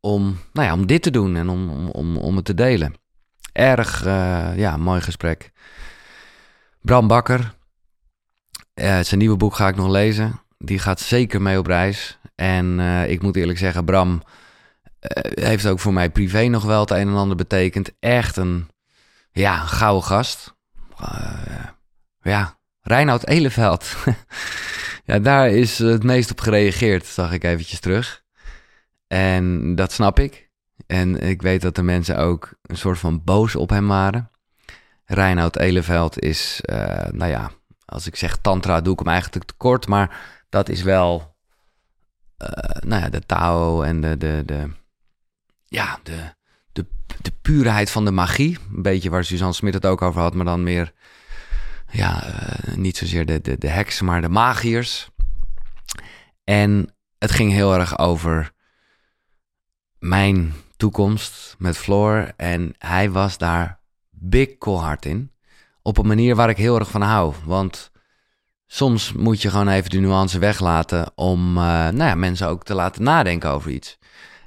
om, 0.00 0.38
nou 0.52 0.66
ja, 0.66 0.72
om 0.72 0.86
dit 0.86 1.02
te 1.02 1.10
doen 1.10 1.36
en 1.36 1.48
om, 1.48 1.88
om, 1.88 2.16
om 2.16 2.36
het 2.36 2.44
te 2.44 2.54
delen. 2.54 2.94
Erg, 3.52 4.06
uh, 4.06 4.56
ja, 4.56 4.76
mooi 4.76 5.00
gesprek. 5.00 5.50
Bram 6.80 7.06
Bakker, 7.06 7.54
uh, 8.74 9.00
zijn 9.00 9.20
nieuwe 9.20 9.36
boek 9.36 9.54
ga 9.54 9.68
ik 9.68 9.76
nog 9.76 9.88
lezen. 9.88 10.40
Die 10.58 10.78
gaat 10.78 11.00
zeker 11.00 11.42
mee 11.42 11.58
op 11.58 11.66
reis. 11.66 12.18
En 12.34 12.80
ik 13.08 13.22
moet 13.22 13.36
eerlijk 13.36 13.58
zeggen, 13.58 13.84
Bram 13.84 14.22
heeft 15.40 15.66
ook 15.66 15.80
voor 15.80 15.92
mij 15.92 16.10
privé 16.10 16.46
nog 16.46 16.64
wel 16.64 16.80
het 16.80 16.90
een 16.90 17.08
en 17.08 17.14
ander 17.14 17.36
betekend. 17.36 17.90
Echt 17.98 18.36
een, 18.36 18.68
ja, 19.32 19.60
een 19.60 19.68
gouden 19.68 20.04
gast. 20.04 20.54
ja, 22.22 22.58
Reinoud 22.80 23.26
Eleveld. 23.26 23.96
ja, 25.04 25.18
daar 25.18 25.50
is 25.50 25.78
het 25.78 26.02
meest 26.02 26.30
op 26.30 26.40
gereageerd, 26.40 27.06
zag 27.06 27.32
ik 27.32 27.44
eventjes 27.44 27.80
terug. 27.80 28.22
En 29.06 29.74
dat 29.74 29.92
snap 29.92 30.18
ik. 30.18 30.48
En 30.86 31.20
ik 31.20 31.42
weet 31.42 31.62
dat 31.62 31.74
de 31.74 31.82
mensen 31.82 32.18
ook 32.18 32.52
een 32.62 32.76
soort 32.76 32.98
van 32.98 33.24
boos 33.24 33.56
op 33.56 33.70
hem 33.70 33.88
waren. 33.88 34.30
Reinoud 35.04 35.56
Eleveld 35.56 36.20
is, 36.20 36.60
uh, 36.64 36.76
nou 37.10 37.30
ja, 37.30 37.50
als 37.84 38.06
ik 38.06 38.16
zeg 38.16 38.36
tantra 38.36 38.80
doe 38.80 38.92
ik 38.92 38.98
hem 38.98 39.08
eigenlijk 39.08 39.44
tekort. 39.44 39.86
Maar 39.86 40.20
dat 40.48 40.68
is 40.68 40.82
wel, 40.82 41.36
nou 42.80 43.02
ja, 43.02 43.08
de 43.08 43.26
Tao 43.26 43.82
en 43.82 44.00
de, 44.00 44.16
de, 44.16 44.42
de 44.46 44.70
ja, 45.70 45.98
de, 46.02 46.34
de, 46.72 46.86
de 47.22 47.32
puurheid 47.42 47.90
van 47.90 48.04
de 48.04 48.10
magie. 48.10 48.58
Een 48.74 48.82
beetje 48.82 49.10
waar 49.10 49.24
Suzanne 49.24 49.54
Smit 49.54 49.74
het 49.74 49.86
ook 49.86 50.02
over 50.02 50.20
had, 50.20 50.34
maar 50.34 50.44
dan 50.44 50.62
meer, 50.62 50.92
ja, 51.90 52.26
uh, 52.26 52.76
niet 52.76 52.96
zozeer 52.96 53.26
de, 53.26 53.40
de, 53.40 53.58
de 53.58 53.68
heksen, 53.68 54.04
maar 54.04 54.20
de 54.20 54.28
magiërs. 54.28 55.08
En 56.44 56.94
het 57.18 57.30
ging 57.30 57.52
heel 57.52 57.74
erg 57.74 57.98
over 57.98 58.52
mijn 59.98 60.54
toekomst 60.76 61.54
met 61.58 61.76
Floor. 61.76 62.32
En 62.36 62.74
hij 62.78 63.10
was 63.10 63.38
daar 63.38 63.80
big 64.10 64.48
hard 64.58 65.04
in. 65.04 65.32
Op 65.82 65.98
een 65.98 66.06
manier 66.06 66.36
waar 66.36 66.48
ik 66.48 66.56
heel 66.56 66.78
erg 66.78 66.90
van 66.90 67.02
hou. 67.02 67.34
Want 67.44 67.90
soms 68.66 69.12
moet 69.12 69.42
je 69.42 69.50
gewoon 69.50 69.68
even 69.68 69.90
de 69.90 69.98
nuance 69.98 70.38
weglaten 70.38 71.12
om 71.14 71.56
uh, 71.56 71.62
nou 71.62 72.04
ja, 72.04 72.14
mensen 72.14 72.48
ook 72.48 72.64
te 72.64 72.74
laten 72.74 73.02
nadenken 73.02 73.50
over 73.50 73.70
iets. 73.70 73.98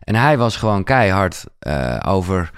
En 0.03 0.15
hij 0.15 0.37
was 0.37 0.55
gewoon 0.55 0.83
keihard 0.83 1.45
uh, 1.67 1.99
over. 2.05 2.51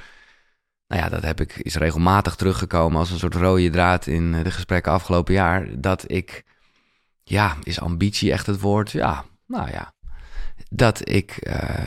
Nou 0.87 1.01
ja, 1.01 1.09
dat 1.09 1.23
heb 1.23 1.39
ik, 1.39 1.55
is 1.55 1.75
regelmatig 1.75 2.35
teruggekomen 2.35 2.99
als 2.99 3.11
een 3.11 3.19
soort 3.19 3.35
rode 3.35 3.69
draad 3.69 4.07
in 4.07 4.43
de 4.43 4.51
gesprekken 4.51 4.91
afgelopen 4.91 5.33
jaar. 5.33 5.67
Dat 5.79 6.11
ik, 6.11 6.43
ja, 7.23 7.55
is 7.63 7.79
ambitie 7.79 8.31
echt 8.31 8.45
het 8.45 8.59
woord? 8.59 8.91
Ja, 8.91 9.25
nou 9.47 9.71
ja. 9.71 9.93
Dat 10.69 11.09
ik 11.09 11.47
uh, 11.47 11.79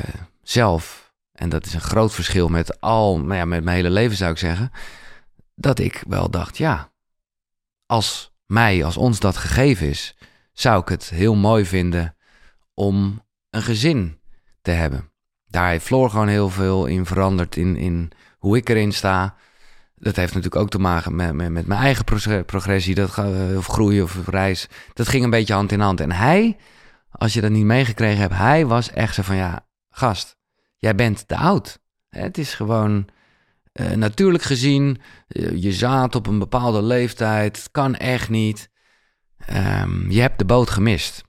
zelf, 0.43 1.13
en 1.33 1.49
dat 1.49 1.67
is 1.67 1.75
een 1.75 1.81
groot 1.81 2.15
verschil 2.15 2.49
met 2.49 2.81
al, 2.81 3.19
nou 3.21 3.35
ja, 3.35 3.45
met 3.45 3.65
mijn 3.65 3.77
hele 3.77 3.91
leven 3.91 4.17
zou 4.17 4.31
ik 4.31 4.39
zeggen, 4.39 4.71
dat 5.55 5.79
ik 5.79 6.03
wel 6.09 6.31
dacht, 6.31 6.59
ja, 6.59 6.93
als 7.87 8.33
mij, 8.47 8.85
als 8.85 8.97
ons 8.97 9.21
dat 9.21 9.37
gegeven 9.37 9.89
is, 9.89 10.17
zou 10.53 10.81
ik 10.81 10.89
het 10.89 11.09
heel 11.09 11.35
mooi 11.35 11.65
vinden 11.65 12.17
om 12.75 13.23
een 13.51 13.63
gezin 13.63 14.21
te 14.63 14.71
hebben. 14.71 15.08
Daar 15.49 15.69
heeft 15.69 15.85
Floor 15.85 16.11
gewoon 16.11 16.29
heel 16.29 16.51
veel 16.51 16.87
in 16.87 17.07
veranderd 17.07 17.57
in, 17.57 17.77
in 17.77 18.11
hoe 18.39 18.57
ik 18.57 18.69
erin 18.69 18.93
sta. 18.93 19.35
Dat 19.95 20.17
heeft 20.17 20.35
natuurlijk 20.35 20.63
ook 20.63 20.71
te 20.71 20.79
maken 20.79 21.17
met, 21.17 21.33
met, 21.33 21.51
met 21.51 21.67
mijn 21.67 21.81
eigen 21.81 22.05
progressie, 22.47 22.95
dat, 22.95 23.19
of 23.57 23.67
groei 23.67 24.03
of 24.03 24.29
reis. 24.29 24.69
Dat 24.93 25.09
ging 25.09 25.25
een 25.25 25.31
beetje 25.31 25.55
hand 25.55 25.73
in 25.73 25.81
hand. 25.81 26.01
En 26.01 26.13
hij, 26.13 26.57
als 27.11 27.33
je 27.33 27.41
dat 27.41 27.51
niet 27.51 27.65
meegekregen 27.65 28.21
hebt, 28.21 28.35
hij 28.35 28.67
was 28.67 28.91
echt 28.91 29.15
zo 29.15 29.23
van 29.23 29.37
ja, 29.37 29.67
gast, 29.91 30.37
jij 30.77 30.95
bent 30.95 31.29
te 31.29 31.37
oud. 31.37 31.79
Het 32.09 32.39
is 32.39 32.55
gewoon 32.55 33.09
uh, 33.73 33.91
natuurlijk 33.91 34.45
gezien, 34.45 35.01
uh, 35.29 35.63
je 35.63 35.73
zaad 35.73 36.15
op 36.15 36.27
een 36.27 36.39
bepaalde 36.39 36.83
leeftijd, 36.83 37.57
het 37.57 37.71
kan 37.71 37.95
echt 37.95 38.29
niet. 38.29 38.71
Um, 39.51 40.11
je 40.11 40.21
hebt 40.21 40.39
de 40.39 40.45
boot 40.45 40.71
gemist. 40.71 41.25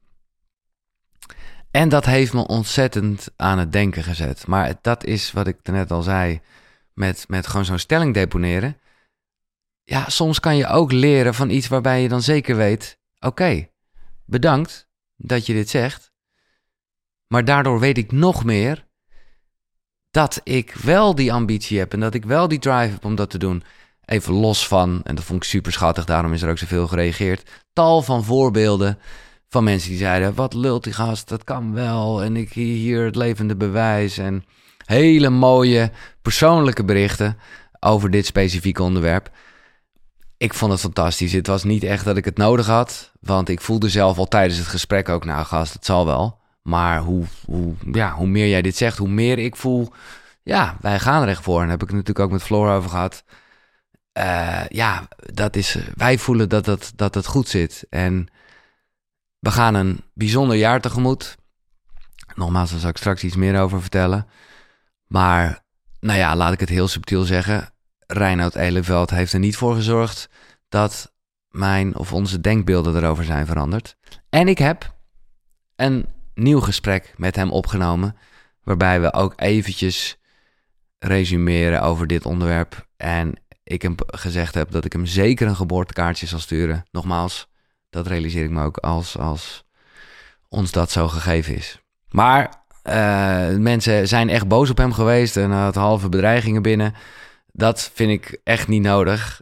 En 1.72 1.90
dat 1.90 2.06
heeft 2.06 2.34
me 2.34 2.48
ontzettend 2.48 3.30
aan 3.36 3.58
het 3.58 3.72
denken 3.72 4.04
gezet. 4.04 4.48
Maar 4.48 4.74
dat 4.82 5.04
is 5.04 5.32
wat 5.32 5.48
ik 5.48 5.58
net 5.64 5.92
al 5.92 6.02
zei, 6.02 6.42
met, 6.94 7.26
met 7.28 7.48
gewoon 7.48 7.66
zo'n 7.66 7.80
stelling 7.80 8.14
deponeren. 8.14 8.78
Ja, 9.84 10.10
soms 10.10 10.40
kan 10.40 10.58
je 10.58 10.68
ook 10.68 10.92
leren 10.92 11.34
van 11.34 11.50
iets 11.50 11.68
waarbij 11.68 12.02
je 12.02 12.10
dan 12.10 12.22
zeker 12.22 12.56
weet: 12.56 13.00
oké, 13.20 13.70
bedankt 14.26 14.88
dat 15.16 15.46
je 15.46 15.54
dit 15.54 15.70
zegt. 15.70 16.12
Maar 17.28 17.46
daardoor 17.46 17.80
weet 17.80 17.98
ik 17.98 18.12
nog 18.12 18.44
meer 18.44 18.88
dat 20.12 20.42
ik 20.44 20.74
wel 20.74 21.16
die 21.16 21.34
ambitie 21.34 21.80
heb 21.80 21.94
en 21.94 22.00
dat 22.00 22.14
ik 22.14 22.26
wel 22.26 22.48
die 22.48 22.60
drive 22.60 22.92
heb 22.92 23.06
om 23.06 23.16
dat 23.16 23.30
te 23.30 23.38
doen. 23.38 23.64
Even 24.06 24.34
los 24.34 24.68
van, 24.68 25.02
en 25.04 25.16
dat 25.16 25.24
vond 25.24 25.44
ik 25.44 25.50
super 25.50 25.72
schattig, 25.72 26.06
daarom 26.06 26.34
is 26.34 26.42
er 26.42 26.50
ook 26.50 26.58
zoveel 26.58 26.88
gereageerd. 26.88 27.50
Tal 27.74 28.02
van 28.02 28.24
voorbeelden 28.24 29.00
van 29.50 29.64
mensen 29.64 29.90
die 29.90 30.00
zeiden: 30.00 30.36
Wat 30.36 30.54
lult 30.54 30.84
die 30.84 30.94
gast, 30.94 31.28
dat 31.30 31.44
kan 31.44 31.74
wel. 31.74 32.24
En 32.24 32.36
ik 32.36 32.54
hier 32.54 33.06
het 33.06 33.16
levende 33.16 33.56
bewijs. 33.56 34.18
En 34.18 34.44
hele 34.86 35.30
mooie 35.30 35.92
persoonlijke 36.22 36.84
berichten 36.84 37.38
over 37.80 38.12
dit 38.12 38.26
specifieke 38.26 38.84
onderwerp. 38.84 39.30
Ik 40.38 40.54
vond 40.54 40.72
het 40.72 40.82
fantastisch. 40.82 41.34
Het 41.34 41.48
was 41.48 41.64
niet 41.64 41.84
echt 41.84 42.06
dat 42.06 42.18
ik 42.18 42.26
het 42.26 42.38
nodig 42.38 42.66
had, 42.66 43.12
want 43.22 43.50
ik 43.50 43.62
voelde 43.62 43.90
zelf 43.90 44.18
al 44.18 44.28
tijdens 44.28 44.58
het 44.58 44.68
gesprek 44.68 45.10
ook: 45.10 45.26
Nou, 45.26 45.46
gast, 45.46 45.74
het 45.74 45.86
zal 45.86 46.06
wel. 46.06 46.38
Maar 46.62 47.00
hoe, 47.00 47.26
hoe, 47.46 47.76
ja, 47.92 48.14
hoe 48.14 48.28
meer 48.28 48.48
jij 48.48 48.62
dit 48.62 48.78
zegt, 48.78 48.98
hoe 48.98 49.10
meer 49.10 49.38
ik 49.40 49.56
voel, 49.56 49.92
ja, 50.44 50.78
wij 50.82 51.00
gaan 51.00 51.22
er 51.22 51.28
echt 51.28 51.44
voor. 51.44 51.56
En 51.56 51.62
daar 51.62 51.70
heb 51.70 51.82
ik 51.82 51.88
het 51.88 51.98
natuurlijk 51.98 52.26
ook 52.26 52.32
met 52.32 52.44
Floor 52.44 52.70
over 52.70 52.90
gehad. 52.90 53.24
eh, 54.12 54.66
ja, 54.70 55.08
dat 55.34 55.56
is, 55.56 55.78
wij 55.96 56.18
voelen 56.18 56.50
dat 56.50 56.66
het, 56.66 56.92
dat 56.96 57.16
het 57.16 57.26
goed 57.26 57.48
zit. 57.48 57.86
En 57.90 58.28
we 59.40 59.52
gaan 59.52 59.74
een 59.74 60.04
bijzonder 60.14 60.58
jaar 60.58 60.82
tegemoet. 60.82 61.38
Nogmaals, 62.36 62.72
daar 62.72 62.80
zal 62.80 62.90
ik 62.90 62.98
straks 62.98 63.24
iets 63.24 63.36
meer 63.36 63.60
over 63.60 63.82
vertellen. 63.82 64.28
Maar, 65.08 65.64
nou 66.00 66.20
ja, 66.20 66.36
laat 66.36 66.54
ik 66.54 66.60
het 66.60 66.70
heel 66.70 66.88
subtiel 66.88 67.24
zeggen. 67.24 67.70
Reinoud 68.08 68.56
Eleveld 68.56 69.10
heeft 69.10 69.34
er 69.34 69.40
niet 69.40 69.58
voor 69.58 69.76
gezorgd 69.76 70.30
dat 70.70 71.14
mijn 71.50 71.96
of 71.96 72.14
onze 72.14 72.42
denkbeelden 72.42 72.96
erover 72.96 73.24
zijn 73.24 73.46
veranderd. 73.46 73.96
En 74.30 74.48
ik 74.48 74.58
heb 74.58 74.96
een 75.76 76.06
nieuw 76.34 76.60
gesprek 76.60 77.14
met 77.18 77.36
hem 77.36 77.52
opgenomen, 77.52 78.16
waarbij 78.64 79.02
we 79.02 79.14
ook 79.14 79.34
eventjes 79.36 80.18
resumeren 81.00 81.82
over 81.82 82.08
dit 82.08 82.26
onderwerp. 82.26 82.88
En 82.98 83.34
ik 83.64 83.82
hem 83.82 83.96
gezegd 83.98 84.54
heb 84.54 84.72
dat 84.72 84.86
ik 84.86 84.94
hem 84.94 85.06
zeker 85.06 85.48
een 85.48 85.56
geboortekaartje 85.56 86.28
zal 86.28 86.40
sturen. 86.40 86.86
Nogmaals, 86.92 87.49
dat 87.90 88.08
realiseer 88.08 88.44
ik 88.44 88.50
me 88.50 88.64
ook 88.64 88.78
als, 88.78 89.18
als 89.18 89.66
ons 90.50 90.72
dat 90.72 90.92
zo 90.92 91.08
gegeven 91.08 91.56
is. 91.56 91.82
Maar 92.10 92.64
uh, 92.84 93.58
mensen 93.58 94.08
zijn 94.08 94.30
echt 94.30 94.48
boos 94.48 94.70
op 94.70 94.78
hem 94.78 94.94
geweest 94.94 95.38
en 95.38 95.52
had 95.52 95.76
halve 95.76 96.10
bedreigingen 96.10 96.62
binnen. 96.62 96.94
Dat 97.52 97.92
vind 97.94 98.12
ik 98.12 98.40
echt 98.44 98.68
niet 98.68 98.82
nodig. 98.82 99.42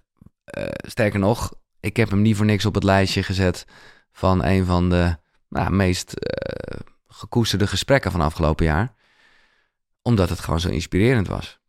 Uh, 0.58 0.64
sterker 0.88 1.20
nog, 1.20 1.54
ik 1.80 1.98
heb 1.98 2.10
hem 2.10 2.22
niet 2.22 2.36
voor 2.36 2.46
niks 2.46 2.66
op 2.66 2.74
het 2.74 2.84
lijstje 2.84 3.24
gezet 3.24 3.66
van 4.12 4.44
een 4.44 4.66
van 4.66 4.90
de 4.90 5.18
nou, 5.50 5.72
meest 5.72 6.14
uh, 6.16 6.80
gekoesterde 7.08 7.68
gesprekken 7.68 8.12
van 8.12 8.22
afgelopen 8.22 8.66
jaar. 8.66 8.94
Omdat 10.02 10.30
het 10.30 10.40
gewoon 10.40 10.60
zo 10.60 10.70
inspirerend 10.70 11.28
was. 11.28 11.60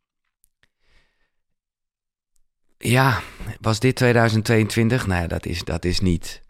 Ja, 2.77 3.21
was 3.61 3.79
dit 3.79 3.95
2022? 3.95 5.07
Nou 5.07 5.21
ja, 5.21 5.27
dat 5.27 5.45
is, 5.45 5.63
dat 5.63 5.85
is 5.85 5.99
niet 5.99 6.41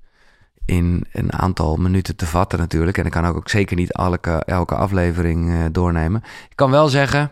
in 0.69 1.05
een 1.11 1.33
aantal 1.33 1.75
minuten 1.75 2.15
te 2.15 2.25
vatten 2.25 2.59
natuurlijk. 2.59 2.97
En 2.97 3.05
ik 3.05 3.11
kan 3.11 3.25
ook, 3.25 3.49
zeker 3.49 3.75
niet 3.75 3.93
elke, 3.93 4.31
elke 4.31 4.75
aflevering 4.75 5.49
uh, 5.49 5.65
doornemen. 5.71 6.23
Ik 6.49 6.55
kan 6.55 6.71
wel 6.71 6.87
zeggen 6.87 7.31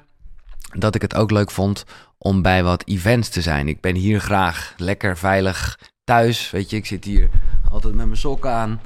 dat 0.78 0.96
ik 0.96 1.02
het 1.02 1.16
ook 1.16 1.32
leuk 1.32 1.52
vond 1.52 1.86
om 2.18 2.42
bij 2.42 2.64
wat 2.64 2.84
events 2.86 3.30
te 3.30 3.42
zijn. 3.42 3.68
Ik 3.68 3.82
ben 3.82 3.96
hier 3.96 4.20
graag 4.20 4.74
lekker 4.78 5.18
veilig 5.18 5.80
thuis. 6.04 6.52
Weet 6.52 6.70
je, 6.70 6.76
ik 6.76 6.86
zit 6.86 7.04
hier 7.04 7.30
altijd 7.72 7.94
met 7.94 8.06
mijn 8.06 8.18
sokken 8.18 8.52
aan. 8.52 8.82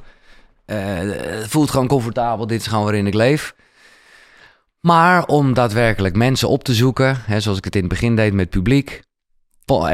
Uh, 0.66 0.76
het 1.40 1.48
voelt 1.48 1.70
gewoon 1.70 1.86
comfortabel. 1.86 2.46
Dit 2.46 2.60
is 2.60 2.66
gewoon 2.66 2.84
waarin 2.84 3.06
ik 3.06 3.14
leef. 3.14 3.54
Maar 4.80 5.26
om 5.26 5.54
daadwerkelijk 5.54 6.16
mensen 6.16 6.48
op 6.48 6.64
te 6.64 6.74
zoeken, 6.74 7.16
hè, 7.24 7.40
zoals 7.40 7.58
ik 7.58 7.64
het 7.64 7.74
in 7.74 7.80
het 7.80 7.90
begin 7.90 8.16
deed 8.16 8.32
met 8.32 8.50
publiek, 8.50 9.02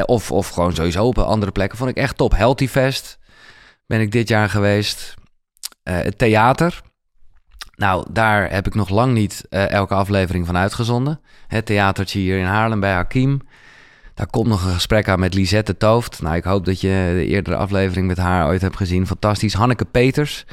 of, 0.06 0.32
of 0.32 0.48
gewoon 0.48 0.74
sowieso 0.74 1.06
op 1.06 1.18
andere 1.18 1.52
plekken, 1.52 1.78
vond 1.78 1.90
ik 1.90 1.96
echt 1.96 2.16
top. 2.16 2.32
Healthy 2.32 2.68
Fest 2.68 3.17
ben 3.88 4.00
ik 4.00 4.12
dit 4.12 4.28
jaar 4.28 4.48
geweest. 4.48 5.14
Uh, 5.84 5.96
het 5.96 6.18
theater. 6.18 6.80
Nou, 7.76 8.06
daar 8.10 8.50
heb 8.50 8.66
ik 8.66 8.74
nog 8.74 8.88
lang 8.88 9.12
niet 9.12 9.44
uh, 9.50 9.70
elke 9.70 9.94
aflevering 9.94 10.46
van 10.46 10.56
uitgezonden. 10.56 11.20
Het 11.46 11.66
theatertje 11.66 12.18
hier 12.18 12.38
in 12.38 12.44
Haarlem 12.44 12.80
bij 12.80 12.92
Hakim. 12.92 13.40
Daar 14.14 14.26
komt 14.26 14.46
nog 14.46 14.64
een 14.64 14.72
gesprek 14.72 15.08
aan 15.08 15.20
met 15.20 15.34
Lisette 15.34 15.76
Tooft. 15.76 16.22
Nou, 16.22 16.36
ik 16.36 16.44
hoop 16.44 16.64
dat 16.64 16.80
je 16.80 17.10
de 17.14 17.26
eerdere 17.26 17.56
aflevering 17.56 18.06
met 18.06 18.16
haar 18.16 18.46
ooit 18.46 18.60
hebt 18.60 18.76
gezien. 18.76 19.06
Fantastisch. 19.06 19.54
Hanneke 19.54 19.84
Peters. 19.84 20.44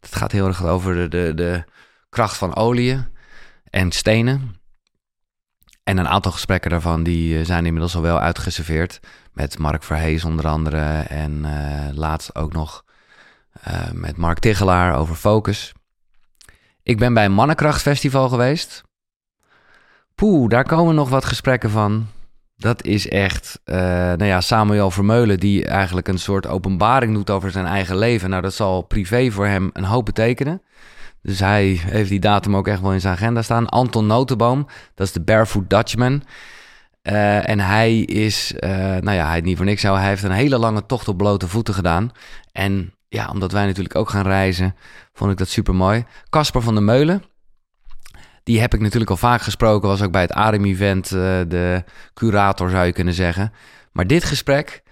Dat 0.00 0.14
gaat 0.14 0.32
heel 0.32 0.46
erg 0.46 0.64
over 0.64 0.94
de, 0.94 1.08
de, 1.08 1.32
de 1.34 1.64
kracht 2.08 2.36
van 2.36 2.56
oliën 2.56 3.06
en 3.70 3.92
stenen. 3.92 4.56
En 5.84 5.98
een 5.98 6.08
aantal 6.08 6.32
gesprekken 6.32 6.70
daarvan 6.70 7.02
die 7.02 7.38
eh, 7.38 7.44
zijn 7.44 7.66
inmiddels 7.66 7.94
al 7.94 8.02
wel 8.02 8.20
uitgeserveerd. 8.20 9.00
Met 9.32 9.58
Mark 9.58 9.82
Verhees 9.82 10.24
onder 10.24 10.46
andere. 10.46 11.00
En 11.00 11.44
uh, 11.44 11.96
laatst 11.96 12.34
ook 12.34 12.52
nog 12.52 12.84
uh, 13.68 13.90
met 13.92 14.16
Mark 14.16 14.38
Tigelaar 14.38 14.96
over 14.96 15.14
Focus. 15.14 15.72
Ik 16.82 16.98
ben 16.98 17.14
bij 17.14 17.24
een 17.24 17.32
Mannenkrachtfestival 17.32 18.28
geweest. 18.28 18.82
Poeh, 20.14 20.48
daar 20.48 20.64
komen 20.64 20.94
nog 20.94 21.08
wat 21.08 21.24
gesprekken 21.24 21.70
van. 21.70 22.06
Dat 22.56 22.84
is 22.84 23.08
echt, 23.08 23.60
uh, 23.64 23.76
nou 23.76 24.24
ja, 24.24 24.40
Samuel 24.40 24.90
Vermeulen 24.90 25.40
die 25.40 25.66
eigenlijk 25.66 26.08
een 26.08 26.18
soort 26.18 26.46
openbaring 26.46 27.14
doet 27.14 27.30
over 27.30 27.50
zijn 27.50 27.66
eigen 27.66 27.96
leven. 27.96 28.30
Nou, 28.30 28.42
dat 28.42 28.54
zal 28.54 28.82
privé 28.82 29.30
voor 29.30 29.46
hem 29.46 29.70
een 29.72 29.84
hoop 29.84 30.04
betekenen. 30.04 30.62
Dus 31.22 31.38
hij 31.38 31.80
heeft 31.84 32.08
die 32.08 32.20
datum 32.20 32.56
ook 32.56 32.68
echt 32.68 32.80
wel 32.80 32.92
in 32.92 33.00
zijn 33.00 33.14
agenda 33.14 33.42
staan. 33.42 33.68
Anton 33.68 34.06
Notenboom, 34.06 34.66
dat 34.94 35.06
is 35.06 35.12
de 35.12 35.20
Barefoot 35.20 35.70
Dutchman. 35.70 36.22
Uh, 37.02 37.48
en 37.48 37.60
hij 37.60 37.98
is, 37.98 38.52
uh, 38.56 38.70
nou 38.70 39.12
ja, 39.12 39.28
hij 39.28 39.40
niet 39.40 39.56
voor 39.56 39.66
niks 39.66 39.80
zou. 39.80 39.98
Hij 39.98 40.08
heeft 40.08 40.22
een 40.22 40.30
hele 40.30 40.58
lange 40.58 40.86
tocht 40.86 41.08
op 41.08 41.16
blote 41.16 41.48
voeten 41.48 41.74
gedaan. 41.74 42.10
En 42.52 42.94
ja, 43.08 43.28
omdat 43.28 43.52
wij 43.52 43.66
natuurlijk 43.66 43.94
ook 43.94 44.08
gaan 44.08 44.26
reizen, 44.26 44.74
vond 45.12 45.30
ik 45.32 45.38
dat 45.38 45.48
super 45.48 45.74
mooi. 45.74 46.04
Casper 46.30 46.62
van 46.62 46.74
der 46.74 46.82
Meulen, 46.82 47.22
die 48.42 48.60
heb 48.60 48.74
ik 48.74 48.80
natuurlijk 48.80 49.10
al 49.10 49.16
vaak 49.16 49.42
gesproken. 49.42 49.88
Was 49.88 50.02
ook 50.02 50.12
bij 50.12 50.20
het 50.20 50.32
ADEM-event 50.32 51.10
uh, 51.10 51.20
de 51.48 51.84
curator, 52.14 52.70
zou 52.70 52.86
je 52.86 52.92
kunnen 52.92 53.14
zeggen. 53.14 53.52
Maar 53.92 54.06
dit 54.06 54.24
gesprek, 54.24 54.82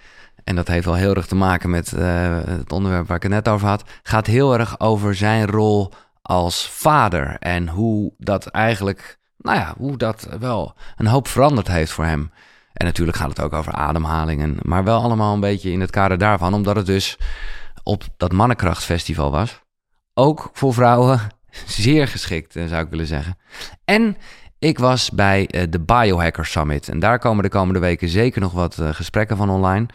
en 0.45 0.57
dat 0.57 0.69
heeft 0.69 0.85
wel 0.85 0.95
heel 0.95 1.15
erg 1.15 1.27
te 1.27 1.35
maken 1.35 1.71
met 1.71 1.91
het 1.91 2.73
onderwerp 2.73 3.07
waar 3.07 3.17
ik 3.17 3.23
het 3.23 3.33
net 3.33 3.49
over 3.49 3.69
had, 3.69 3.85
gaat 4.03 4.27
heel 4.27 4.59
erg 4.59 4.81
over 4.81 5.15
zijn 5.15 5.47
rol 5.47 5.93
als 6.23 6.69
vader. 6.69 7.37
En 7.39 7.69
hoe 7.69 8.13
dat 8.19 8.47
eigenlijk, 8.47 9.19
nou 9.43 9.59
ja, 9.59 9.75
hoe 9.79 9.97
dat 9.97 10.29
wel 10.39 10.75
een 10.97 11.07
hoop 11.07 11.29
veranderd 11.29 11.69
heeft 11.69 11.93
voor 11.93 12.05
hem. 12.05 12.31
En 12.73 12.87
natuurlijk 12.87 13.17
gaat 13.17 13.29
het 13.29 13.41
ook 13.41 13.53
over 13.53 13.73
ademhalingen, 13.73 14.57
maar 14.63 14.85
wel 14.85 15.03
allemaal 15.03 15.35
een 15.35 15.41
beetje 15.41 15.71
in 15.71 15.81
het 15.81 15.91
kader 15.91 16.19
daarvan, 16.19 16.55
omdat 16.55 16.77
het 16.77 16.87
dus 16.87 17.19
op 17.83 18.05
dat 18.17 18.33
mannenkrachtfestival 18.33 19.31
was. 19.31 19.61
Ook 20.15 20.51
voor 20.53 20.75
vrouwen 20.75 21.21
zeer 21.67 22.09
geschikt, 22.09 22.57
eh, 22.57 22.67
zou 22.67 22.85
ik 22.85 22.91
willen 22.91 23.07
zeggen. 23.07 23.39
En 23.85 24.17
ik 24.59 24.79
was 24.79 25.11
bij 25.11 25.47
eh, 25.47 25.63
de 25.71 25.81
Biohacker 25.81 26.47
Summit. 26.47 26.89
En 26.89 26.99
daar 26.99 27.19
komen 27.19 27.43
de 27.43 27.49
komende 27.49 27.81
weken 27.81 28.09
zeker 28.09 28.41
nog 28.41 28.53
wat 28.53 28.79
eh, 28.79 28.89
gesprekken 28.89 29.37
van 29.37 29.51
online. 29.51 29.87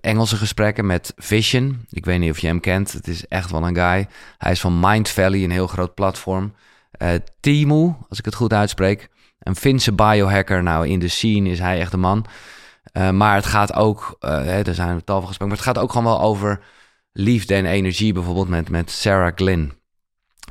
Engelse 0.00 0.36
gesprekken 0.36 0.86
met 0.86 1.12
Vision. 1.16 1.86
Ik 1.90 2.04
weet 2.04 2.18
niet 2.18 2.30
of 2.30 2.38
je 2.38 2.46
hem 2.46 2.60
kent. 2.60 2.92
Het 2.92 3.08
is 3.08 3.26
echt 3.28 3.50
wel 3.50 3.66
een 3.66 3.74
guy. 3.74 4.06
Hij 4.38 4.52
is 4.52 4.60
van 4.60 4.80
Mind 4.80 5.08
Valley, 5.08 5.44
een 5.44 5.50
heel 5.50 5.66
groot 5.66 5.94
platform. 5.94 6.54
Uh, 6.98 7.08
Timu, 7.40 7.94
als 8.08 8.18
ik 8.18 8.24
het 8.24 8.34
goed 8.34 8.52
uitspreek. 8.52 9.08
Een 9.38 9.56
Finse 9.56 9.92
biohacker. 9.92 10.62
Nou, 10.62 10.88
in 10.88 10.98
de 10.98 11.08
scene 11.08 11.48
is 11.48 11.58
hij 11.58 11.80
echt 11.80 11.92
een 11.92 12.00
man. 12.00 12.26
Uh, 12.92 13.10
maar 13.10 13.34
het 13.34 13.46
gaat 13.46 13.74
ook, 13.74 14.16
hè, 14.20 14.62
er 14.62 14.74
zijn 14.74 15.04
tal 15.04 15.18
van 15.20 15.28
gesprekken, 15.28 15.48
maar 15.48 15.56
het 15.56 15.66
gaat 15.66 15.78
ook 15.78 15.92
gewoon 15.92 16.06
wel 16.06 16.20
over 16.20 16.60
liefde 17.12 17.54
en 17.54 17.66
energie. 17.66 18.12
Bijvoorbeeld 18.12 18.48
met, 18.48 18.68
met 18.68 18.90
Sarah 18.90 19.32
Glynn. 19.34 19.72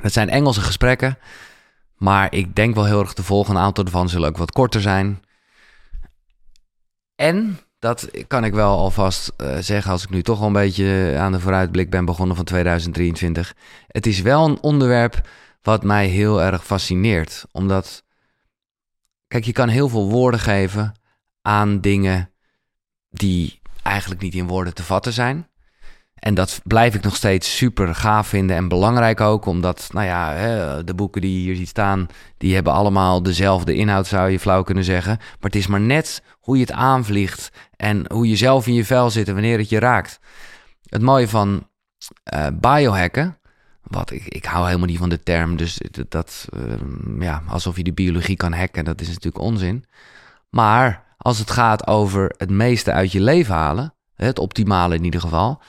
Dat 0.01 0.13
zijn 0.13 0.29
Engelse 0.29 0.61
gesprekken. 0.61 1.17
Maar 1.97 2.33
ik 2.33 2.55
denk 2.55 2.75
wel 2.75 2.85
heel 2.85 2.99
erg 2.99 3.13
te 3.13 3.23
volgen. 3.23 3.55
Een 3.55 3.61
aantal 3.61 3.83
ervan 3.83 4.09
zullen 4.09 4.29
ook 4.29 4.37
wat 4.37 4.51
korter 4.51 4.81
zijn. 4.81 5.21
En 7.15 7.59
dat 7.79 8.09
kan 8.27 8.43
ik 8.43 8.53
wel 8.53 8.77
alvast 8.77 9.33
zeggen 9.59 9.91
als 9.91 10.03
ik 10.03 10.09
nu 10.09 10.23
toch 10.23 10.39
al 10.39 10.47
een 10.47 10.53
beetje 10.53 11.15
aan 11.19 11.31
de 11.31 11.39
vooruitblik 11.39 11.89
ben 11.89 12.05
begonnen 12.05 12.35
van 12.35 12.45
2023. 12.45 13.55
Het 13.87 14.05
is 14.05 14.21
wel 14.21 14.45
een 14.45 14.61
onderwerp 14.61 15.27
wat 15.63 15.83
mij 15.83 16.07
heel 16.07 16.41
erg 16.41 16.65
fascineert. 16.65 17.45
Omdat, 17.51 18.03
kijk, 19.27 19.43
je 19.43 19.51
kan 19.51 19.69
heel 19.69 19.89
veel 19.89 20.09
woorden 20.09 20.39
geven 20.39 20.93
aan 21.41 21.81
dingen 21.81 22.29
die 23.09 23.61
eigenlijk 23.83 24.21
niet 24.21 24.33
in 24.33 24.47
woorden 24.47 24.73
te 24.73 24.83
vatten 24.83 25.13
zijn. 25.13 25.47
En 26.23 26.33
dat 26.33 26.61
blijf 26.63 26.95
ik 26.95 27.03
nog 27.03 27.15
steeds 27.15 27.57
super 27.57 27.95
gaaf 27.95 28.27
vinden 28.27 28.55
en 28.55 28.67
belangrijk 28.67 29.21
ook, 29.21 29.45
omdat, 29.45 29.89
nou 29.91 30.05
ja, 30.05 30.81
de 30.81 30.93
boeken 30.93 31.21
die 31.21 31.33
je 31.33 31.39
hier 31.39 31.55
ziet 31.55 31.67
staan, 31.67 32.07
die 32.37 32.53
hebben 32.53 32.73
allemaal 32.73 33.23
dezelfde 33.23 33.75
inhoud, 33.75 34.07
zou 34.07 34.29
je 34.29 34.39
flauw 34.39 34.63
kunnen 34.63 34.83
zeggen. 34.83 35.17
Maar 35.17 35.37
het 35.39 35.55
is 35.55 35.67
maar 35.67 35.81
net 35.81 36.23
hoe 36.39 36.55
je 36.55 36.61
het 36.61 36.71
aanvliegt 36.71 37.49
en 37.75 38.11
hoe 38.11 38.27
je 38.27 38.35
zelf 38.35 38.67
in 38.67 38.73
je 38.73 38.85
vel 38.85 39.09
zit 39.09 39.27
en 39.27 39.33
wanneer 39.33 39.57
het 39.57 39.69
je 39.69 39.79
raakt. 39.79 40.19
Het 40.89 41.01
mooie 41.01 41.27
van 41.27 41.67
uh, 42.33 42.47
biohacken, 42.59 43.37
wat 43.83 44.11
ik, 44.11 44.25
ik 44.25 44.45
hou 44.45 44.65
helemaal 44.65 44.87
niet 44.87 44.97
van 44.97 45.09
de 45.09 45.23
term, 45.23 45.55
dus 45.55 45.81
dat, 46.09 46.47
uh, 46.57 46.73
ja, 47.19 47.43
alsof 47.47 47.77
je 47.77 47.83
de 47.83 47.93
biologie 47.93 48.35
kan 48.35 48.53
hacken, 48.53 48.85
dat 48.85 49.01
is 49.01 49.07
natuurlijk 49.07 49.43
onzin. 49.43 49.85
Maar 50.49 51.03
als 51.17 51.39
het 51.39 51.51
gaat 51.51 51.87
over 51.87 52.33
het 52.37 52.49
meeste 52.49 52.91
uit 52.91 53.11
je 53.11 53.21
leven 53.21 53.55
halen, 53.55 53.93
het 54.15 54.39
optimale 54.39 54.95
in 54.95 55.03
ieder 55.03 55.21
geval, 55.21 55.61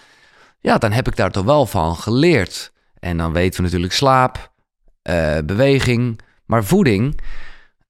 ja, 0.60 0.78
dan 0.78 0.92
heb 0.92 1.08
ik 1.08 1.16
daar 1.16 1.30
toch 1.30 1.44
wel 1.44 1.66
van 1.66 1.96
geleerd. 1.96 2.72
En 2.98 3.16
dan 3.16 3.32
weten 3.32 3.56
we 3.56 3.62
natuurlijk 3.62 3.92
slaap, 3.92 4.52
uh, 5.10 5.38
beweging, 5.44 6.20
maar 6.46 6.64
voeding, 6.64 7.20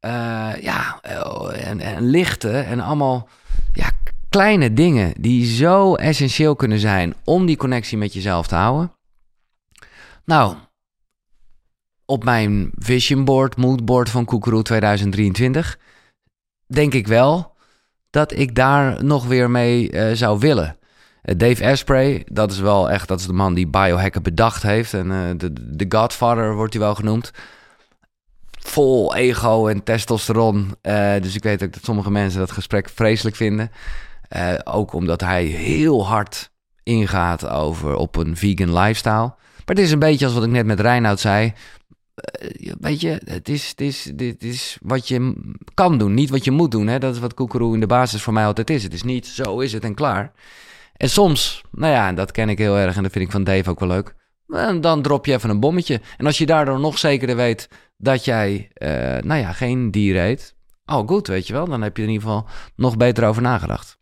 uh, 0.01 0.57
ja, 0.61 1.01
en, 1.53 1.81
en 1.81 2.07
lichten 2.07 2.67
en 2.67 2.81
allemaal 2.81 3.29
ja, 3.73 3.91
kleine 4.29 4.73
dingen 4.73 5.13
die 5.19 5.55
zo 5.55 5.95
essentieel 5.95 6.57
kunnen 6.57 6.79
zijn 6.79 7.15
om 7.25 7.47
die 7.47 7.57
connectie 7.57 7.99
met 7.99 8.13
jezelf 8.13 8.47
te 8.47 8.55
houden. 8.55 8.93
Nou, 10.25 10.57
op 12.05 12.25
mijn 12.25 12.71
vision 12.75 13.25
board, 13.25 13.57
mood 13.57 13.85
board 13.85 14.11
van 14.11 14.25
Koekeroe 14.25 14.63
2023, 14.63 15.79
denk 16.67 16.95
ik 16.95 17.07
wel 17.07 17.57
dat 18.11 18.33
ik 18.33 18.55
daar 18.55 19.05
nog 19.05 19.27
weer 19.27 19.51
mee 19.51 19.91
eh, 19.91 20.17
zou 20.17 20.39
willen. 20.39 20.77
Eh, 21.23 21.39
Dave 21.39 21.67
Asprey, 21.67 22.23
dat 22.27 22.53
is 22.53 22.59
wel 22.59 22.91
echt, 22.91 23.09
dat 23.09 23.21
is 23.21 23.27
de 23.27 23.33
man 23.33 23.55
die 23.55 23.67
biohacken 23.67 24.23
bedacht 24.23 24.63
heeft. 24.63 24.95
En 24.95 25.07
uh, 25.11 25.31
de, 25.37 25.77
de 25.77 25.87
Godfather 25.89 26.55
wordt 26.55 26.73
hij 26.73 26.83
wel 26.83 26.95
genoemd. 26.95 27.31
Vol 28.51 29.15
ego 29.15 29.67
en 29.67 29.83
testosteron. 29.83 30.77
dus 31.21 31.35
ik 31.35 31.43
weet 31.43 31.63
ook 31.63 31.73
dat 31.73 31.85
sommige 31.85 32.11
mensen 32.11 32.41
dat 32.41 32.51
gesprek 32.51 32.89
vreselijk 32.89 33.37
vinden. 33.37 33.71
ook 34.65 34.93
omdat 34.93 35.21
hij 35.21 35.45
heel 35.45 36.07
hard 36.07 36.51
ingaat 36.83 37.49
over 37.49 37.97
op 37.97 38.17
een 38.17 38.37
vegan 38.37 38.79
lifestyle. 38.79 39.35
Maar 39.67 39.77
het 39.77 39.85
is 39.85 39.91
een 39.91 39.99
beetje 39.99 40.25
als 40.25 40.35
wat 40.35 40.45
ik 40.45 40.51
net 40.51 40.67
met 40.67 40.81
Reinoud 40.81 41.21
zei. 41.21 41.53
Uh, 42.43 42.73
weet 42.81 43.01
je, 43.01 43.21
het 43.25 43.49
is, 43.49 43.69
het, 43.69 43.81
is, 43.81 44.11
dit 44.15 44.43
is 44.43 44.79
wat 44.83 45.09
je 45.09 45.35
kan 45.75 45.99
doen, 45.99 46.15
niet 46.15 46.31
wat 46.31 46.45
je 46.45 46.51
moet 46.51 46.71
doen. 46.71 46.87
Hè? 46.87 46.99
Dat 46.99 47.15
is 47.15 47.21
wat 47.21 47.35
Koekeroe 47.35 47.75
in 47.75 47.81
de 47.81 47.87
basis 47.87 48.23
voor 48.23 48.33
mij 48.33 48.47
altijd 48.47 48.71
is. 48.71 48.83
Het 48.83 48.95
is 48.95 49.03
niet 49.03 49.27
zo 49.27 49.61
is 49.61 49.73
het 49.73 49.85
en 49.85 49.95
klaar. 49.95 50.33
En 50.97 51.11
soms, 51.11 51.63
nou 51.71 51.93
ja, 51.93 52.13
dat 52.13 52.31
ken 52.31 52.49
ik 52.49 52.59
heel 52.59 52.77
erg 52.77 52.97
en 52.97 53.03
dat 53.03 53.13
vind 53.13 53.25
ik 53.25 53.31
van 53.31 53.45
Dave 53.45 53.71
ook 53.71 53.81
wel 53.81 53.89
leuk. 53.89 54.15
Dan 54.81 55.03
drop 55.03 55.27
je 55.27 55.33
even 55.33 55.51
een 55.51 55.61
bommetje. 55.61 56.01
En 56.17 56.27
als 56.27 56.39
je 56.39 56.47
daardoor 56.47 56.81
nog 56.81 56.99
zekerder 56.99 57.37
weet 57.37 57.69
dat 57.97 58.25
jij, 58.25 58.71
uh, 58.75 58.89
nou 59.23 59.41
ja, 59.41 59.53
geen 59.53 59.91
dier 59.91 60.17
eet. 60.17 60.55
Oh, 60.87 61.09
goed, 61.09 61.27
weet 61.27 61.47
je 61.47 61.53
wel. 61.53 61.67
Dan 61.67 61.83
heb 61.83 61.97
je 61.97 62.03
er 62.03 62.09
in 62.09 62.15
ieder 62.15 62.29
geval 62.29 62.49
nog 62.77 62.97
beter 62.97 63.27
over 63.27 63.43
nagedacht. 63.43 63.99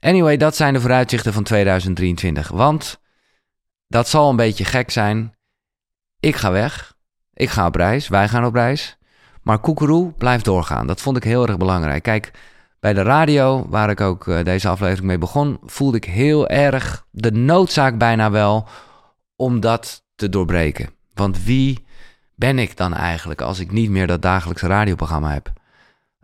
Anyway, 0.00 0.36
dat 0.36 0.56
zijn 0.56 0.72
de 0.72 0.80
vooruitzichten 0.80 1.32
van 1.32 1.42
2023. 1.42 2.48
Want 2.48 3.00
dat 3.94 4.08
zal 4.08 4.30
een 4.30 4.36
beetje 4.36 4.64
gek 4.64 4.90
zijn. 4.90 5.34
Ik 6.20 6.36
ga 6.36 6.50
weg. 6.50 6.96
Ik 7.34 7.50
ga 7.50 7.66
op 7.66 7.74
reis. 7.74 8.08
Wij 8.08 8.28
gaan 8.28 8.44
op 8.44 8.54
reis. 8.54 8.98
Maar 9.42 9.58
Koekeroe 9.58 10.12
blijft 10.12 10.44
doorgaan. 10.44 10.86
Dat 10.86 11.00
vond 11.00 11.16
ik 11.16 11.24
heel 11.24 11.46
erg 11.46 11.56
belangrijk. 11.56 12.02
Kijk, 12.02 12.30
bij 12.80 12.92
de 12.92 13.02
radio, 13.02 13.66
waar 13.68 13.90
ik 13.90 14.00
ook 14.00 14.28
eh, 14.28 14.44
deze 14.44 14.68
aflevering 14.68 15.06
mee 15.06 15.18
begon, 15.18 15.58
voelde 15.64 15.96
ik 15.96 16.04
heel 16.04 16.48
erg 16.48 17.06
de 17.10 17.32
noodzaak 17.32 17.98
bijna 17.98 18.30
wel 18.30 18.68
om 19.36 19.60
dat 19.60 20.04
te 20.14 20.28
doorbreken. 20.28 20.90
Want 21.12 21.44
wie 21.44 21.86
ben 22.34 22.58
ik 22.58 22.76
dan 22.76 22.94
eigenlijk 22.94 23.40
als 23.40 23.58
ik 23.58 23.70
niet 23.70 23.90
meer 23.90 24.06
dat 24.06 24.22
dagelijkse 24.22 24.66
radioprogramma 24.66 25.32
heb? 25.32 25.52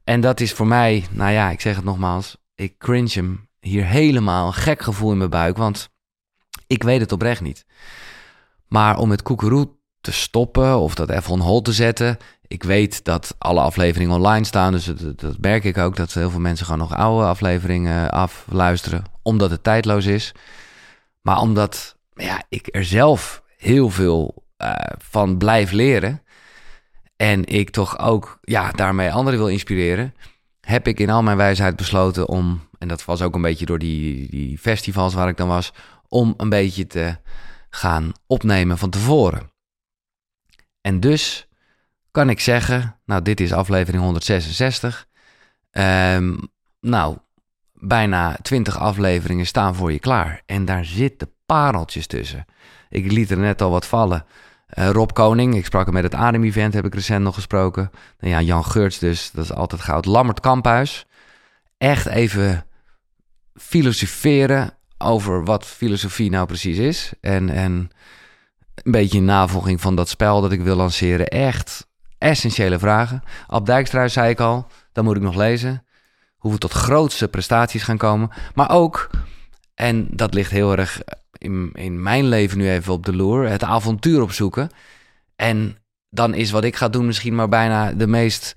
En 0.05 0.21
dat 0.21 0.41
is 0.41 0.53
voor 0.53 0.67
mij, 0.67 1.07
nou 1.11 1.33
ja, 1.33 1.51
ik 1.51 1.61
zeg 1.61 1.77
het 1.77 1.85
nogmaals, 1.85 2.37
ik 2.55 2.79
cringe 2.79 3.11
hem 3.13 3.49
hier 3.61 3.85
helemaal 3.85 4.47
een 4.47 4.53
gek 4.53 4.83
gevoel 4.83 5.13
in 5.13 5.19
mijn 5.19 5.31
buik, 5.31 5.57
want 5.57 5.91
ik 6.71 6.83
weet 6.83 7.01
het 7.01 7.13
oprecht 7.13 7.41
niet. 7.41 7.65
Maar 8.69 8.99
om 8.99 9.11
het 9.11 9.23
koekeroe 9.23 9.69
te 10.01 10.13
stoppen 10.13 10.79
of 10.79 10.95
dat 10.95 11.11
even 11.11 11.33
on 11.33 11.41
hold 11.41 11.65
te 11.65 11.73
zetten. 11.73 12.17
Ik 12.47 12.63
weet 12.63 13.05
dat 13.05 13.35
alle 13.39 13.61
afleveringen 13.61 14.17
online 14.17 14.45
staan, 14.45 14.73
dus 14.73 14.85
dat, 15.17 15.41
merk 15.41 15.65
ik 15.65 15.79
ook. 15.79 15.97
Dat 15.97 16.13
heel 16.13 16.31
veel 16.31 16.41
mensen 16.41 16.67
gewoon 16.67 16.81
nog 16.81 16.95
oude 16.95 17.27
afleveringen 17.27 18.11
afluisteren, 18.11 19.05
omdat 19.23 19.51
het 19.51 19.63
tijdloos 19.63 20.07
is. 20.07 20.33
Maar 21.21 21.41
omdat 21.41 21.97
ja, 22.15 22.43
ik 22.49 22.69
er 22.71 22.85
zelf 22.85 23.43
heel 23.57 23.91
veel 23.91 24.45
uh, 24.59 24.73
van 24.99 25.39
blijf 25.39 25.71
leren. 25.71 26.23
En 27.17 27.45
ik 27.45 27.71
toch 27.71 27.99
ook 27.99 28.39
ja, 28.43 28.71
daarmee 28.71 29.13
anderen 29.13 29.39
wil 29.39 29.49
inspireren. 29.49 30.15
Heb 30.61 30.87
ik 30.87 31.01
in 31.01 31.11
al 31.11 31.23
mijn 31.23 31.37
wijsheid 31.37 31.77
besloten 31.77 32.29
om 32.29 32.69
en 32.81 32.89
dat 32.89 33.05
was 33.05 33.23
ook 33.23 33.35
een 33.35 33.43
beetje 33.43 33.67
door 33.67 33.79
die, 33.79 34.31
die 34.31 34.59
festivals 34.59 35.15
waar 35.15 35.29
ik 35.29 35.37
dan 35.37 35.49
was, 35.49 35.73
om 36.11 36.35
een 36.37 36.49
beetje 36.49 36.87
te 36.87 37.17
gaan 37.71 38.13
opnemen 38.27 38.79
van 38.79 38.91
tevoren. 38.91 39.51
En 40.81 41.01
dus 41.01 41.49
kan 42.11 42.31
ik 42.31 42.41
zeggen, 42.41 42.97
nou, 43.05 43.23
dit 43.23 43.41
is 43.41 43.53
aflevering 43.53 44.03
166. 44.03 45.07
Ehm, 45.71 46.37
nou, 46.81 47.17
bijna 47.73 48.37
20 48.43 48.79
afleveringen 48.79 49.47
staan 49.47 49.75
voor 49.75 49.93
je 49.93 49.99
klaar. 49.99 50.43
En 50.47 50.65
daar 50.65 50.85
zitten 50.85 51.31
pareltjes 51.47 52.07
tussen. 52.07 52.45
Ik 52.89 53.13
liet 53.13 53.31
er 53.31 53.39
net 53.39 53.63
al 53.63 53.71
wat 53.71 53.87
vallen. 53.87 54.25
Uh, 54.79 54.91
Rob 54.91 55.11
Koning, 55.13 55.55
ik 55.55 55.65
sprak 55.65 55.85
hem 55.85 55.95
met 55.95 56.03
het 56.03 56.15
Adem-event, 56.15 56.75
heb 56.75 56.85
ik 56.85 56.95
recent 56.95 57.25
nog 57.25 57.35
gesproken. 57.35 57.91
Nou 58.19 58.33
ja, 58.33 58.41
Jan 58.41 58.65
Geurts 58.65 58.99
dus, 58.99 59.31
dat 59.31 59.45
is 59.45 59.53
altijd 59.53 59.81
goud. 59.81 60.05
Lammert 60.05 60.41
Kamphuis. 60.41 61.07
Echt 61.79 62.07
even 62.07 62.67
filosoferen 63.55 64.79
over 65.01 65.45
wat 65.45 65.67
filosofie 65.67 66.31
nou 66.31 66.47
precies 66.47 66.79
is. 66.79 67.13
En, 67.21 67.49
en 67.49 67.91
een 68.75 68.93
beetje 68.93 69.19
in 69.19 69.25
navolging 69.25 69.81
van 69.81 69.97
dat 69.97 70.09
spel 70.09 70.41
dat 70.41 70.53
ik 70.53 70.63
wil 70.63 70.77
lanceren. 70.77 71.29
Echt 71.29 71.87
essentiële 72.19 72.79
vragen. 72.79 73.23
Ab 73.47 73.87
zei 74.07 74.31
ik 74.31 74.41
al, 74.41 74.67
dan 74.93 75.05
moet 75.05 75.17
ik 75.17 75.23
nog 75.23 75.35
lezen. 75.35 75.85
Hoe 76.37 76.53
we 76.53 76.59
tot 76.59 76.73
grootste 76.73 77.29
prestaties 77.29 77.83
gaan 77.83 77.97
komen. 77.97 78.31
Maar 78.55 78.71
ook, 78.71 79.11
en 79.75 80.09
dat 80.11 80.35
ligt 80.35 80.51
heel 80.51 80.77
erg 80.77 81.01
in, 81.33 81.71
in 81.73 82.03
mijn 82.03 82.29
leven 82.29 82.59
nu 82.59 82.71
even 82.71 82.93
op 82.93 83.05
de 83.05 83.17
loer, 83.17 83.49
het 83.49 83.65
avontuur 83.65 84.23
opzoeken. 84.23 84.71
En 85.37 85.77
dan 86.11 86.35
is 86.35 86.51
wat 86.51 86.65
ik 86.65 86.77
ga 86.77 86.89
doen 86.89 87.07
misschien 87.07 87.35
maar 87.35 87.49
bijna 87.49 87.93
de 87.93 88.07
meest 88.07 88.57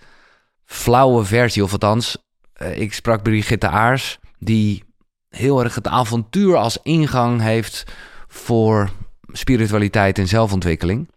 flauwe 0.66 1.26
versie. 1.26 1.64
Of 1.64 1.72
althans, 1.72 2.18
uh, 2.62 2.80
ik 2.80 2.94
sprak 2.94 3.24
Brigitte 3.24 3.68
Aars, 3.68 4.20
die 4.39 4.84
heel 5.36 5.63
erg 5.63 5.75
het 5.75 5.88
avontuur 5.88 6.55
als 6.55 6.77
ingang 6.84 7.41
heeft 7.41 7.84
voor 8.27 8.89
spiritualiteit 9.27 10.17
en 10.17 10.27
zelfontwikkeling. 10.27 11.09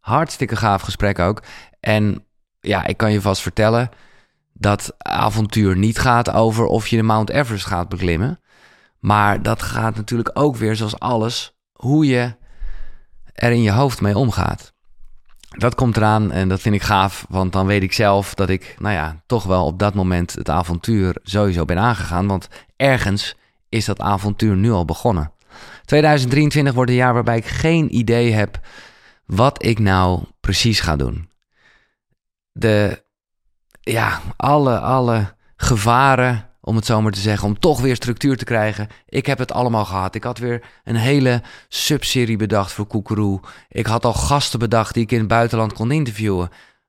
Hartstikke 0.00 0.56
gaaf 0.56 0.82
gesprek 0.82 1.18
ook. 1.18 1.42
En 1.80 2.24
ja, 2.60 2.86
ik 2.86 2.96
kan 2.96 3.12
je 3.12 3.20
vast 3.20 3.42
vertellen 3.42 3.90
dat 4.52 4.94
avontuur 4.98 5.76
niet 5.76 5.98
gaat 5.98 6.30
over 6.30 6.66
of 6.66 6.86
je 6.86 6.96
de 6.96 7.02
Mount 7.02 7.30
Everest 7.30 7.66
gaat 7.66 7.88
beklimmen. 7.88 8.40
Maar 8.98 9.42
dat 9.42 9.62
gaat 9.62 9.96
natuurlijk 9.96 10.30
ook 10.34 10.56
weer, 10.56 10.76
zoals 10.76 10.98
alles, 10.98 11.56
hoe 11.72 12.06
je 12.06 12.34
er 13.32 13.50
in 13.50 13.62
je 13.62 13.70
hoofd 13.70 14.00
mee 14.00 14.18
omgaat. 14.18 14.72
Dat 15.48 15.74
komt 15.74 15.96
eraan 15.96 16.32
en 16.32 16.48
dat 16.48 16.60
vind 16.60 16.74
ik 16.74 16.82
gaaf, 16.82 17.26
want 17.28 17.52
dan 17.52 17.66
weet 17.66 17.82
ik 17.82 17.92
zelf 17.92 18.34
dat 18.34 18.48
ik, 18.48 18.76
nou 18.78 18.94
ja, 18.94 19.22
toch 19.26 19.44
wel 19.44 19.66
op 19.66 19.78
dat 19.78 19.94
moment 19.94 20.32
het 20.32 20.48
avontuur 20.48 21.16
sowieso 21.22 21.64
ben 21.64 21.78
aangegaan. 21.78 22.26
Want 22.26 22.48
ergens 22.76 23.36
is 23.74 23.84
dat 23.84 24.00
avontuur 24.00 24.56
nu 24.56 24.70
al 24.70 24.84
begonnen. 24.84 25.32
2023 25.84 26.74
wordt 26.74 26.90
een 26.90 26.96
jaar 26.96 27.14
waarbij 27.14 27.36
ik 27.36 27.46
geen 27.46 27.96
idee 27.96 28.32
heb 28.32 28.60
wat 29.26 29.64
ik 29.64 29.78
nou 29.78 30.24
precies 30.40 30.80
ga 30.80 30.96
doen. 30.96 31.30
De, 32.52 33.04
ja, 33.80 34.20
alle, 34.36 34.78
alle 34.78 35.34
gevaren, 35.56 36.50
om 36.60 36.76
het 36.76 36.86
zo 36.86 37.02
maar 37.02 37.12
te 37.12 37.20
zeggen, 37.20 37.48
om 37.48 37.58
toch 37.58 37.80
weer 37.80 37.96
structuur 37.96 38.36
te 38.36 38.44
krijgen. 38.44 38.88
Ik 39.06 39.26
heb 39.26 39.38
het 39.38 39.52
allemaal 39.52 39.84
gehad. 39.84 40.14
Ik 40.14 40.24
had 40.24 40.38
weer 40.38 40.64
een 40.84 40.96
hele 40.96 41.42
subserie 41.68 42.36
bedacht 42.36 42.72
voor 42.72 42.86
Koekeroe. 42.86 43.40
Ik 43.68 43.86
had 43.86 44.04
al 44.04 44.12
gasten 44.12 44.58
bedacht 44.58 44.94
die 44.94 45.02
ik 45.02 45.12
in 45.12 45.18
het 45.18 45.28
buitenland 45.28 45.72
kon 45.72 45.90
interviewen. 45.90 46.48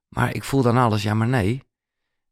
Maar 0.10 0.36
ik 0.36 0.44
voel 0.44 0.62
dan 0.62 0.78
alles, 0.78 1.04
ja 1.04 1.14
maar 1.14 1.28
nee, 1.28 1.64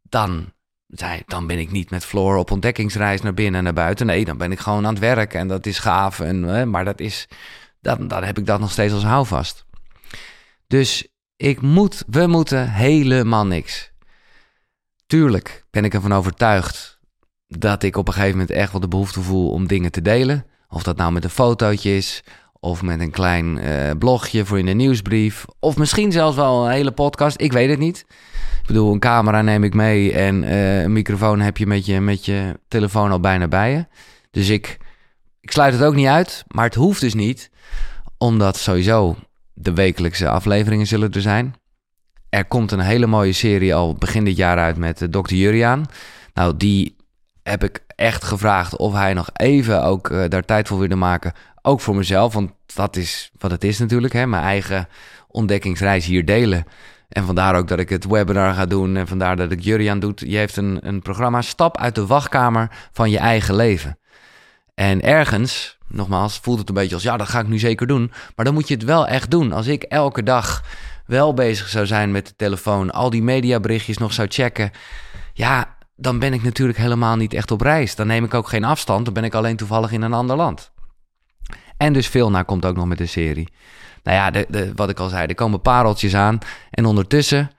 dan 0.02 0.54
zei, 1.00 1.22
dan 1.26 1.48
ben 1.48 1.60
ik 1.60 1.72
niet 1.72 1.90
met 1.90 2.06
Floor 2.06 2.36
op 2.36 2.52
ontdekkingsreis 2.52 3.22
naar 3.22 3.34
binnen 3.34 3.56
en 3.56 3.64
naar 3.64 3.74
buiten. 3.74 4.06
Nee, 4.06 4.26
dan 4.26 4.38
ben 4.38 4.52
ik 4.52 4.60
gewoon 4.60 4.86
aan 4.86 4.94
het 4.94 5.04
werk 5.04 5.34
en 5.34 5.48
dat 5.48 5.66
is 5.66 5.80
gaaf. 5.80 6.20
En, 6.20 6.70
maar 6.70 6.86
dat 6.86 7.00
is, 7.00 7.28
dan, 7.82 8.08
dan 8.08 8.24
heb 8.24 8.38
ik 8.38 8.46
dat 8.46 8.60
nog 8.60 8.72
steeds 8.72 8.94
als 8.94 9.04
houvast. 9.04 9.66
Dus 10.68 11.08
ik 11.36 11.62
moet, 11.62 12.04
we 12.08 12.28
moeten 12.28 12.72
helemaal 12.72 13.46
niks. 13.46 13.92
Tuurlijk 15.08 15.66
ben 15.70 15.86
ik 15.86 15.94
ervan 15.94 16.14
overtuigd 16.14 17.00
dat 17.48 17.84
ik 17.84 17.98
op 17.98 18.08
een 18.08 18.14
gegeven 18.14 18.38
moment 18.38 18.52
echt 18.52 18.72
wel 18.72 18.82
de 18.82 18.88
behoefte 18.88 19.22
voel 19.22 19.50
om 19.52 19.68
dingen 19.68 19.92
te 19.92 20.02
delen. 20.02 20.46
Of 20.70 20.84
dat 20.84 20.98
nou 20.98 21.12
met 21.12 21.24
een 21.24 21.30
fotootje 21.30 21.96
is, 21.96 22.24
of 22.64 22.82
met 22.82 23.00
een 23.00 23.12
klein 23.12 23.58
uh, 23.58 23.92
blogje 24.00 24.46
voor 24.46 24.60
in 24.60 24.66
de 24.66 24.74
nieuwsbrief. 24.74 25.46
Of 25.60 25.78
misschien 25.78 26.12
zelfs 26.12 26.36
wel 26.36 26.66
een 26.66 26.72
hele 26.72 26.92
podcast. 26.92 27.42
Ik 27.42 27.52
weet 27.52 27.70
het 27.70 27.80
niet. 27.80 28.06
Ik 28.62 28.68
bedoel, 28.68 28.94
een 28.94 29.00
camera 29.00 29.42
neem 29.42 29.64
ik 29.64 29.74
mee 29.74 30.14
en 30.14 30.44
uh, 30.44 30.82
een 30.82 30.94
microfoon 30.94 31.40
heb 31.40 31.58
je 31.58 31.68
met, 31.68 31.86
je 31.86 32.00
met 32.00 32.26
je 32.26 32.60
telefoon 32.68 33.12
al 33.12 33.20
bijna 33.20 33.48
bij 33.48 33.72
je. 33.72 33.86
Dus 34.32 34.50
ik, 34.50 34.78
ik 35.42 35.52
sluit 35.52 35.74
het 35.74 35.84
ook 35.84 35.96
niet 35.96 36.08
uit, 36.08 36.44
maar 36.48 36.66
het 36.66 36.76
hoeft 36.76 37.02
dus 37.02 37.14
niet, 37.14 37.50
omdat 38.18 38.58
sowieso 38.58 39.16
de 39.54 39.74
wekelijkse 39.74 40.30
afleveringen 40.30 40.88
zullen 40.88 41.12
er 41.12 41.22
zijn. 41.22 41.56
Er 42.30 42.46
komt 42.46 42.72
een 42.72 42.80
hele 42.80 43.08
mooie 43.08 43.34
serie 43.34 43.76
al 43.76 43.94
begin 43.94 44.24
dit 44.26 44.36
jaar 44.36 44.58
uit 44.58 44.78
met 44.78 45.02
uh, 45.02 45.10
Dr. 45.10 45.34
Juriaan. 45.34 45.86
Nou, 46.34 46.58
die 46.58 46.96
heb 47.42 47.64
ik 47.64 47.84
echt 47.88 48.24
gevraagd 48.24 48.78
of 48.78 48.94
hij 48.94 49.14
nog 49.14 49.30
even 49.34 49.84
ook 49.84 50.30
daar 50.30 50.46
tijd 50.46 50.68
voor 50.68 50.80
wilde 50.80 50.96
maken. 50.96 51.34
Ook 51.66 51.82
voor 51.82 51.96
mezelf, 51.96 52.34
want 52.34 52.52
dat 52.74 52.96
is 52.96 53.32
wat 53.38 53.52
het 53.52 53.64
is 53.64 53.80
natuurlijk. 53.80 54.14
Hè? 54.14 54.28
Mijn 54.28 54.44
eigen 54.44 54.88
ontdekkingsreis 55.28 56.06
hier 56.06 56.26
delen. 56.26 56.66
En 57.10 57.26
vandaar 57.26 57.56
ook 57.56 57.68
dat 57.68 57.80
ik 57.80 57.90
het 57.90 58.06
webinar 58.06 58.54
ga 58.54 58.66
doen. 58.66 58.96
En 58.96 59.08
vandaar 59.08 59.36
dat 59.36 59.52
ik 59.52 59.60
Jurian 59.60 60.00
doet. 60.00 60.20
Je 60.20 60.38
heeft 60.38 60.58
een, 60.58 60.80
een 60.82 61.02
programma 61.02 61.42
Stap 61.42 61.78
uit 61.78 61.96
de 61.96 62.06
wachtkamer 62.06 62.70
van 62.92 63.10
je 63.10 63.18
eigen 63.18 63.56
leven. 63.56 63.98
En 64.76 65.02
ergens, 65.02 65.78
nogmaals, 65.88 66.40
voelt 66.40 66.60
het 66.60 66.70
een 66.70 66.76
beetje 66.76 66.96
als 66.96 67.04
ja, 67.04 67.18
dat 67.18 67.28
ga 67.28 67.40
ik 67.40 67.48
nu 67.48 67.60
zeker 67.60 67.88
doen. 67.88 68.12
Maar 68.36 68.46
dan 68.46 68.54
moet 68.54 68.68
je 68.68 68.74
het 68.74 68.84
wel 68.84 69.08
echt 69.08 69.32
doen. 69.32 69.52
Als 69.52 69.68
ik 69.68 69.84
elke 69.84 70.24
dag 70.24 70.64
wel 71.06 71.34
bezig 71.34 71.68
zou 71.68 71.86
zijn 71.86 72.12
met 72.12 72.28
de 72.28 72.36
telefoon, 72.36 72.92
al 72.92 73.10
die 73.10 73.24
mediaberichtjes 73.24 73.98
nog 73.98 74.14
zou 74.14 74.28
checken. 74.32 74.72
Ja, 75.34 75.76
dan 75.96 76.20
ben 76.20 76.34
ik 76.34 76.44
natuurlijk 76.44 76.78
helemaal 76.78 77.16
niet 77.16 77.34
echt 77.34 77.52
op 77.52 77.62
reis. 77.62 77.96
Dan 77.96 78.08
neem 78.08 78.24
ik 78.24 78.34
ook 78.34 78.48
geen 78.48 78.64
afstand. 78.64 79.06
Dan 79.06 79.14
ben 79.14 79.24
ik 79.24 79.34
alleen 79.34 79.56
toevallig 79.56 79.92
in 79.92 80.02
een 80.02 80.14
ander 80.14 80.36
land. 80.36 80.73
En 81.84 81.94
dus 81.94 82.08
veel 82.08 82.30
naar 82.30 82.46
komt 82.46 82.66
ook 82.66 82.76
nog 82.76 82.86
met 82.86 82.98
de 82.98 83.06
serie. 83.06 83.48
Nou 84.04 84.18
ja, 84.18 84.32
de, 84.32 84.46
de, 84.50 84.72
wat 84.76 84.90
ik 84.90 85.00
al 85.00 85.10
zei, 85.10 85.28
er 85.28 85.36
komen 85.36 85.62
pareltjes 85.62 86.16
aan. 86.16 86.40
En 86.70 86.86
ondertussen, 86.86 87.52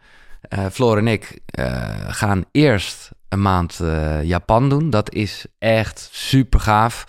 uh, 0.49 0.67
Floor 0.73 0.99
en 0.99 1.09
ik 1.09 1.41
uh, 1.59 1.89
gaan 2.09 2.45
eerst 2.51 3.11
een 3.29 3.43
maand 3.43 3.79
uh, 3.83 4.23
Japan 4.23 4.69
doen. 4.69 4.91
Dat 4.91 5.13
is 5.13 5.47
echt 5.59 6.09
super 6.13 6.61
gaaf. 6.61 7.07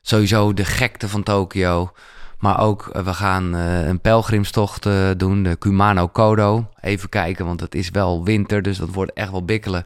Sowieso 0.00 0.54
de 0.54 0.64
gekte 0.64 1.08
van 1.08 1.22
Tokio. 1.22 1.92
Maar 2.38 2.60
ook, 2.60 2.90
we 2.92 3.14
gaan 3.14 3.52
een 3.52 4.00
pelgrimstocht 4.00 4.88
doen, 5.16 5.42
de 5.42 5.56
Kumano 5.56 6.06
Kodo. 6.06 6.68
Even 6.80 7.08
kijken, 7.08 7.46
want 7.46 7.60
het 7.60 7.74
is 7.74 7.90
wel 7.90 8.24
winter, 8.24 8.62
dus 8.62 8.78
dat 8.78 8.88
wordt 8.88 9.12
echt 9.12 9.30
wel 9.30 9.44
bikkelen. 9.44 9.84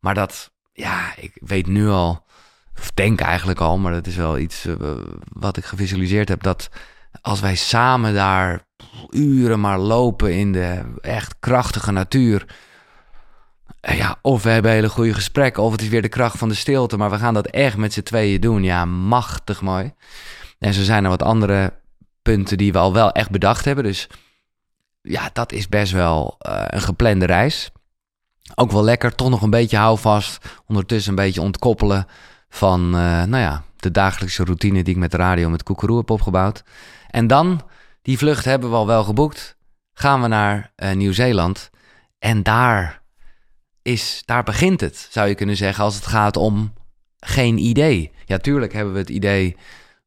Maar 0.00 0.14
dat, 0.14 0.50
ja, 0.72 1.16
ik 1.16 1.32
weet 1.40 1.66
nu 1.66 1.88
al, 1.88 2.24
of 2.78 2.90
denk 2.94 3.20
eigenlijk 3.20 3.60
al, 3.60 3.78
maar 3.78 3.92
dat 3.92 4.06
is 4.06 4.16
wel 4.16 4.38
iets 4.38 4.66
wat 5.32 5.56
ik 5.56 5.64
gevisualiseerd 5.64 6.28
heb, 6.28 6.42
dat 6.42 6.68
als 7.20 7.40
wij 7.40 7.54
samen 7.54 8.14
daar 8.14 8.66
uren 9.10 9.60
maar 9.60 9.78
lopen 9.78 10.34
in 10.34 10.52
de 10.52 10.82
echt 11.00 11.34
krachtige 11.40 11.92
natuur. 11.92 12.44
Eh, 13.80 13.98
ja, 13.98 14.18
of 14.22 14.42
we 14.42 14.50
hebben 14.50 14.70
hele 14.70 14.88
goede 14.88 15.14
gesprekken, 15.14 15.62
of 15.62 15.72
het 15.72 15.82
is 15.82 15.88
weer 15.88 16.02
de 16.02 16.08
kracht 16.08 16.38
van 16.38 16.48
de 16.48 16.54
stilte. 16.54 16.96
Maar 16.96 17.10
we 17.10 17.18
gaan 17.18 17.34
dat 17.34 17.46
echt 17.46 17.76
met 17.76 17.92
z'n 17.92 18.02
tweeën 18.02 18.40
doen. 18.40 18.62
Ja, 18.62 18.84
machtig 18.84 19.60
mooi. 19.60 19.92
En 20.58 20.74
zo 20.74 20.82
zijn 20.82 21.04
er 21.04 21.10
wat 21.10 21.22
andere 21.22 21.72
punten 22.22 22.58
die 22.58 22.72
we 22.72 22.78
al 22.78 22.92
wel 22.92 23.12
echt 23.12 23.30
bedacht 23.30 23.64
hebben. 23.64 23.84
Dus 23.84 24.08
ja, 25.02 25.30
dat 25.32 25.52
is 25.52 25.68
best 25.68 25.92
wel 25.92 26.36
uh, 26.46 26.62
een 26.66 26.80
geplande 26.80 27.26
reis. 27.26 27.70
Ook 28.54 28.72
wel 28.72 28.84
lekker, 28.84 29.14
toch 29.14 29.30
nog 29.30 29.42
een 29.42 29.50
beetje 29.50 29.76
houvast. 29.76 30.46
Ondertussen 30.66 31.10
een 31.10 31.24
beetje 31.24 31.40
ontkoppelen 31.40 32.06
van, 32.48 32.80
uh, 32.84 33.22
nou 33.22 33.36
ja, 33.36 33.62
de 33.76 33.90
dagelijkse 33.90 34.44
routine 34.44 34.82
die 34.82 34.94
ik 34.94 35.00
met 35.00 35.10
de 35.10 35.16
radio 35.16 35.50
met 35.50 35.62
Koekeroe 35.62 35.98
heb 35.98 36.10
opgebouwd. 36.10 36.62
En 37.10 37.26
dan, 37.26 37.62
die 38.02 38.18
vlucht 38.18 38.44
hebben 38.44 38.70
we 38.70 38.76
al 38.76 38.86
wel 38.86 39.04
geboekt, 39.04 39.56
gaan 39.92 40.22
we 40.22 40.28
naar 40.28 40.72
uh, 40.76 40.92
Nieuw-Zeeland. 40.92 41.70
En 42.18 42.42
daar, 42.42 43.02
is, 43.82 44.22
daar 44.24 44.42
begint 44.42 44.80
het, 44.80 45.08
zou 45.10 45.28
je 45.28 45.34
kunnen 45.34 45.56
zeggen, 45.56 45.84
als 45.84 45.94
het 45.94 46.06
gaat 46.06 46.36
om 46.36 46.72
geen 47.20 47.58
idee. 47.58 48.12
Ja, 48.24 48.38
tuurlijk 48.38 48.72
hebben 48.72 48.92
we 48.92 48.98
het 48.98 49.08
idee 49.08 49.56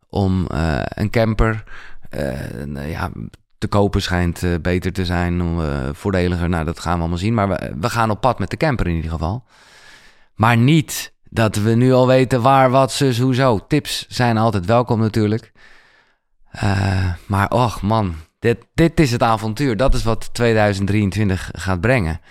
om 0.09 0.47
uh, 0.51 0.81
een 0.83 1.09
camper. 1.09 1.63
Uh, 2.15 2.91
ja, 2.91 3.11
te 3.57 3.67
kopen 3.67 4.01
schijnt 4.01 4.41
uh, 4.41 4.55
beter 4.61 4.93
te 4.93 5.05
zijn, 5.05 5.41
voordeliger. 5.95 6.49
Nou, 6.49 6.65
dat 6.65 6.79
gaan 6.79 6.93
we 6.93 6.99
allemaal 6.99 7.17
zien. 7.17 7.33
Maar 7.33 7.47
we, 7.47 7.73
we 7.79 7.89
gaan 7.89 8.09
op 8.09 8.21
pad 8.21 8.39
met 8.39 8.49
de 8.49 8.57
camper 8.57 8.87
in 8.87 8.95
ieder 8.95 9.11
geval. 9.11 9.43
Maar 10.35 10.57
niet 10.57 11.10
dat 11.33 11.55
we 11.55 11.75
nu 11.75 11.93
al 11.93 12.07
weten 12.07 12.41
waar, 12.41 12.69
wat, 12.69 12.91
zus, 12.91 13.19
hoezo. 13.19 13.59
Tips 13.67 14.05
zijn 14.07 14.37
altijd 14.37 14.65
welkom 14.65 14.99
natuurlijk. 14.99 15.51
Uh, 16.55 17.13
maar 17.25 17.49
och 17.49 17.81
man, 17.81 18.15
dit, 18.39 18.57
dit 18.73 18.99
is 18.99 19.11
het 19.11 19.23
avontuur. 19.23 19.77
Dat 19.77 19.93
is 19.93 20.03
wat 20.03 20.33
2023 20.33 21.49
gaat 21.53 21.81
brengen. 21.81 22.21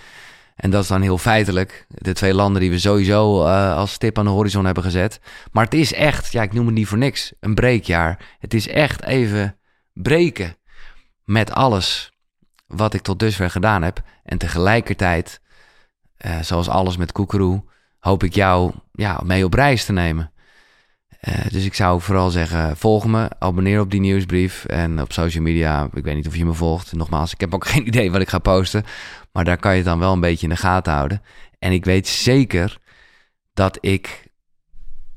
En 0.56 0.70
dat 0.70 0.82
is 0.82 0.88
dan 0.88 1.02
heel 1.02 1.18
feitelijk 1.18 1.86
de 1.88 2.12
twee 2.12 2.34
landen 2.34 2.60
die 2.60 2.70
we 2.70 2.78
sowieso 2.78 3.46
uh, 3.46 3.76
als 3.76 3.92
stip 3.92 4.18
aan 4.18 4.24
de 4.24 4.30
horizon 4.30 4.64
hebben 4.64 4.82
gezet. 4.82 5.20
Maar 5.52 5.64
het 5.64 5.74
is 5.74 5.92
echt, 5.92 6.32
ja, 6.32 6.42
ik 6.42 6.52
noem 6.52 6.66
het 6.66 6.74
niet 6.74 6.88
voor 6.88 6.98
niks, 6.98 7.32
een 7.40 7.54
breekjaar. 7.54 8.36
Het 8.38 8.54
is 8.54 8.68
echt 8.68 9.04
even 9.04 9.56
breken 9.92 10.56
met 11.24 11.52
alles 11.52 12.12
wat 12.66 12.94
ik 12.94 13.02
tot 13.02 13.18
dusver 13.18 13.50
gedaan 13.50 13.82
heb. 13.82 14.02
En 14.24 14.38
tegelijkertijd, 14.38 15.40
uh, 16.26 16.40
zoals 16.40 16.68
alles 16.68 16.96
met 16.96 17.12
Koekeroe, 17.12 17.62
hoop 18.00 18.22
ik 18.22 18.34
jou 18.34 18.72
ja, 18.92 19.20
mee 19.24 19.44
op 19.44 19.54
reis 19.54 19.84
te 19.84 19.92
nemen. 19.92 20.32
Uh, 21.28 21.34
dus 21.50 21.64
ik 21.64 21.74
zou 21.74 22.00
vooral 22.00 22.30
zeggen, 22.30 22.76
volg 22.76 23.06
me, 23.06 23.28
abonneer 23.38 23.80
op 23.80 23.90
die 23.90 24.00
nieuwsbrief 24.00 24.64
en 24.64 25.00
op 25.00 25.12
social 25.12 25.42
media. 25.42 25.88
Ik 25.94 26.04
weet 26.04 26.14
niet 26.14 26.26
of 26.26 26.36
je 26.36 26.44
me 26.44 26.52
volgt. 26.52 26.92
Nogmaals, 26.92 27.32
ik 27.32 27.40
heb 27.40 27.54
ook 27.54 27.66
geen 27.72 27.86
idee 27.86 28.10
wat 28.10 28.20
ik 28.20 28.28
ga 28.28 28.38
posten, 28.38 28.84
maar 29.32 29.44
daar 29.44 29.56
kan 29.56 29.70
je 29.70 29.76
het 29.76 29.86
dan 29.86 29.98
wel 29.98 30.12
een 30.12 30.20
beetje 30.20 30.46
in 30.46 30.52
de 30.52 30.60
gaten 30.60 30.92
houden. 30.92 31.22
En 31.58 31.72
ik 31.72 31.84
weet 31.84 32.08
zeker 32.08 32.78
dat 33.52 33.78
ik, 33.80 34.28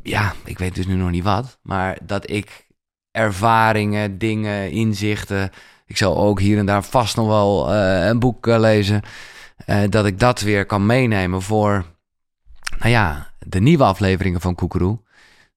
ja, 0.01 0.33
ik 0.45 0.57
weet 0.57 0.75
dus 0.75 0.87
nu 0.87 0.95
nog 0.95 1.11
niet 1.11 1.23
wat, 1.23 1.59
maar 1.61 1.97
dat 2.03 2.29
ik 2.29 2.67
ervaringen, 3.11 4.17
dingen, 4.17 4.71
inzichten. 4.71 5.51
Ik 5.85 5.97
zal 5.97 6.17
ook 6.17 6.39
hier 6.39 6.57
en 6.57 6.65
daar 6.65 6.83
vast 6.83 7.15
nog 7.15 7.27
wel 7.27 7.73
uh, 7.73 8.05
een 8.05 8.19
boek 8.19 8.47
uh, 8.47 8.59
lezen. 8.59 9.01
dat 9.89 10.05
ik 10.05 10.19
dat 10.19 10.41
weer 10.41 10.65
kan 10.65 10.85
meenemen 10.85 11.41
voor, 11.41 11.85
nou 12.79 12.89
ja, 12.89 13.31
de 13.39 13.59
nieuwe 13.59 13.83
afleveringen 13.83 14.41
van 14.41 14.55
Koekeroe 14.55 14.99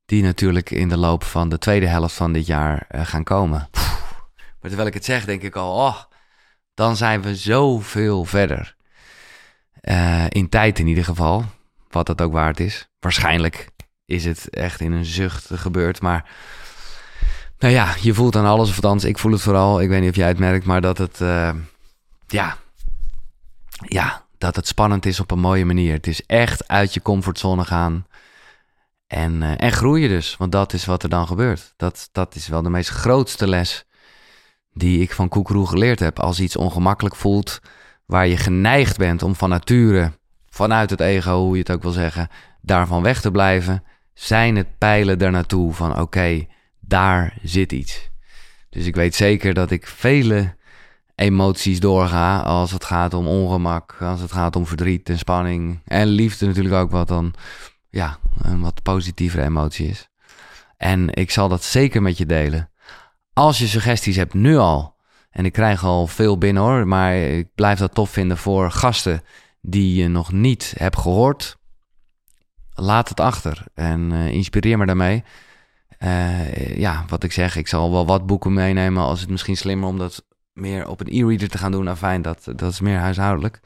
die 0.07 0.23
natuurlijk 0.23 0.71
in 0.71 0.89
de 0.89 0.97
loop 0.97 1.25
van 1.25 1.49
de 1.49 1.59
tweede 1.59 1.87
helft 1.87 2.15
van 2.15 2.33
dit 2.33 2.47
jaar 2.47 2.87
uh, 2.91 3.07
gaan 3.07 3.25
komen. 3.25 3.69
Maar 4.61 4.75
terwijl 4.75 4.87
ik 4.87 4.95
het 4.95 5.05
zeg, 5.05 5.25
denk 5.25 5.43
ik 5.43 5.57
al, 5.57 5.87
oh, 5.87 6.03
dan 6.75 6.97
zijn 6.97 7.23
we 7.23 7.37
zoveel 7.37 8.25
verder. 8.25 8.77
Uh, 9.83 10.25
in 10.29 10.49
tijd 10.49 10.79
in 10.79 10.87
ieder 10.87 11.05
geval, 11.05 11.45
wat 11.91 12.07
dat 12.07 12.21
ook 12.21 12.33
waard 12.33 12.61
is. 12.61 12.89
Waarschijnlijk 13.01 13.69
is 14.05 14.25
het 14.25 14.51
echt 14.51 14.81
in 14.81 14.93
een 14.93 15.05
zucht 15.05 15.49
gebeurd, 15.53 16.01
maar... 16.01 16.31
Nou 17.59 17.75
ja, 17.75 17.95
je 18.01 18.15
voelt 18.15 18.37
aan 18.37 18.45
alles, 18.45 18.69
of 18.69 18.75
althans, 18.75 19.05
ik 19.05 19.19
voel 19.19 19.33
het 19.33 19.41
vooral. 19.41 19.81
Ik 19.81 19.89
weet 19.89 20.01
niet 20.01 20.11
of 20.11 20.17
jij 20.17 20.29
het 20.29 20.39
merkt, 20.39 20.65
maar 20.65 20.81
dat 20.81 20.99
het, 20.99 21.21
uh, 21.21 21.51
ja, 22.27 22.57
ja, 23.87 24.26
dat 24.39 24.57
het 24.57 24.67
spannend 24.67 25.07
is 25.07 25.21
op 25.21 25.31
een 25.31 25.39
mooie 25.39 25.65
manier. 25.65 25.93
Het 25.93 26.07
is 26.07 26.27
echt 26.27 26.69
uit 26.69 26.95
je 26.95 27.03
comfortzone 27.03 27.65
gaan. 27.65 28.07
En, 29.07 29.43
uh, 29.43 29.53
en 29.57 29.73
groeien 29.73 30.09
dus, 30.09 30.37
want 30.37 30.53
dat 30.53 30.73
is 30.73 30.85
wat 30.85 31.03
er 31.03 31.09
dan 31.09 31.27
gebeurt. 31.27 31.73
Dat, 31.77 32.09
dat 32.13 32.35
is 32.35 32.49
wel 32.49 32.63
de 32.63 32.71
meest 32.71 32.89
grootste 32.89 33.49
les 33.49 33.85
die 34.73 35.01
ik 35.01 35.13
van 35.13 35.29
Koekeroe 35.29 35.67
geleerd 35.67 36.01
heb. 36.01 36.19
Als 36.19 36.41
iets 36.41 36.57
ongemakkelijk 36.57 37.17
voelt, 37.17 37.61
waar 38.07 38.27
je 38.27 38.37
geneigd 38.37 38.97
bent 38.97 39.23
om 39.23 39.35
van 39.35 39.49
nature, 39.49 40.13
vanuit 40.49 40.91
het 40.91 41.01
ego, 41.01 41.39
hoe 41.39 41.53
je 41.53 41.59
het 41.59 41.71
ook 41.71 41.83
wil 41.83 41.93
zeggen, 41.93 42.29
daarvan 42.61 43.03
weg 43.03 43.21
te 43.21 43.31
blijven, 43.31 43.83
zijn 44.15 44.57
het 44.57 44.79
pijlen 44.79 45.19
daar 45.19 45.31
naartoe 45.31 45.73
van 45.73 46.01
oké, 46.01 46.47
daar 46.81 47.39
zit 47.43 47.73
iets. 47.73 48.11
Dus 48.71 48.87
ik 48.87 48.95
weet 48.95 49.15
zeker 49.15 49.55
dat 49.55 49.71
ik 49.71 49.87
vele 49.87 50.57
emoties 51.17 51.81
doorga 51.81 52.41
als 52.41 52.71
het 52.71 52.85
gaat 52.85 53.15
om 53.15 53.27
ongemak, 53.27 53.97
als 54.01 54.21
het 54.21 54.33
gaat 54.33 54.57
om 54.57 54.67
verdriet 54.67 55.09
en 55.09 55.19
spanning 55.19 55.81
en 55.85 56.07
liefde 56.07 56.47
natuurlijk 56.47 56.75
ook 56.75 56.91
wat 56.91 57.09
dan 57.09 57.35
ja, 57.89 58.19
een 58.43 58.61
wat 58.61 58.83
positievere 58.83 59.43
emotie 59.43 59.89
is. 59.89 60.09
En 60.77 61.15
ik 61.15 61.31
zal 61.31 61.49
dat 61.49 61.63
zeker 61.63 62.03
met 62.03 62.19
je 62.19 62.27
delen. 62.27 62.71
Als 63.33 63.59
je 63.59 63.67
suggesties 63.67 64.17
hebt 64.17 64.35
nu 64.35 64.57
al, 64.57 64.97
en 65.31 65.45
ik 65.45 65.53
krijg 65.53 65.85
al 65.85 66.07
veel 66.07 66.39
binnen 66.39 66.63
hoor, 66.63 66.87
maar 66.87 67.17
ik 67.17 67.49
blijf 67.55 67.79
dat 67.79 67.95
tof 67.95 68.11
vinden 68.11 68.37
voor 68.37 68.71
gasten 68.71 69.23
die 69.61 70.03
je 70.03 70.09
nog 70.09 70.33
niet 70.33 70.75
hebt 70.79 70.99
gehoord. 70.99 71.57
Laat 72.73 73.09
het 73.09 73.21
achter 73.21 73.65
en 73.75 74.11
uh, 74.13 74.29
inspireer 74.29 74.79
me 74.79 74.87
daarmee. 74.87 75.25
Uh, 75.99 76.77
ja, 76.77 77.05
wat 77.09 77.23
ik 77.23 77.33
zeg, 77.33 77.57
ik 77.57 77.69
zal 77.69 77.91
wel 77.91 78.07
wat 78.07 78.27
boeken 78.27 78.53
meenemen 78.53 79.03
als 79.03 79.21
het 79.21 79.31
misschien 79.31 79.57
slimmer 79.57 79.89
om 79.89 79.99
dat 79.99 80.26
meer 80.57 80.89
op 80.89 81.01
een 81.01 81.07
e-reader 81.11 81.49
te 81.49 81.59
gaan 81.59 81.73
doen. 81.73 81.85
Nou 81.85 81.97
fijn, 81.97 82.23
dat, 82.23 82.45
dat 82.45 82.73
is 82.73 82.81
meer 82.81 82.99
huishoudelijk. 82.99 83.61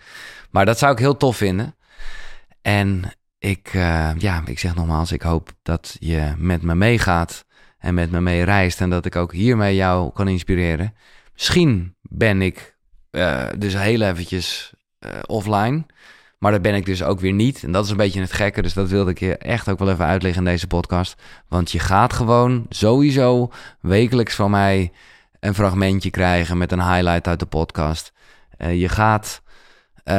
Maar 0.50 0.66
dat 0.66 0.78
zou 0.78 0.92
ik 0.92 0.98
heel 0.98 1.16
tof 1.16 1.36
vinden. 1.36 1.74
En 2.62 3.04
ik, 3.38 3.74
uh, 3.74 4.10
ja, 4.18 4.42
ik 4.44 4.58
zeg 4.58 4.74
nogmaals, 4.74 5.12
ik 5.12 5.22
hoop 5.22 5.52
dat 5.62 5.96
je 5.98 6.32
met 6.36 6.62
me 6.62 6.74
meegaat 6.74 7.44
en 7.78 7.94
met 7.94 8.10
me 8.10 8.20
mee 8.20 8.42
reist 8.42 8.80
en 8.80 8.90
dat 8.90 9.06
ik 9.06 9.16
ook 9.16 9.32
hiermee 9.32 9.74
jou 9.74 10.12
kan 10.12 10.28
inspireren. 10.28 10.94
Misschien 11.32 11.96
ben 12.02 12.42
ik 12.42 12.76
uh, 13.10 13.46
dus 13.58 13.74
heel 13.74 14.00
eventjes 14.00 14.72
uh, 15.00 15.10
offline, 15.26 15.84
maar 16.38 16.52
dat 16.52 16.62
ben 16.62 16.74
ik 16.74 16.86
dus 16.86 17.02
ook 17.02 17.20
weer 17.20 17.32
niet. 17.32 17.64
En 17.64 17.72
dat 17.72 17.84
is 17.84 17.90
een 17.90 17.96
beetje 17.96 18.20
het 18.20 18.32
gekke, 18.32 18.62
dus 18.62 18.72
dat 18.72 18.88
wilde 18.88 19.10
ik 19.10 19.18
je 19.18 19.36
echt 19.36 19.68
ook 19.68 19.78
wel 19.78 19.90
even 19.90 20.04
uitleggen 20.04 20.44
in 20.44 20.50
deze 20.50 20.66
podcast. 20.66 21.22
Want 21.48 21.72
je 21.72 21.78
gaat 21.78 22.12
gewoon 22.12 22.66
sowieso 22.68 23.50
wekelijks 23.80 24.34
van 24.34 24.50
mij 24.50 24.92
een 25.40 25.54
fragmentje 25.54 26.10
krijgen 26.10 26.58
met 26.58 26.72
een 26.72 26.92
highlight 26.92 27.26
uit 27.26 27.38
de 27.38 27.46
podcast. 27.46 28.12
je 28.58 28.88
gaat 28.88 29.42
uh, 30.04 30.14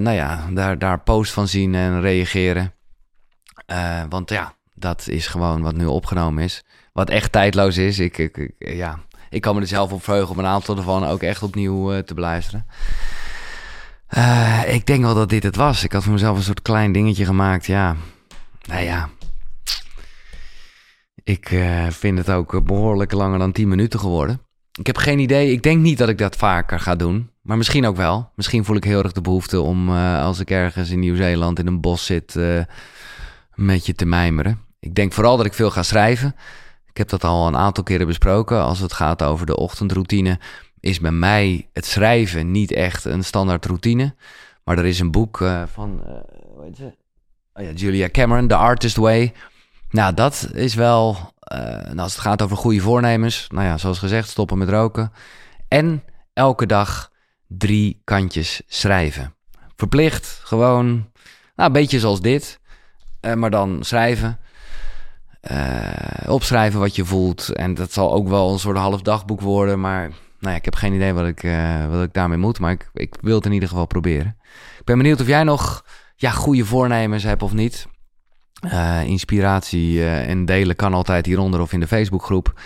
nou 0.00 0.10
ja, 0.10 0.46
daar, 0.50 0.78
daar 0.78 1.00
post 1.00 1.32
van 1.32 1.48
zien 1.48 1.74
en 1.74 2.00
reageren. 2.00 2.74
Uh, 3.66 4.02
want 4.08 4.30
ja, 4.30 4.54
dat 4.74 5.08
is 5.08 5.26
gewoon 5.26 5.62
wat 5.62 5.74
nu 5.74 5.86
opgenomen 5.86 6.44
is. 6.44 6.64
Wat 6.92 7.10
echt 7.10 7.32
tijdloos 7.32 7.76
is. 7.76 7.98
Ik, 7.98 8.18
ik, 8.18 8.50
ja, 8.58 8.98
ik 9.30 9.40
kan 9.40 9.54
me 9.54 9.60
er 9.60 9.66
zelf 9.66 9.92
op 9.92 10.04
verheugen 10.04 10.30
om 10.30 10.38
een 10.38 10.46
aantal 10.46 10.76
ervan 10.76 11.04
ook 11.04 11.22
echt 11.22 11.42
opnieuw 11.42 12.02
te 12.02 12.14
beluisteren. 12.14 12.66
ik 14.66 14.86
denk 14.86 15.02
wel 15.02 15.14
dat 15.14 15.28
dit 15.28 15.42
het 15.42 15.56
was. 15.56 15.84
Ik 15.84 15.92
had 15.92 16.02
voor 16.02 16.12
mezelf 16.12 16.36
een 16.36 16.42
soort 16.42 16.62
klein 16.62 16.92
dingetje 16.92 17.24
gemaakt. 17.24 17.66
Ja, 17.66 17.96
nou 18.62 18.84
ja. 18.84 19.08
Ik 21.24 21.48
vind 21.88 22.18
het 22.18 22.30
ook 22.30 22.64
behoorlijk 22.64 23.12
langer 23.12 23.38
dan 23.38 23.52
10 23.52 23.68
minuten 23.68 24.00
geworden. 24.00 24.45
Ik 24.76 24.86
heb 24.86 24.96
geen 24.96 25.18
idee. 25.18 25.52
Ik 25.52 25.62
denk 25.62 25.80
niet 25.82 25.98
dat 25.98 26.08
ik 26.08 26.18
dat 26.18 26.36
vaker 26.36 26.80
ga 26.80 26.94
doen 26.94 27.30
Maar 27.42 27.56
misschien 27.56 27.86
ook 27.86 27.96
wel. 27.96 28.30
Misschien 28.34 28.64
voel 28.64 28.76
ik 28.76 28.84
heel 28.84 29.02
erg 29.02 29.12
de 29.12 29.20
behoefte 29.20 29.60
om 29.60 29.88
eh, 29.88 30.22
als 30.22 30.40
ik 30.40 30.50
ergens 30.50 30.90
in 30.90 31.00
Nieuw-Zeeland 31.00 31.58
in 31.58 31.66
een 31.66 31.80
bos 31.80 32.06
zit 32.06 32.34
uh, 32.34 32.62
met 33.54 33.86
je 33.86 33.94
te 33.94 34.04
mijmeren. 34.04 34.60
Ik 34.80 34.94
denk 34.94 35.12
vooral 35.12 35.36
dat 35.36 35.46
ik 35.46 35.54
veel 35.54 35.70
ga 35.70 35.82
schrijven. 35.82 36.34
Ik 36.86 36.96
heb 36.96 37.08
dat 37.08 37.24
al 37.24 37.46
een 37.46 37.56
aantal 37.56 37.84
keren 37.84 38.06
besproken. 38.06 38.62
Als 38.62 38.78
het 38.78 38.92
gaat 38.92 39.22
over 39.22 39.46
de 39.46 39.56
ochtendroutine, 39.56 40.38
is 40.80 41.00
bij 41.00 41.10
mij 41.10 41.68
het 41.72 41.86
schrijven 41.86 42.50
niet 42.50 42.72
echt 42.72 43.04
een 43.04 43.24
standaard 43.24 43.66
routine. 43.66 44.14
Maar 44.64 44.78
er 44.78 44.86
is 44.86 45.00
een 45.00 45.10
boek 45.10 45.40
uh, 45.40 45.62
van 45.72 46.00
hoe 46.54 46.64
heet 46.64 46.76
ze? 46.76 46.94
Oh 47.54 47.64
ja, 47.64 47.70
Julia 47.70 48.08
Cameron, 48.08 48.48
The 48.48 48.54
Artist 48.54 48.96
Way. 48.96 49.32
Nou, 49.90 50.14
dat 50.14 50.48
is 50.52 50.74
wel. 50.74 51.32
nou, 51.48 51.98
als 51.98 52.12
het 52.12 52.22
gaat 52.22 52.42
over 52.42 52.56
goede 52.56 52.80
voornemens. 52.80 53.46
Nou 53.48 53.64
ja, 53.64 53.78
zoals 53.78 53.98
gezegd, 53.98 54.28
stoppen 54.28 54.58
met 54.58 54.68
roken. 54.68 55.12
En 55.68 56.02
elke 56.32 56.66
dag 56.66 57.10
drie 57.48 58.00
kantjes 58.04 58.62
schrijven. 58.66 59.34
Verplicht, 59.76 60.40
gewoon, 60.42 60.86
nou, 61.54 61.68
een 61.68 61.72
beetje 61.72 62.00
zoals 62.00 62.20
dit, 62.20 62.60
uh, 63.20 63.34
maar 63.34 63.50
dan 63.50 63.78
schrijven. 63.80 64.38
Uh, 65.50 65.90
opschrijven 66.26 66.80
wat 66.80 66.96
je 66.96 67.04
voelt. 67.04 67.48
En 67.48 67.74
dat 67.74 67.92
zal 67.92 68.12
ook 68.12 68.28
wel 68.28 68.52
een 68.52 68.58
soort 68.58 68.76
half 68.76 69.02
dagboek 69.02 69.40
worden. 69.40 69.80
Maar 69.80 70.08
nou 70.08 70.52
ja, 70.52 70.54
ik 70.54 70.64
heb 70.64 70.74
geen 70.74 70.92
idee 70.92 71.12
wat 71.12 71.26
ik, 71.26 71.42
wat 71.90 72.02
ik 72.02 72.12
daarmee 72.12 72.38
moet. 72.38 72.58
Maar 72.58 72.72
ik, 72.72 72.90
ik 72.94 73.14
wil 73.20 73.36
het 73.36 73.46
in 73.46 73.52
ieder 73.52 73.68
geval 73.68 73.86
proberen. 73.86 74.36
Ik 74.78 74.84
ben 74.84 74.98
benieuwd 74.98 75.20
of 75.20 75.26
jij 75.26 75.44
nog 75.44 75.84
ja, 76.16 76.30
goede 76.30 76.64
voornemens 76.64 77.22
hebt 77.22 77.42
of 77.42 77.52
niet. 77.52 77.86
Inspiratie 79.04 80.08
en 80.08 80.44
delen 80.44 80.76
kan 80.76 80.94
altijd 80.94 81.26
hieronder 81.26 81.60
of 81.60 81.72
in 81.72 81.80
de 81.80 81.86
Facebookgroep. 81.86 82.60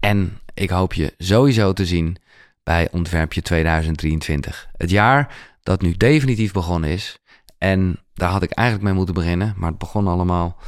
En 0.00 0.38
ik 0.54 0.70
hoop 0.70 0.92
je 0.92 1.14
sowieso 1.18 1.72
te 1.72 1.86
zien 1.86 2.16
bij 2.62 2.88
Ontwerpje 2.90 3.42
2023. 3.42 4.68
Het 4.76 4.90
jaar 4.90 5.34
dat 5.62 5.82
nu 5.82 5.92
definitief 5.92 6.52
begonnen 6.52 6.90
is. 6.90 7.18
En 7.58 7.98
daar 8.14 8.30
had 8.30 8.42
ik 8.42 8.50
eigenlijk 8.50 8.88
mee 8.88 8.96
moeten 8.96 9.14
beginnen, 9.14 9.54
maar 9.56 9.68
het 9.68 9.78
begon 9.78 10.06
allemaal 10.06 10.58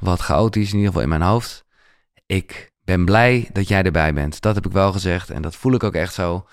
wat 0.00 0.20
chaotisch, 0.20 0.68
in 0.68 0.74
ieder 0.74 0.86
geval 0.86 1.02
in 1.02 1.08
mijn 1.08 1.30
hoofd. 1.30 1.64
Ik 2.26 2.72
ben 2.84 3.04
blij 3.04 3.48
dat 3.52 3.68
jij 3.68 3.82
erbij 3.82 4.14
bent. 4.14 4.40
Dat 4.40 4.54
heb 4.54 4.66
ik 4.66 4.72
wel 4.72 4.92
gezegd 4.92 5.30
en 5.30 5.42
dat 5.42 5.56
voel 5.56 5.74
ik 5.74 5.82
ook 5.82 5.94
echt 5.94 6.14
zo. 6.14 6.46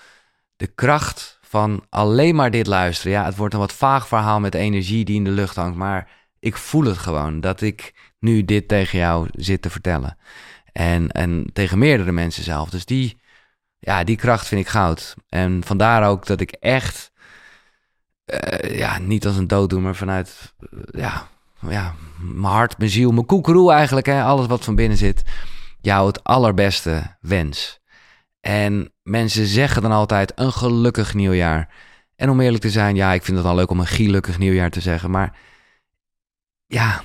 De 0.56 0.66
kracht 0.66 1.38
van 1.40 1.84
alleen 1.88 2.34
maar 2.34 2.50
dit 2.50 2.66
luisteren. 2.66 3.12
Ja, 3.12 3.24
het 3.24 3.36
wordt 3.36 3.54
een 3.54 3.60
wat 3.60 3.72
vaag 3.72 4.08
verhaal 4.08 4.40
met 4.40 4.54
energie 4.54 5.04
die 5.04 5.16
in 5.16 5.24
de 5.24 5.30
lucht 5.30 5.56
hangt, 5.56 5.76
maar 5.76 6.08
ik 6.42 6.56
voel 6.56 6.84
het 6.84 6.98
gewoon 6.98 7.40
dat 7.40 7.60
ik 7.60 7.94
nu 8.18 8.44
dit 8.44 8.68
tegen 8.68 8.98
jou 8.98 9.28
zit 9.32 9.62
te 9.62 9.70
vertellen. 9.70 10.18
En, 10.72 11.10
en 11.10 11.50
tegen 11.52 11.78
meerdere 11.78 12.12
mensen 12.12 12.42
zelf. 12.42 12.70
Dus 12.70 12.84
die, 12.84 13.20
ja, 13.78 14.04
die 14.04 14.16
kracht 14.16 14.46
vind 14.46 14.60
ik 14.60 14.68
goud. 14.68 15.14
En 15.28 15.64
vandaar 15.64 16.08
ook 16.08 16.26
dat 16.26 16.40
ik 16.40 16.50
echt, 16.50 17.12
uh, 18.26 18.78
ja, 18.78 18.98
niet 18.98 19.26
als 19.26 19.36
een 19.36 19.46
dooddoener 19.46 19.94
vanuit, 19.96 20.54
uh, 20.70 20.80
ja, 20.90 21.28
ja, 21.68 21.94
mijn 22.18 22.52
hart, 22.52 22.78
mijn 22.78 22.90
ziel, 22.90 23.10
mijn 23.10 23.26
koekeroe 23.26 23.72
eigenlijk, 23.72 24.06
hè, 24.06 24.22
alles 24.22 24.46
wat 24.46 24.64
van 24.64 24.74
binnen 24.74 24.98
zit, 24.98 25.22
jou 25.80 26.06
het 26.06 26.24
allerbeste 26.24 27.16
wens. 27.20 27.80
En 28.40 28.92
mensen 29.02 29.46
zeggen 29.46 29.82
dan 29.82 29.92
altijd 29.92 30.32
een 30.34 30.52
gelukkig 30.52 31.14
nieuwjaar. 31.14 31.74
En 32.16 32.30
om 32.30 32.40
eerlijk 32.40 32.62
te 32.62 32.70
zijn, 32.70 32.96
ja, 32.96 33.12
ik 33.12 33.24
vind 33.24 33.36
het 33.36 33.46
al 33.46 33.54
leuk 33.54 33.70
om 33.70 33.80
een 33.80 33.86
gelukkig 33.86 34.38
nieuwjaar 34.38 34.70
te 34.70 34.80
zeggen, 34.80 35.10
maar 35.10 35.36
ja, 36.72 37.02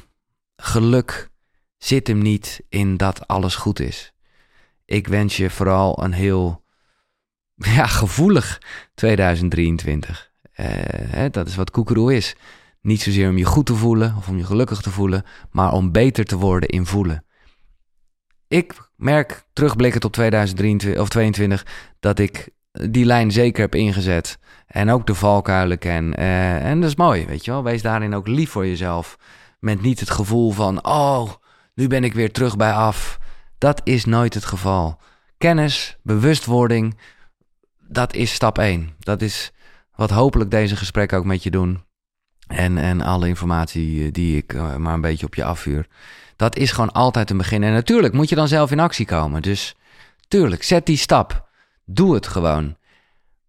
geluk 0.56 1.30
zit 1.78 2.08
hem 2.08 2.18
niet 2.18 2.62
in 2.70 2.98
dat 2.98 3.28
alles 3.28 3.56
goed 3.56 3.80
is. 3.80 4.14
Ik 4.86 5.08
wens 5.08 5.38
je 5.38 5.50
vooral 5.50 6.04
een 6.04 6.12
heel 6.12 6.64
ja, 7.56 7.86
gevoelig 7.86 8.62
2023. 8.94 10.32
Uh, 10.56 10.66
hè, 10.90 11.30
dat 11.30 11.48
is 11.48 11.56
wat 11.56 11.72
koekeroe 11.72 12.16
is. 12.16 12.36
Niet 12.82 13.02
zozeer 13.02 13.30
om 13.30 13.38
je 13.38 13.46
goed 13.46 13.66
te 13.66 13.76
voelen 13.76 14.16
of 14.18 14.28
om 14.28 14.38
je 14.38 14.44
gelukkig 14.44 14.82
te 14.82 14.92
voelen, 14.92 15.24
maar 15.52 15.72
om 15.72 15.92
beter 15.92 16.26
te 16.26 16.38
worden 16.38 16.70
in 16.70 16.86
voelen. 16.86 17.26
Ik 18.48 18.74
merk 18.96 19.44
terugblikkend 19.54 20.06
op 20.06 20.14
2023 20.14 21.02
of 21.02 21.10
22 21.10 21.66
dat 22.00 22.20
ik 22.20 22.50
die 22.72 23.06
lijn 23.06 23.32
zeker 23.32 23.62
heb 23.62 23.76
ingezet. 23.76 24.40
En 24.68 24.90
ook 24.90 25.08
de 25.08 25.16
valkuilen 25.16 25.78
ken. 25.78 26.14
Uh, 26.20 26.66
en 26.66 26.80
dat 26.80 26.90
is 26.90 26.96
mooi, 26.96 27.26
weet 27.26 27.46
je 27.46 27.52
wel. 27.52 27.64
Wees 27.64 27.82
daarin 27.82 28.14
ook 28.14 28.28
lief 28.28 28.50
voor 28.50 28.68
jezelf. 28.68 29.18
Met 29.60 29.82
niet 29.82 30.00
het 30.00 30.10
gevoel 30.10 30.52
van, 30.52 30.86
oh, 30.86 31.32
nu 31.74 31.88
ben 31.88 32.04
ik 32.04 32.14
weer 32.14 32.32
terug 32.32 32.58
bij 32.58 32.74
af. 32.74 33.20
Dat 33.58 33.82
is 33.84 34.06
nooit 34.06 34.34
het 34.34 34.46
geval. 34.46 35.00
Kennis, 35.38 35.98
bewustwording, 36.02 36.98
dat 37.88 38.14
is 38.14 38.34
stap 38.34 38.58
1. 38.58 38.96
Dat 39.00 39.22
is 39.22 39.52
wat 39.96 40.10
hopelijk 40.10 40.52
deze 40.52 40.76
gesprekken 40.76 41.18
ook 41.18 41.26
met 41.26 41.44
je 41.44 41.52
doen. 41.52 41.84
En, 42.48 42.78
en 42.78 43.02
alle 43.02 43.28
informatie 43.28 44.06
eh, 44.06 44.12
die 44.12 44.38
ik 44.38 44.54
uh, 44.54 44.76
maar 44.76 44.94
een 44.94 45.02
beetje 45.02 45.26
op 45.26 45.36
je 45.36 45.44
afvuur. 45.44 45.88
Dat 46.36 46.58
is 46.58 46.72
gewoon 46.72 46.92
altijd 46.92 47.30
een 47.30 47.38
begin. 47.38 47.64
En 47.64 47.74
natuurlijk 47.74 48.14
moet 48.14 48.30
je 48.30 48.36
dan 48.36 48.48
zelf 48.48 48.72
in 48.72 48.80
actie 48.80 49.06
komen. 49.06 49.42
Dus 49.42 49.76
tuurlijk, 50.28 50.64
zet 50.64 50.86
die 50.86 50.98
stap. 50.98 51.50
Doe 51.86 52.14
het 52.14 52.28
gewoon. 52.28 52.78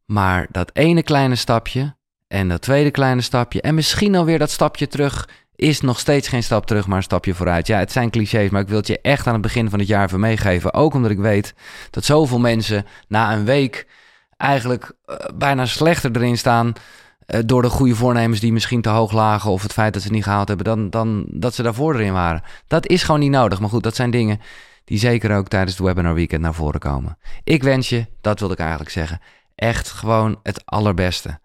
Maar 0.04 0.46
dat 0.50 0.70
ene 0.72 1.02
kleine 1.02 1.34
stapje 1.34 1.96
en 2.28 2.48
dat 2.48 2.62
tweede 2.62 2.90
kleine 2.90 3.20
stapje 3.20 3.60
en 3.60 3.74
misschien 3.74 4.14
alweer 4.14 4.38
dat 4.38 4.50
stapje 4.50 4.86
terug 4.86 5.28
is 5.58 5.80
nog 5.80 5.98
steeds 5.98 6.28
geen 6.28 6.42
stap 6.42 6.66
terug, 6.66 6.86
maar 6.86 6.96
een 6.96 7.02
stapje 7.02 7.34
vooruit. 7.34 7.66
Ja, 7.66 7.78
het 7.78 7.92
zijn 7.92 8.10
clichés, 8.10 8.50
maar 8.50 8.60
ik 8.60 8.68
wil 8.68 8.76
het 8.76 8.86
je 8.86 9.00
echt 9.00 9.26
aan 9.26 9.32
het 9.32 9.42
begin 9.42 9.70
van 9.70 9.78
het 9.78 9.88
jaar 9.88 10.04
even 10.04 10.20
meegeven. 10.20 10.74
Ook 10.74 10.94
omdat 10.94 11.10
ik 11.10 11.18
weet 11.18 11.54
dat 11.90 12.04
zoveel 12.04 12.38
mensen 12.38 12.86
na 13.08 13.32
een 13.32 13.44
week 13.44 13.86
eigenlijk 14.36 14.92
uh, 15.06 15.16
bijna 15.34 15.66
slechter 15.66 16.16
erin 16.16 16.38
staan. 16.38 16.72
Uh, 17.26 17.40
door 17.46 17.62
de 17.62 17.68
goede 17.68 17.94
voornemens 17.94 18.40
die 18.40 18.52
misschien 18.52 18.82
te 18.82 18.88
hoog 18.88 19.12
lagen. 19.12 19.50
of 19.50 19.62
het 19.62 19.72
feit 19.72 19.92
dat 19.92 20.02
ze 20.02 20.08
het 20.08 20.16
niet 20.16 20.26
gehaald 20.26 20.48
hebben. 20.48 20.66
dan, 20.66 20.90
dan 20.90 21.24
dat 21.28 21.54
ze 21.54 21.62
daarvoor 21.62 21.94
erin 21.94 22.12
waren. 22.12 22.42
Dat 22.66 22.86
is 22.86 23.02
gewoon 23.02 23.20
niet 23.20 23.30
nodig. 23.30 23.60
Maar 23.60 23.68
goed, 23.68 23.82
dat 23.82 23.96
zijn 23.96 24.10
dingen 24.10 24.40
die 24.84 24.98
zeker 24.98 25.36
ook 25.36 25.48
tijdens 25.48 25.76
het 25.76 25.86
webinar 25.86 26.14
weekend 26.14 26.42
naar 26.42 26.54
voren 26.54 26.80
komen. 26.80 27.18
Ik 27.44 27.62
wens 27.62 27.88
je, 27.88 28.06
dat 28.20 28.38
wilde 28.38 28.54
ik 28.54 28.60
eigenlijk 28.60 28.90
zeggen. 28.90 29.20
echt 29.54 29.90
gewoon 29.90 30.40
het 30.42 30.62
allerbeste. 30.64 31.38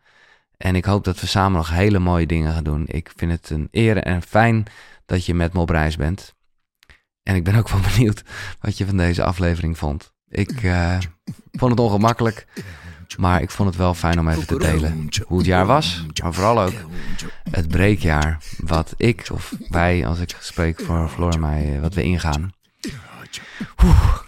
En 0.58 0.76
ik 0.76 0.86
hoop 0.86 1.04
dat 1.04 1.20
we 1.20 1.28
samen 1.28 1.58
nog 1.58 1.70
hele 1.70 2.00
mooie 2.00 2.26
dingen 2.26 2.54
gaan 2.54 2.64
doen. 2.64 2.84
Ik 2.88 3.12
vind 3.16 3.32
het 3.32 3.50
een 3.50 3.68
eer 3.72 3.98
en 3.98 4.22
fijn 4.22 4.66
dat 5.06 5.26
je 5.26 5.34
met 5.34 5.54
me 5.54 5.60
op 5.60 5.70
reis 5.70 5.96
bent. 5.96 6.36
En 7.24 7.36
ik 7.36 7.44
ben 7.44 7.56
ook 7.56 7.70
wel 7.70 7.82
benieuwd 7.94 8.24
wat 8.60 8.78
je 8.78 8.86
van 8.86 8.98
deze 8.98 9.24
aflevering 9.24 9.78
vond. 9.78 10.14
Ik 10.30 10.64
uh, 10.64 10.98
vond 11.52 11.72
het 11.72 11.80
ongemakkelijk. 11.80 12.48
Maar 13.18 13.42
ik 13.42 13.52
vond 13.52 13.70
het 13.70 13.78
wel 13.78 13.94
fijn 13.94 14.20
om 14.20 14.28
even 14.28 14.48
te 14.48 14.58
delen 14.58 15.10
hoe 15.26 15.38
het 15.38 15.48
jaar 15.48 15.66
was. 15.66 16.06
Maar 16.22 16.34
vooral 16.34 16.62
ook 16.62 16.74
het 17.52 17.68
breekjaar. 17.68 18.38
Wat 18.58 18.94
ik 18.98 19.28
of 19.32 19.54
wij, 19.70 20.08
als 20.08 20.20
ik 20.20 20.36
spreek 20.40 20.82
voor 20.82 21.10
Floor 21.10 21.34
en 21.34 21.40
mij, 21.40 21.78
wat 21.82 21.94
we 21.94 22.04
ingaan. 22.04 22.52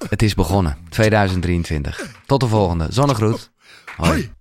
Het 0.09 0.21
is 0.21 0.33
begonnen. 0.33 0.77
2023. 0.89 2.11
Tot 2.25 2.39
de 2.39 2.47
volgende. 2.47 2.87
Zonnegroet. 2.89 3.51
Hoi. 3.95 4.34